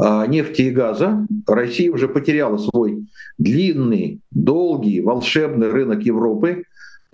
э, 0.00 0.24
нефти 0.28 0.62
и 0.62 0.70
газа. 0.70 1.26
Россия 1.48 1.90
уже 1.90 2.06
потеряла 2.06 2.58
свой 2.58 3.06
длинный, 3.38 4.20
долгий, 4.30 5.00
волшебный 5.00 5.68
рынок 5.68 6.02
Европы, 6.02 6.64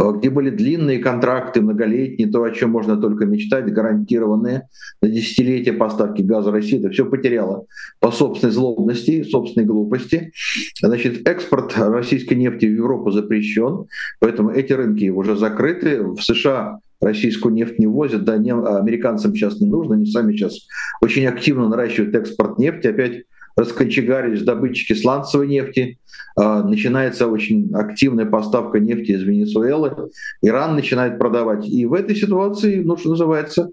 где 0.01 0.31
были 0.31 0.51
длинные 0.51 0.99
контракты, 0.99 1.61
многолетние, 1.61 2.29
то, 2.29 2.43
о 2.43 2.51
чем 2.51 2.71
можно 2.71 2.97
только 2.97 3.27
мечтать, 3.27 3.73
гарантированные 3.73 4.69
на 5.03 5.09
десятилетия 5.09 5.73
поставки 5.73 6.23
газа 6.23 6.51
России, 6.51 6.79
это 6.79 6.91
все 6.91 7.05
потеряло 7.05 7.67
по 8.01 8.11
собственной 8.11 8.53
злобности, 8.53 9.23
собственной 9.23 9.67
глупости. 9.67 10.33
Значит, 10.81 11.29
экспорт 11.29 11.77
российской 11.77 12.35
нефти 12.35 12.67
в 12.67 12.73
Европу 12.73 13.11
запрещен, 13.11 13.87
поэтому 14.21 14.51
эти 14.51 14.73
рынки 14.73 15.11
уже 15.11 15.37
закрыты. 15.37 16.03
В 16.03 16.21
США 16.21 16.79
российскую 17.01 17.55
нефть 17.55 17.79
не 17.79 17.87
возят, 17.87 18.25
да, 18.25 18.37
не, 18.37 18.53
американцам 18.53 19.35
сейчас 19.35 19.61
не 19.61 19.69
нужно, 19.69 19.95
они 19.97 20.07
сами 20.07 20.33
сейчас 20.33 20.67
очень 21.01 21.27
активно 21.27 21.69
наращивают 21.69 22.15
экспорт 22.15 22.59
нефти, 22.59 22.89
опять 22.89 23.25
раскочегарились 23.61 24.43
добытчики 24.43 24.95
сланцевой 24.95 25.47
нефти, 25.47 25.99
а, 26.37 26.63
начинается 26.63 27.27
очень 27.27 27.71
активная 27.75 28.27
поставка 28.27 28.81
нефти 28.81 29.13
из 29.13 29.23
Венесуэлы, 29.23 30.11
Иран 30.43 30.75
начинает 30.75 31.19
продавать. 31.19 31.69
И 31.69 31.87
в 31.87 31.95
этой 31.95 32.17
ситуации, 32.17 32.83
ну 32.83 32.97
что 32.97 33.11
называется, 33.11 33.71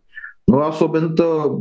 ну 0.47 0.61
особенно 0.61 1.15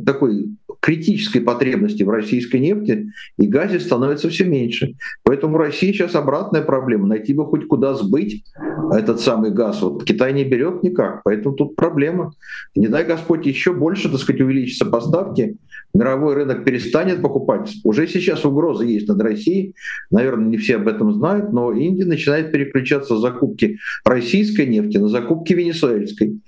такой 0.04 0.50
критической 0.80 1.40
потребности 1.40 2.04
в 2.04 2.10
российской 2.10 2.60
нефти 2.60 3.10
и 3.38 3.46
газе 3.48 3.80
становится 3.80 4.28
все 4.28 4.44
меньше. 4.44 4.94
Поэтому 5.24 5.58
Россия 5.58 5.92
сейчас 5.92 6.14
обратная 6.14 6.62
проблема. 6.62 7.08
Найти 7.08 7.34
бы 7.34 7.44
хоть 7.44 7.66
куда 7.66 7.94
сбыть 7.94 8.44
этот 8.92 9.20
самый 9.20 9.50
газ. 9.50 9.82
Вот 9.82 10.04
Китай 10.04 10.32
не 10.32 10.44
берет 10.44 10.84
никак, 10.84 11.22
поэтому 11.24 11.56
тут 11.56 11.74
проблема. 11.74 12.34
Не 12.76 12.86
дай 12.86 13.04
Господь 13.04 13.46
еще 13.46 13.72
больше, 13.72 14.08
так 14.08 14.20
сказать, 14.20 14.40
увеличатся 14.40 14.86
поставки, 14.86 15.56
мировой 15.96 16.34
рынок 16.34 16.64
перестанет 16.64 17.22
покупать. 17.22 17.74
Уже 17.84 18.06
сейчас 18.06 18.44
угроза 18.44 18.84
есть 18.84 19.08
над 19.08 19.20
Россией. 19.20 19.74
Наверное, 20.10 20.48
не 20.48 20.56
все 20.58 20.76
об 20.76 20.88
этом 20.88 21.12
знают, 21.12 21.52
но 21.52 21.72
Индия 21.72 22.04
начинает 22.04 22.52
переключаться 22.52 23.16
с 23.16 23.20
закупки 23.20 23.78
российской 24.04 24.66
нефти 24.66 24.98
на 24.98 25.08
закупки 25.08 25.54
венесуэльской. 25.54 26.40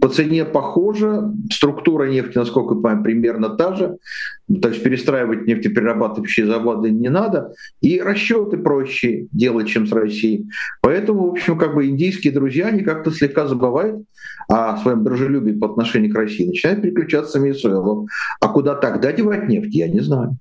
По 0.00 0.08
цене 0.08 0.44
похоже, 0.44 1.32
структура 1.52 2.04
нефти, 2.08 2.38
насколько 2.38 2.74
я 2.74 2.80
понимаю, 2.80 3.02
примерно 3.02 3.50
та 3.50 3.74
же. 3.74 3.96
То 4.60 4.68
есть 4.68 4.82
перестраивать 4.82 5.46
нефтеперерабатывающие 5.46 6.46
заводы 6.46 6.90
не 6.90 7.08
надо. 7.08 7.52
И 7.80 8.00
расчеты 8.00 8.58
проще 8.58 9.26
делать, 9.32 9.68
чем 9.68 9.86
с 9.86 9.92
Россией. 9.92 10.46
Поэтому, 10.82 11.28
в 11.28 11.30
общем, 11.30 11.58
как 11.58 11.74
бы 11.74 11.86
индийские 11.86 12.32
друзья, 12.32 12.66
они 12.66 12.82
как-то 12.82 13.10
слегка 13.10 13.46
забывают 13.46 14.04
о 14.48 14.76
своем 14.78 15.04
дружелюбии 15.04 15.52
по 15.52 15.66
отношению 15.66 16.12
к 16.12 16.16
России, 16.16 16.46
начинают 16.46 16.82
переключаться 16.82 17.38
в 17.38 17.44
Венесуэлу. 17.44 18.08
А 18.40 18.48
куда 18.48 18.74
тогда 18.74 19.12
девать 19.12 19.48
нефть, 19.48 19.74
я 19.74 19.88
не 19.88 20.00
знаю. 20.00 20.36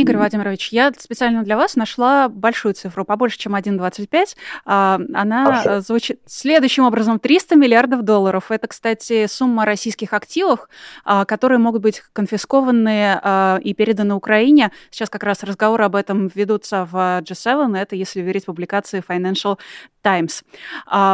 Игорь 0.00 0.16
Владимирович, 0.16 0.72
я 0.72 0.92
специально 0.98 1.42
для 1.42 1.56
вас 1.56 1.76
нашла 1.76 2.28
большую 2.28 2.72
цифру, 2.74 3.04
побольше, 3.04 3.38
чем 3.38 3.54
1,25. 3.54 4.36
А, 4.64 4.98
она 5.12 5.44
Хорошо. 5.44 5.80
звучит 5.80 6.20
следующим 6.26 6.84
образом. 6.84 7.18
300 7.18 7.56
миллиардов 7.56 8.02
долларов. 8.02 8.50
Это, 8.50 8.66
кстати, 8.66 9.26
сумма 9.26 9.66
российских 9.66 10.14
активов, 10.14 10.68
а, 11.04 11.26
которые 11.26 11.58
могут 11.58 11.82
быть 11.82 12.02
конфискованы 12.14 13.20
а, 13.22 13.58
и 13.62 13.74
переданы 13.74 14.14
Украине. 14.14 14.72
Сейчас 14.90 15.10
как 15.10 15.22
раз 15.22 15.42
разговоры 15.42 15.84
об 15.84 15.96
этом 15.96 16.28
ведутся 16.34 16.88
в 16.90 17.20
G7. 17.20 17.76
Это 17.76 17.94
если 17.94 18.20
верить 18.20 18.46
публикации 18.46 19.02
Financial 19.06 19.58
Times. 20.02 20.42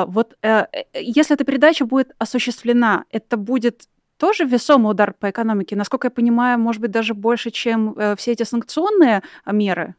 Вот 0.06 0.36
э, 0.42 0.66
э, 0.72 0.84
если 0.94 1.34
эта 1.34 1.44
передача 1.44 1.84
будет 1.84 2.12
осуществлена, 2.18 3.04
это 3.10 3.36
будет 3.36 3.88
тоже 4.18 4.44
весомый 4.44 4.90
удар 4.90 5.14
по 5.18 5.30
экономике. 5.30 5.76
Насколько 5.76 6.06
я 6.06 6.10
понимаю, 6.10 6.58
может 6.58 6.80
быть, 6.80 6.90
даже 6.90 7.14
больше, 7.14 7.50
чем 7.50 7.94
э, 7.96 8.16
все 8.16 8.32
эти 8.32 8.42
санкционные 8.42 9.22
меры. 9.46 9.94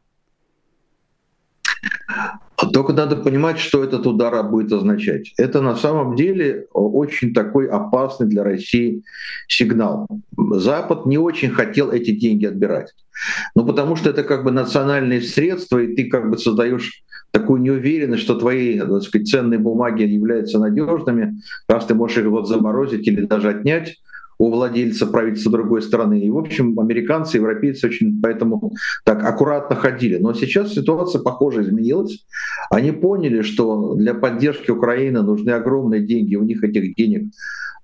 Только 2.73 2.93
надо 2.93 3.15
понимать, 3.15 3.59
что 3.59 3.83
этот 3.83 4.07
удар 4.07 4.43
будет 4.49 4.71
означать. 4.71 5.33
Это 5.37 5.61
на 5.61 5.75
самом 5.75 6.15
деле 6.15 6.67
очень 6.73 7.33
такой 7.33 7.67
опасный 7.67 8.27
для 8.27 8.43
России 8.43 9.03
сигнал. 9.47 10.07
Запад 10.35 11.05
не 11.05 11.19
очень 11.19 11.51
хотел 11.51 11.91
эти 11.91 12.11
деньги 12.11 12.45
отбирать. 12.45 12.93
Ну, 13.55 13.65
потому 13.65 13.95
что 13.95 14.09
это 14.09 14.23
как 14.23 14.43
бы 14.43 14.51
национальные 14.51 15.21
средства, 15.21 15.79
и 15.79 15.95
ты 15.95 16.09
как 16.09 16.29
бы 16.29 16.37
создаешь 16.37 17.03
такую 17.31 17.61
неуверенность, 17.61 18.23
что 18.23 18.35
твои 18.35 18.79
так 18.79 19.03
сказать, 19.03 19.29
ценные 19.29 19.59
бумаги 19.59 20.03
являются 20.03 20.59
надежными, 20.59 21.41
раз 21.67 21.85
ты 21.85 21.93
можешь 21.93 22.17
их 22.17 22.25
вот 22.25 22.47
заморозить 22.47 23.07
или 23.07 23.25
даже 23.25 23.49
отнять 23.49 23.97
у 24.39 24.51
владельца 24.51 25.07
правительства 25.07 25.51
другой 25.51 25.81
страны. 25.81 26.19
И, 26.19 26.29
в 26.29 26.37
общем, 26.37 26.79
американцы, 26.79 27.37
европейцы 27.37 27.87
очень 27.87 28.21
поэтому 28.21 28.73
так 29.03 29.23
аккуратно 29.23 29.75
ходили. 29.75 30.17
Но 30.17 30.33
сейчас 30.33 30.73
ситуация, 30.73 31.21
похоже, 31.21 31.63
изменилась. 31.63 32.25
Они 32.69 32.91
поняли, 32.91 33.41
что 33.41 33.95
для 33.95 34.13
поддержки 34.13 34.71
Украины 34.71 35.21
нужны 35.23 35.51
огромные 35.51 36.01
деньги, 36.01 36.35
у 36.35 36.43
них 36.43 36.63
этих 36.63 36.95
денег 36.95 37.23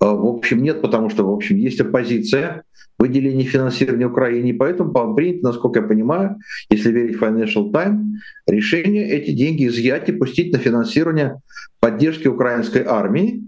э, 0.01 0.06
в 0.06 0.26
общем 0.28 0.62
нет, 0.62 0.82
потому 0.82 1.10
что, 1.10 1.26
в 1.26 1.34
общем, 1.34 1.58
есть 1.58 1.80
оппозиция, 1.82 2.64
выделение 2.99 3.45
финансирования 3.45 4.08
Украине. 4.08 4.54
Поэтому 4.54 5.16
принято, 5.16 5.47
насколько 5.47 5.80
я 5.80 5.86
понимаю, 5.88 6.38
если 6.70 6.91
верить 6.91 7.18
Financial 7.18 7.72
Times, 7.72 8.20
решение 8.47 9.10
эти 9.10 9.32
деньги 9.32 9.68
изъять 9.68 10.10
и 10.10 10.14
пустить 10.14 10.54
на 10.54 10.60
финансирование 10.60 11.41
поддержки 11.80 12.28
украинской 12.28 12.84
армии. 12.86 13.43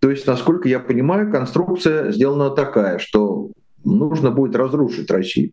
То 0.00 0.10
есть, 0.10 0.26
насколько 0.26 0.68
я 0.68 0.80
понимаю, 0.80 1.30
конструкция 1.30 2.10
сделана 2.10 2.50
такая, 2.50 2.98
что 2.98 3.50
нужно 3.84 4.30
будет 4.30 4.56
разрушить 4.56 5.10
Россию. 5.10 5.52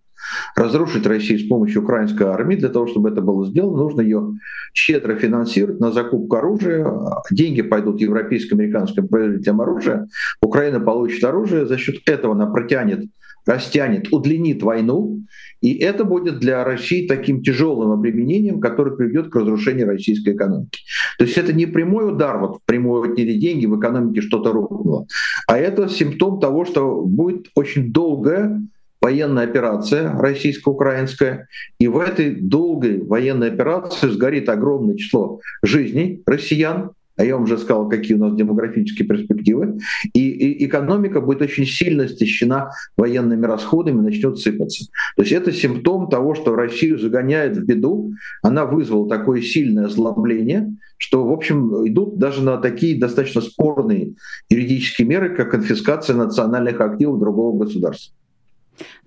Разрушить 0.56 1.06
Россию 1.06 1.40
с 1.40 1.48
помощью 1.48 1.84
украинской 1.84 2.24
армии. 2.24 2.56
Для 2.56 2.70
того, 2.70 2.88
чтобы 2.88 3.10
это 3.10 3.22
было 3.22 3.46
сделано, 3.46 3.78
нужно 3.78 4.02
ее 4.02 4.34
щедро 4.74 5.16
финансировать 5.16 5.80
на 5.80 5.92
закупку 5.92 6.36
оружия. 6.36 6.86
Деньги 7.32 7.62
пойдут 7.62 8.02
европейским, 8.02 8.58
американским 8.58 9.08
производителям 9.08 9.62
оружия. 9.62 10.08
Украина 10.42 10.80
получит 10.80 11.24
оружие. 11.24 11.66
За 11.66 11.78
счет 11.78 11.98
этого 12.10 12.34
она 12.34 12.48
протянет 12.48 13.06
растянет, 13.48 14.08
удлинит 14.12 14.62
войну, 14.62 15.22
и 15.62 15.74
это 15.74 16.04
будет 16.04 16.40
для 16.40 16.64
России 16.64 17.08
таким 17.08 17.42
тяжелым 17.42 17.92
обременением, 17.92 18.60
которое 18.60 18.96
приведет 18.96 19.30
к 19.30 19.36
разрушению 19.36 19.88
российской 19.88 20.36
экономики. 20.36 20.82
То 21.18 21.26
есть 21.26 21.38
это 21.38 21.54
не 21.54 21.66
прямой 21.66 22.10
удар, 22.10 22.38
вот 22.38 22.60
прямой 22.66 23.10
отняли 23.10 23.34
деньги, 23.34 23.66
в 23.66 23.80
экономике 23.80 24.22
что-то 24.22 24.52
рухнуло, 24.52 25.08
а 25.48 25.58
это 25.58 25.90
симптом 25.90 26.40
того, 26.40 26.66
что 26.66 27.02
будет 27.02 27.48
очень 27.56 27.92
долгая 27.92 28.62
военная 29.02 29.46
операция 29.46 30.12
российско-украинская, 30.12 31.48
и 31.80 31.88
в 31.88 31.98
этой 32.00 32.36
долгой 32.36 33.02
военной 33.02 33.50
операции 33.50 34.10
сгорит 34.10 34.50
огромное 34.50 34.96
число 34.96 35.40
жизней 35.64 36.22
россиян, 36.26 36.92
а 37.18 37.26
я 37.26 37.36
вам 37.36 37.44
уже 37.44 37.58
сказал, 37.58 37.90
какие 37.90 38.16
у 38.16 38.20
нас 38.20 38.36
демографические 38.36 39.08
перспективы, 39.08 39.80
и, 40.14 40.30
и 40.30 40.66
экономика 40.66 41.20
будет 41.20 41.42
очень 41.42 41.66
сильно 41.66 42.08
стещена 42.08 42.72
военными 42.96 43.46
расходами, 43.46 44.02
начнет 44.02 44.38
сыпаться. 44.38 44.86
То 45.16 45.24
есть 45.24 45.32
это 45.32 45.52
симптом 45.52 46.10
того, 46.10 46.36
что 46.36 46.56
Россию 46.56 47.00
загоняет 47.00 47.58
в 47.58 47.66
беду, 47.66 48.14
она 48.42 48.66
вызвала 48.66 49.10
такое 49.10 49.42
сильное 49.42 49.86
озлобление, 49.86 50.76
что, 50.98 51.26
в 51.26 51.32
общем, 51.32 51.88
идут 51.88 52.18
даже 52.18 52.42
на 52.42 52.58
такие 52.58 53.00
достаточно 53.00 53.42
спорные 53.42 54.14
юридические 54.50 55.08
меры, 55.08 55.36
как 55.36 55.52
конфискация 55.52 56.16
национальных 56.16 56.82
активов 56.82 57.20
другого 57.20 57.66
государства. 57.66 58.17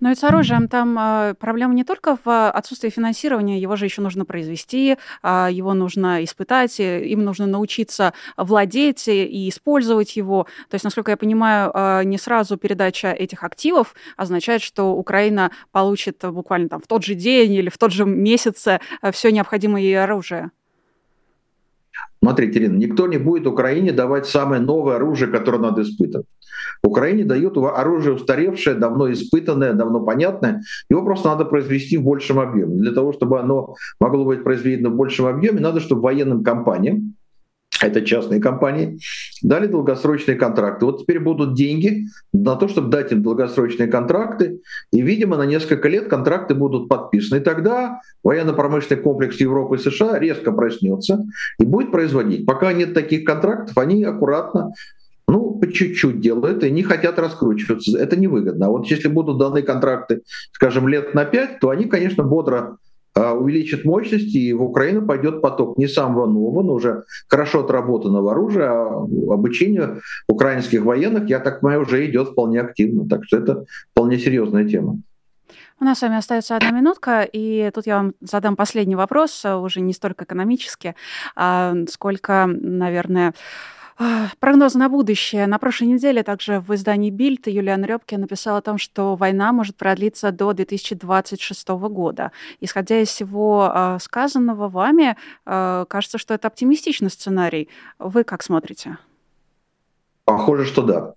Но 0.01 0.09
ведь 0.09 0.18
с 0.18 0.25
оружием 0.25 0.68
там 0.68 0.99
э, 0.99 1.35
проблема 1.39 1.75
не 1.75 1.85
только 1.85 2.18
в 2.25 2.51
отсутствии 2.51 2.91
финансирования, 2.91 3.59
его 3.59 3.77
же 3.77 3.85
еще 3.85 4.03
нужно 4.03 4.25
произвести, 4.25 4.97
э, 5.23 5.49
его 5.51 5.75
нужно 5.75 6.25
испытать, 6.25 6.81
им 6.81 7.25
нужно 7.25 7.47
научиться 7.47 8.12
владеть 8.37 9.09
и 9.09 9.49
использовать 9.49 10.16
его. 10.16 10.47
То 10.68 10.75
есть, 10.75 10.85
насколько 10.85 11.11
я 11.11 11.16
понимаю, 11.16 12.07
не 12.07 12.18
сразу 12.18 12.57
передача 12.57 13.12
этих 13.12 13.45
активов 13.45 13.95
означает, 14.16 14.62
что 14.62 14.95
Украина 14.95 15.51
получит 15.73 16.23
буквально 16.23 16.68
там 16.68 16.81
в 16.81 16.87
тот 16.87 17.05
же 17.05 17.14
день 17.14 17.53
или 17.53 17.68
в 17.68 17.79
тот 17.79 17.93
же 17.93 18.05
месяц 18.05 18.66
все 19.12 19.33
необходимое 19.33 19.83
ей 19.83 20.03
оружие. 20.03 20.51
Смотрите, 22.23 22.59
Ирина, 22.59 22.77
никто 22.77 23.07
не 23.07 23.16
будет 23.16 23.47
Украине 23.47 23.93
давать 23.93 24.27
самое 24.27 24.61
новое 24.61 24.97
оружие, 24.97 25.31
которое 25.31 25.59
надо 25.59 25.83
испытывать. 25.83 26.27
Украине 26.83 27.25
дают 27.25 27.57
оружие 27.57 28.14
устаревшее, 28.14 28.77
давно 28.77 29.11
испытанное, 29.12 29.73
давно 29.73 30.01
понятное. 30.01 30.62
Его 30.89 31.03
просто 31.05 31.29
надо 31.29 31.45
произвести 31.45 31.97
в 31.97 32.03
большем 32.03 32.39
объеме. 32.39 32.77
Для 32.77 32.93
того, 32.93 33.12
чтобы 33.12 33.41
оно 33.41 33.75
могло 34.01 34.25
быть 34.25 34.45
произведено 34.45 34.91
в 34.91 34.97
большем 34.97 35.27
объеме, 35.27 35.61
надо, 35.61 35.81
чтобы 35.81 36.03
военным 36.03 36.43
компаниям 36.43 37.14
это 37.83 38.03
частные 38.03 38.41
компании, 38.41 38.99
дали 39.43 39.66
долгосрочные 39.66 40.37
контракты. 40.37 40.87
Вот 40.87 41.01
теперь 41.01 41.20
будут 41.20 41.55
деньги 41.55 42.07
на 42.33 42.57
то, 42.57 42.68
чтобы 42.68 42.91
дать 42.91 43.12
им 43.12 43.22
долгосрочные 43.22 43.89
контракты, 43.89 44.61
и, 44.93 45.01
видимо, 45.01 45.37
на 45.37 45.47
несколько 45.47 45.89
лет 45.89 46.09
контракты 46.09 46.55
будут 46.55 46.89
подписаны. 46.89 47.41
И 47.41 47.43
тогда 47.43 48.01
военно-промышленный 48.22 49.03
комплекс 49.03 49.39
Европы 49.41 49.76
и 49.76 49.78
США 49.78 50.18
резко 50.18 50.53
проснется 50.53 51.24
и 51.59 51.64
будет 51.64 51.91
производить. 51.91 52.47
Пока 52.47 52.72
нет 52.72 52.95
таких 52.95 53.24
контрактов, 53.24 53.76
они 53.78 54.05
аккуратно 54.05 54.72
ну, 55.31 55.53
по 55.61 55.70
чуть-чуть 55.70 56.20
делают 56.20 56.64
и 56.64 56.70
не 56.70 56.83
хотят 56.83 57.18
раскручиваться. 57.18 57.97
Это 57.99 58.18
невыгодно. 58.18 58.66
А 58.66 58.68
вот 58.70 58.87
если 58.87 59.07
будут 59.09 59.39
даны 59.39 59.62
контракты, 59.62 60.22
скажем, 60.53 60.89
лет 60.89 61.14
на 61.14 61.24
пять, 61.24 61.61
то 61.61 61.70
они, 61.70 61.85
конечно, 61.85 62.24
бодро 62.24 62.78
увеличит 63.15 63.85
мощности, 63.85 64.37
и 64.37 64.53
в 64.53 64.63
Украину 64.63 65.07
пойдет 65.07 65.43
поток 65.43 65.79
не 65.79 65.89
самого 65.89 66.27
нового, 66.27 66.63
но 66.63 66.75
уже 66.75 67.05
хорошо 67.29 67.61
отработанного 67.61 68.33
оружия, 68.33 68.71
а 68.71 69.07
обучение 69.33 70.01
украинских 70.29 70.83
военных, 70.85 71.29
я 71.29 71.39
так 71.41 71.61
понимаю, 71.61 71.83
уже 71.83 72.07
идет 72.07 72.29
вполне 72.31 72.61
активно. 72.61 73.09
Так 73.09 73.25
что 73.25 73.39
это 73.39 73.65
вполне 73.93 74.19
серьезная 74.19 74.69
тема. 74.69 74.99
У 75.81 75.85
нас 75.85 75.99
с 75.99 76.03
вами 76.03 76.17
остается 76.17 76.57
одна 76.57 76.71
минутка, 76.73 77.23
и 77.23 77.71
тут 77.75 77.87
я 77.87 77.97
вам 77.97 78.13
задам 78.21 78.55
последний 78.55 78.97
вопрос, 78.97 79.45
уже 79.47 79.81
не 79.81 79.95
столько 79.95 80.25
экономически, 80.25 80.95
а 81.35 81.75
сколько, 81.89 82.47
наверное, 82.47 83.33
Прогноз 84.38 84.74
на 84.74 84.88
будущее. 84.88 85.46
На 85.46 85.59
прошлой 85.59 85.88
неделе 85.88 86.22
также 86.22 86.61
в 86.61 86.74
издании 86.74 87.11
Бильд 87.11 87.46
Юлиан 87.46 87.84
Рёбке 87.84 88.16
написал 88.16 88.57
о 88.57 88.62
том, 88.62 88.78
что 88.78 89.14
война 89.14 89.53
может 89.53 89.76
продлиться 89.76 90.32
до 90.32 90.55
2026 90.55 91.68
года. 91.68 92.32
Исходя 92.61 92.98
из 93.01 93.09
всего 93.09 93.70
а, 93.70 93.98
сказанного 93.98 94.70
вами, 94.70 95.16
а, 95.44 95.84
кажется, 95.84 96.16
что 96.16 96.32
это 96.32 96.48
оптимистичный 96.48 97.11
сценарий. 97.11 97.68
Вы 97.98 98.24
как 98.24 98.42
смотрите? 98.42 98.96
Похоже, 100.24 100.64
что 100.64 100.82
да. 100.82 101.14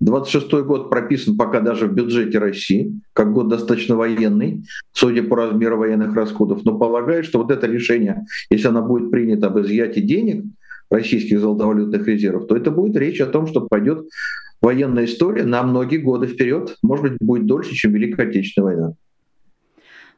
26 0.00 0.52
год 0.64 0.88
прописан 0.88 1.36
пока 1.36 1.60
даже 1.60 1.86
в 1.86 1.92
бюджете 1.92 2.38
России, 2.38 2.98
как 3.12 3.32
год 3.34 3.48
достаточно 3.48 3.96
военный, 3.96 4.64
судя 4.92 5.22
по 5.22 5.36
размеру 5.36 5.76
военных 5.76 6.14
расходов. 6.14 6.64
Но 6.64 6.78
полагаю, 6.78 7.24
что 7.24 7.40
вот 7.40 7.50
это 7.50 7.66
решение, 7.66 8.24
если 8.48 8.68
оно 8.68 8.80
будет 8.82 9.10
принято 9.10 9.48
об 9.48 9.58
изъятии 9.58 10.00
денег, 10.00 10.44
российских 10.92 11.40
золотовалютных 11.40 12.06
резервов, 12.06 12.46
то 12.46 12.56
это 12.56 12.70
будет 12.70 12.96
речь 12.96 13.20
о 13.20 13.26
том, 13.26 13.46
что 13.46 13.62
пойдет 13.62 14.06
военная 14.60 15.06
история 15.06 15.44
на 15.44 15.62
многие 15.62 15.98
годы 15.98 16.26
вперед, 16.26 16.76
может 16.82 17.04
быть, 17.04 17.16
будет 17.20 17.46
дольше, 17.46 17.74
чем 17.74 17.92
Великая 17.92 18.28
Отечественная 18.28 18.74
война. 18.74 18.92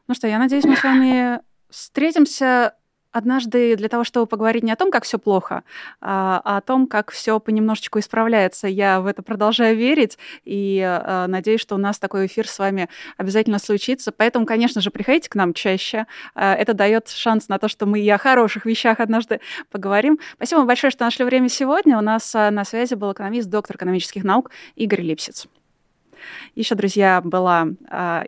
Ну 0.07 0.13
что, 0.13 0.27
я 0.27 0.37
надеюсь, 0.37 0.65
мы 0.65 0.75
с 0.75 0.83
вами 0.83 1.39
встретимся 1.69 2.75
однажды 3.15 3.77
для 3.77 3.87
того, 3.87 4.03
чтобы 4.03 4.25
поговорить 4.25 4.63
не 4.63 4.73
о 4.73 4.75
том, 4.75 4.91
как 4.91 5.05
все 5.05 5.17
плохо, 5.17 5.63
а, 6.01 6.41
а 6.43 6.57
о 6.57 6.61
том, 6.61 6.85
как 6.85 7.11
все 7.11 7.39
понемножечку 7.39 7.99
исправляется. 7.99 8.67
Я 8.67 8.99
в 8.99 9.07
это 9.07 9.23
продолжаю 9.23 9.77
верить 9.77 10.17
и 10.43 10.81
а, 10.85 11.25
надеюсь, 11.27 11.61
что 11.61 11.75
у 11.75 11.77
нас 11.77 11.97
такой 11.97 12.25
эфир 12.25 12.45
с 12.45 12.59
вами 12.59 12.89
обязательно 13.15 13.57
случится. 13.59 14.11
Поэтому, 14.11 14.45
конечно 14.45 14.81
же, 14.81 14.91
приходите 14.91 15.29
к 15.29 15.35
нам 15.35 15.53
чаще. 15.53 16.07
А, 16.33 16.55
это 16.55 16.73
дает 16.73 17.07
шанс 17.07 17.47
на 17.47 17.57
то, 17.57 17.69
что 17.69 17.85
мы 17.85 18.01
и 18.01 18.09
о 18.09 18.17
хороших 18.17 18.65
вещах 18.65 18.99
однажды 18.99 19.39
поговорим. 19.71 20.19
Спасибо 20.33 20.63
большое, 20.65 20.91
что 20.91 21.05
нашли 21.05 21.23
время 21.23 21.47
сегодня. 21.47 21.97
У 21.97 22.01
нас 22.01 22.33
на 22.33 22.65
связи 22.65 22.95
был 22.95 23.13
экономист, 23.13 23.49
доктор 23.49 23.77
экономических 23.77 24.25
наук 24.25 24.51
Игорь 24.75 25.01
Липсиц. 25.01 25.47
Еще, 26.53 26.75
друзья, 26.75 27.21
была 27.23 27.67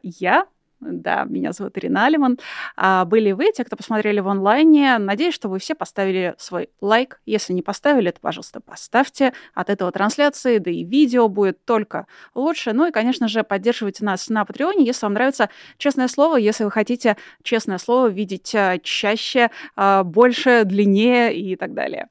я, 0.01 0.45
Да, 0.89 1.25
меня 1.25 1.51
зовут 1.51 1.77
Ирина 1.77 2.05
Алиман. 2.05 2.39
А 2.75 3.05
были 3.05 3.33
вы, 3.33 3.51
те, 3.51 3.63
кто 3.63 3.75
посмотрели 3.75 4.19
в 4.19 4.27
онлайне. 4.27 4.97
Надеюсь, 4.97 5.33
что 5.33 5.49
вы 5.49 5.59
все 5.59 5.75
поставили 5.75 6.35
свой 6.38 6.69
лайк. 6.81 7.19
Если 7.25 7.53
не 7.53 7.61
поставили, 7.61 8.11
то, 8.11 8.19
пожалуйста, 8.21 8.61
поставьте. 8.61 9.33
От 9.53 9.69
этого 9.69 9.91
трансляции, 9.91 10.59
да 10.59 10.71
и 10.71 10.83
видео 10.83 11.27
будет 11.27 11.63
только 11.65 12.07
лучше. 12.35 12.73
Ну 12.73 12.88
и, 12.88 12.91
конечно 12.91 13.27
же, 13.27 13.43
поддерживайте 13.43 14.05
нас 14.05 14.29
на 14.29 14.45
Патреоне, 14.45 14.85
если 14.85 15.05
вам 15.05 15.13
нравится 15.13 15.49
честное 15.77 16.07
слово, 16.07 16.38
если 16.38 16.63
вы 16.63 16.71
хотите 16.71 17.17
честное 17.43 17.77
слово 17.77 18.07
видеть 18.07 18.53
а, 18.55 18.77
чаще, 18.79 19.51
а, 19.75 20.03
больше, 20.03 20.63
длиннее 20.63 21.35
и 21.35 21.55
так 21.55 21.73
далее. 21.73 22.07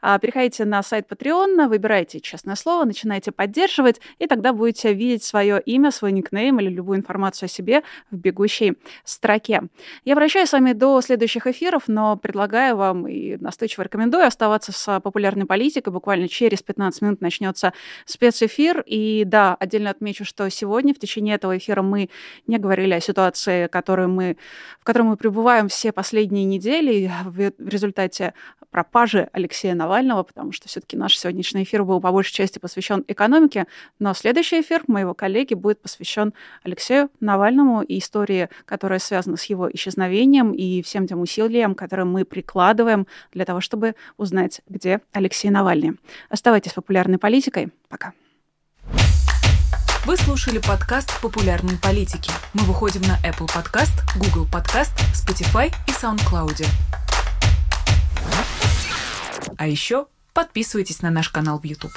А, 0.00 0.18
переходите 0.18 0.64
на 0.64 0.82
сайт 0.82 1.10
Patreon, 1.10 1.68
выбирайте 1.68 2.20
честное 2.20 2.54
слово, 2.54 2.84
начинайте 2.84 3.32
поддерживать, 3.32 4.00
и 4.18 4.26
тогда 4.26 4.52
будете 4.52 4.92
видеть 4.92 5.24
свое 5.24 5.60
имя, 5.60 5.90
свой 5.90 6.12
никнейм 6.12 6.60
или 6.60 6.68
любую 6.68 6.98
информацию 6.98 7.46
о 7.46 7.48
себе 7.48 7.82
в 8.10 8.16
бегущей 8.20 8.78
строке. 9.04 9.62
Я 10.04 10.14
прощаюсь 10.14 10.48
с 10.48 10.52
вами 10.52 10.72
до 10.72 11.00
следующих 11.00 11.46
эфиров, 11.46 11.84
но 11.86 12.16
предлагаю 12.16 12.76
вам 12.76 13.06
и 13.08 13.36
настойчиво 13.36 13.82
рекомендую 13.82 14.26
оставаться 14.26 14.72
с 14.72 15.00
популярной 15.00 15.46
политикой. 15.46 15.92
Буквально 15.92 16.28
через 16.28 16.62
15 16.62 17.02
минут 17.02 17.20
начнется 17.20 17.72
спецэфир. 18.04 18.82
И 18.86 19.24
да, 19.26 19.54
отдельно 19.54 19.90
отмечу, 19.90 20.24
что 20.24 20.48
сегодня 20.50 20.94
в 20.94 20.98
течение 20.98 21.34
этого 21.34 21.56
эфира 21.56 21.82
мы 21.82 22.10
не 22.46 22.58
говорили 22.58 22.94
о 22.94 23.00
ситуации, 23.00 23.66
которую 23.66 24.08
мы, 24.08 24.36
в 24.80 24.84
которой 24.84 25.04
мы 25.04 25.16
пребываем 25.16 25.68
все 25.68 25.92
последние 25.92 26.44
недели 26.44 27.10
в 27.24 27.68
результате 27.68 28.34
пропажи 28.70 29.28
Алексея 29.32 29.74
Навального, 29.74 30.22
потому 30.22 30.52
что 30.52 30.68
все-таки 30.68 30.96
наш 30.96 31.18
сегодняшний 31.18 31.64
эфир 31.64 31.84
был 31.84 32.00
по 32.00 32.12
большей 32.12 32.32
части 32.32 32.58
посвящен 32.58 33.04
экономике, 33.08 33.66
но 33.98 34.14
следующий 34.14 34.60
эфир 34.60 34.82
моего 34.86 35.14
коллеги 35.14 35.54
будет 35.54 35.80
посвящен 35.82 36.32
Алексею 36.62 37.10
Навальному 37.20 37.82
и 37.82 37.99
истории, 38.00 38.48
которая 38.64 38.98
связана 38.98 39.36
с 39.36 39.44
его 39.44 39.70
исчезновением 39.72 40.52
и 40.52 40.82
всем 40.82 41.06
тем 41.06 41.20
усилиям, 41.20 41.74
которые 41.74 42.06
мы 42.06 42.24
прикладываем 42.24 43.06
для 43.32 43.44
того, 43.44 43.60
чтобы 43.60 43.94
узнать, 44.16 44.60
где 44.68 45.00
Алексей 45.12 45.50
Навальный. 45.50 45.98
Оставайтесь 46.28 46.72
популярной 46.72 47.18
политикой. 47.18 47.68
Пока. 47.88 48.12
Вы 50.06 50.16
слушали 50.16 50.58
подкаст 50.58 51.20
«Популярные 51.20 51.76
политики». 51.76 52.32
Мы 52.54 52.62
выходим 52.64 53.02
на 53.02 53.18
Apple 53.18 53.46
Podcast, 53.46 53.92
Google 54.16 54.48
Podcast, 54.50 54.92
Spotify 55.14 55.70
и 55.86 55.90
SoundCloud. 55.90 56.66
А 59.56 59.66
еще 59.66 60.06
подписывайтесь 60.32 61.02
на 61.02 61.10
наш 61.10 61.28
канал 61.28 61.60
в 61.60 61.64
YouTube. 61.64 61.92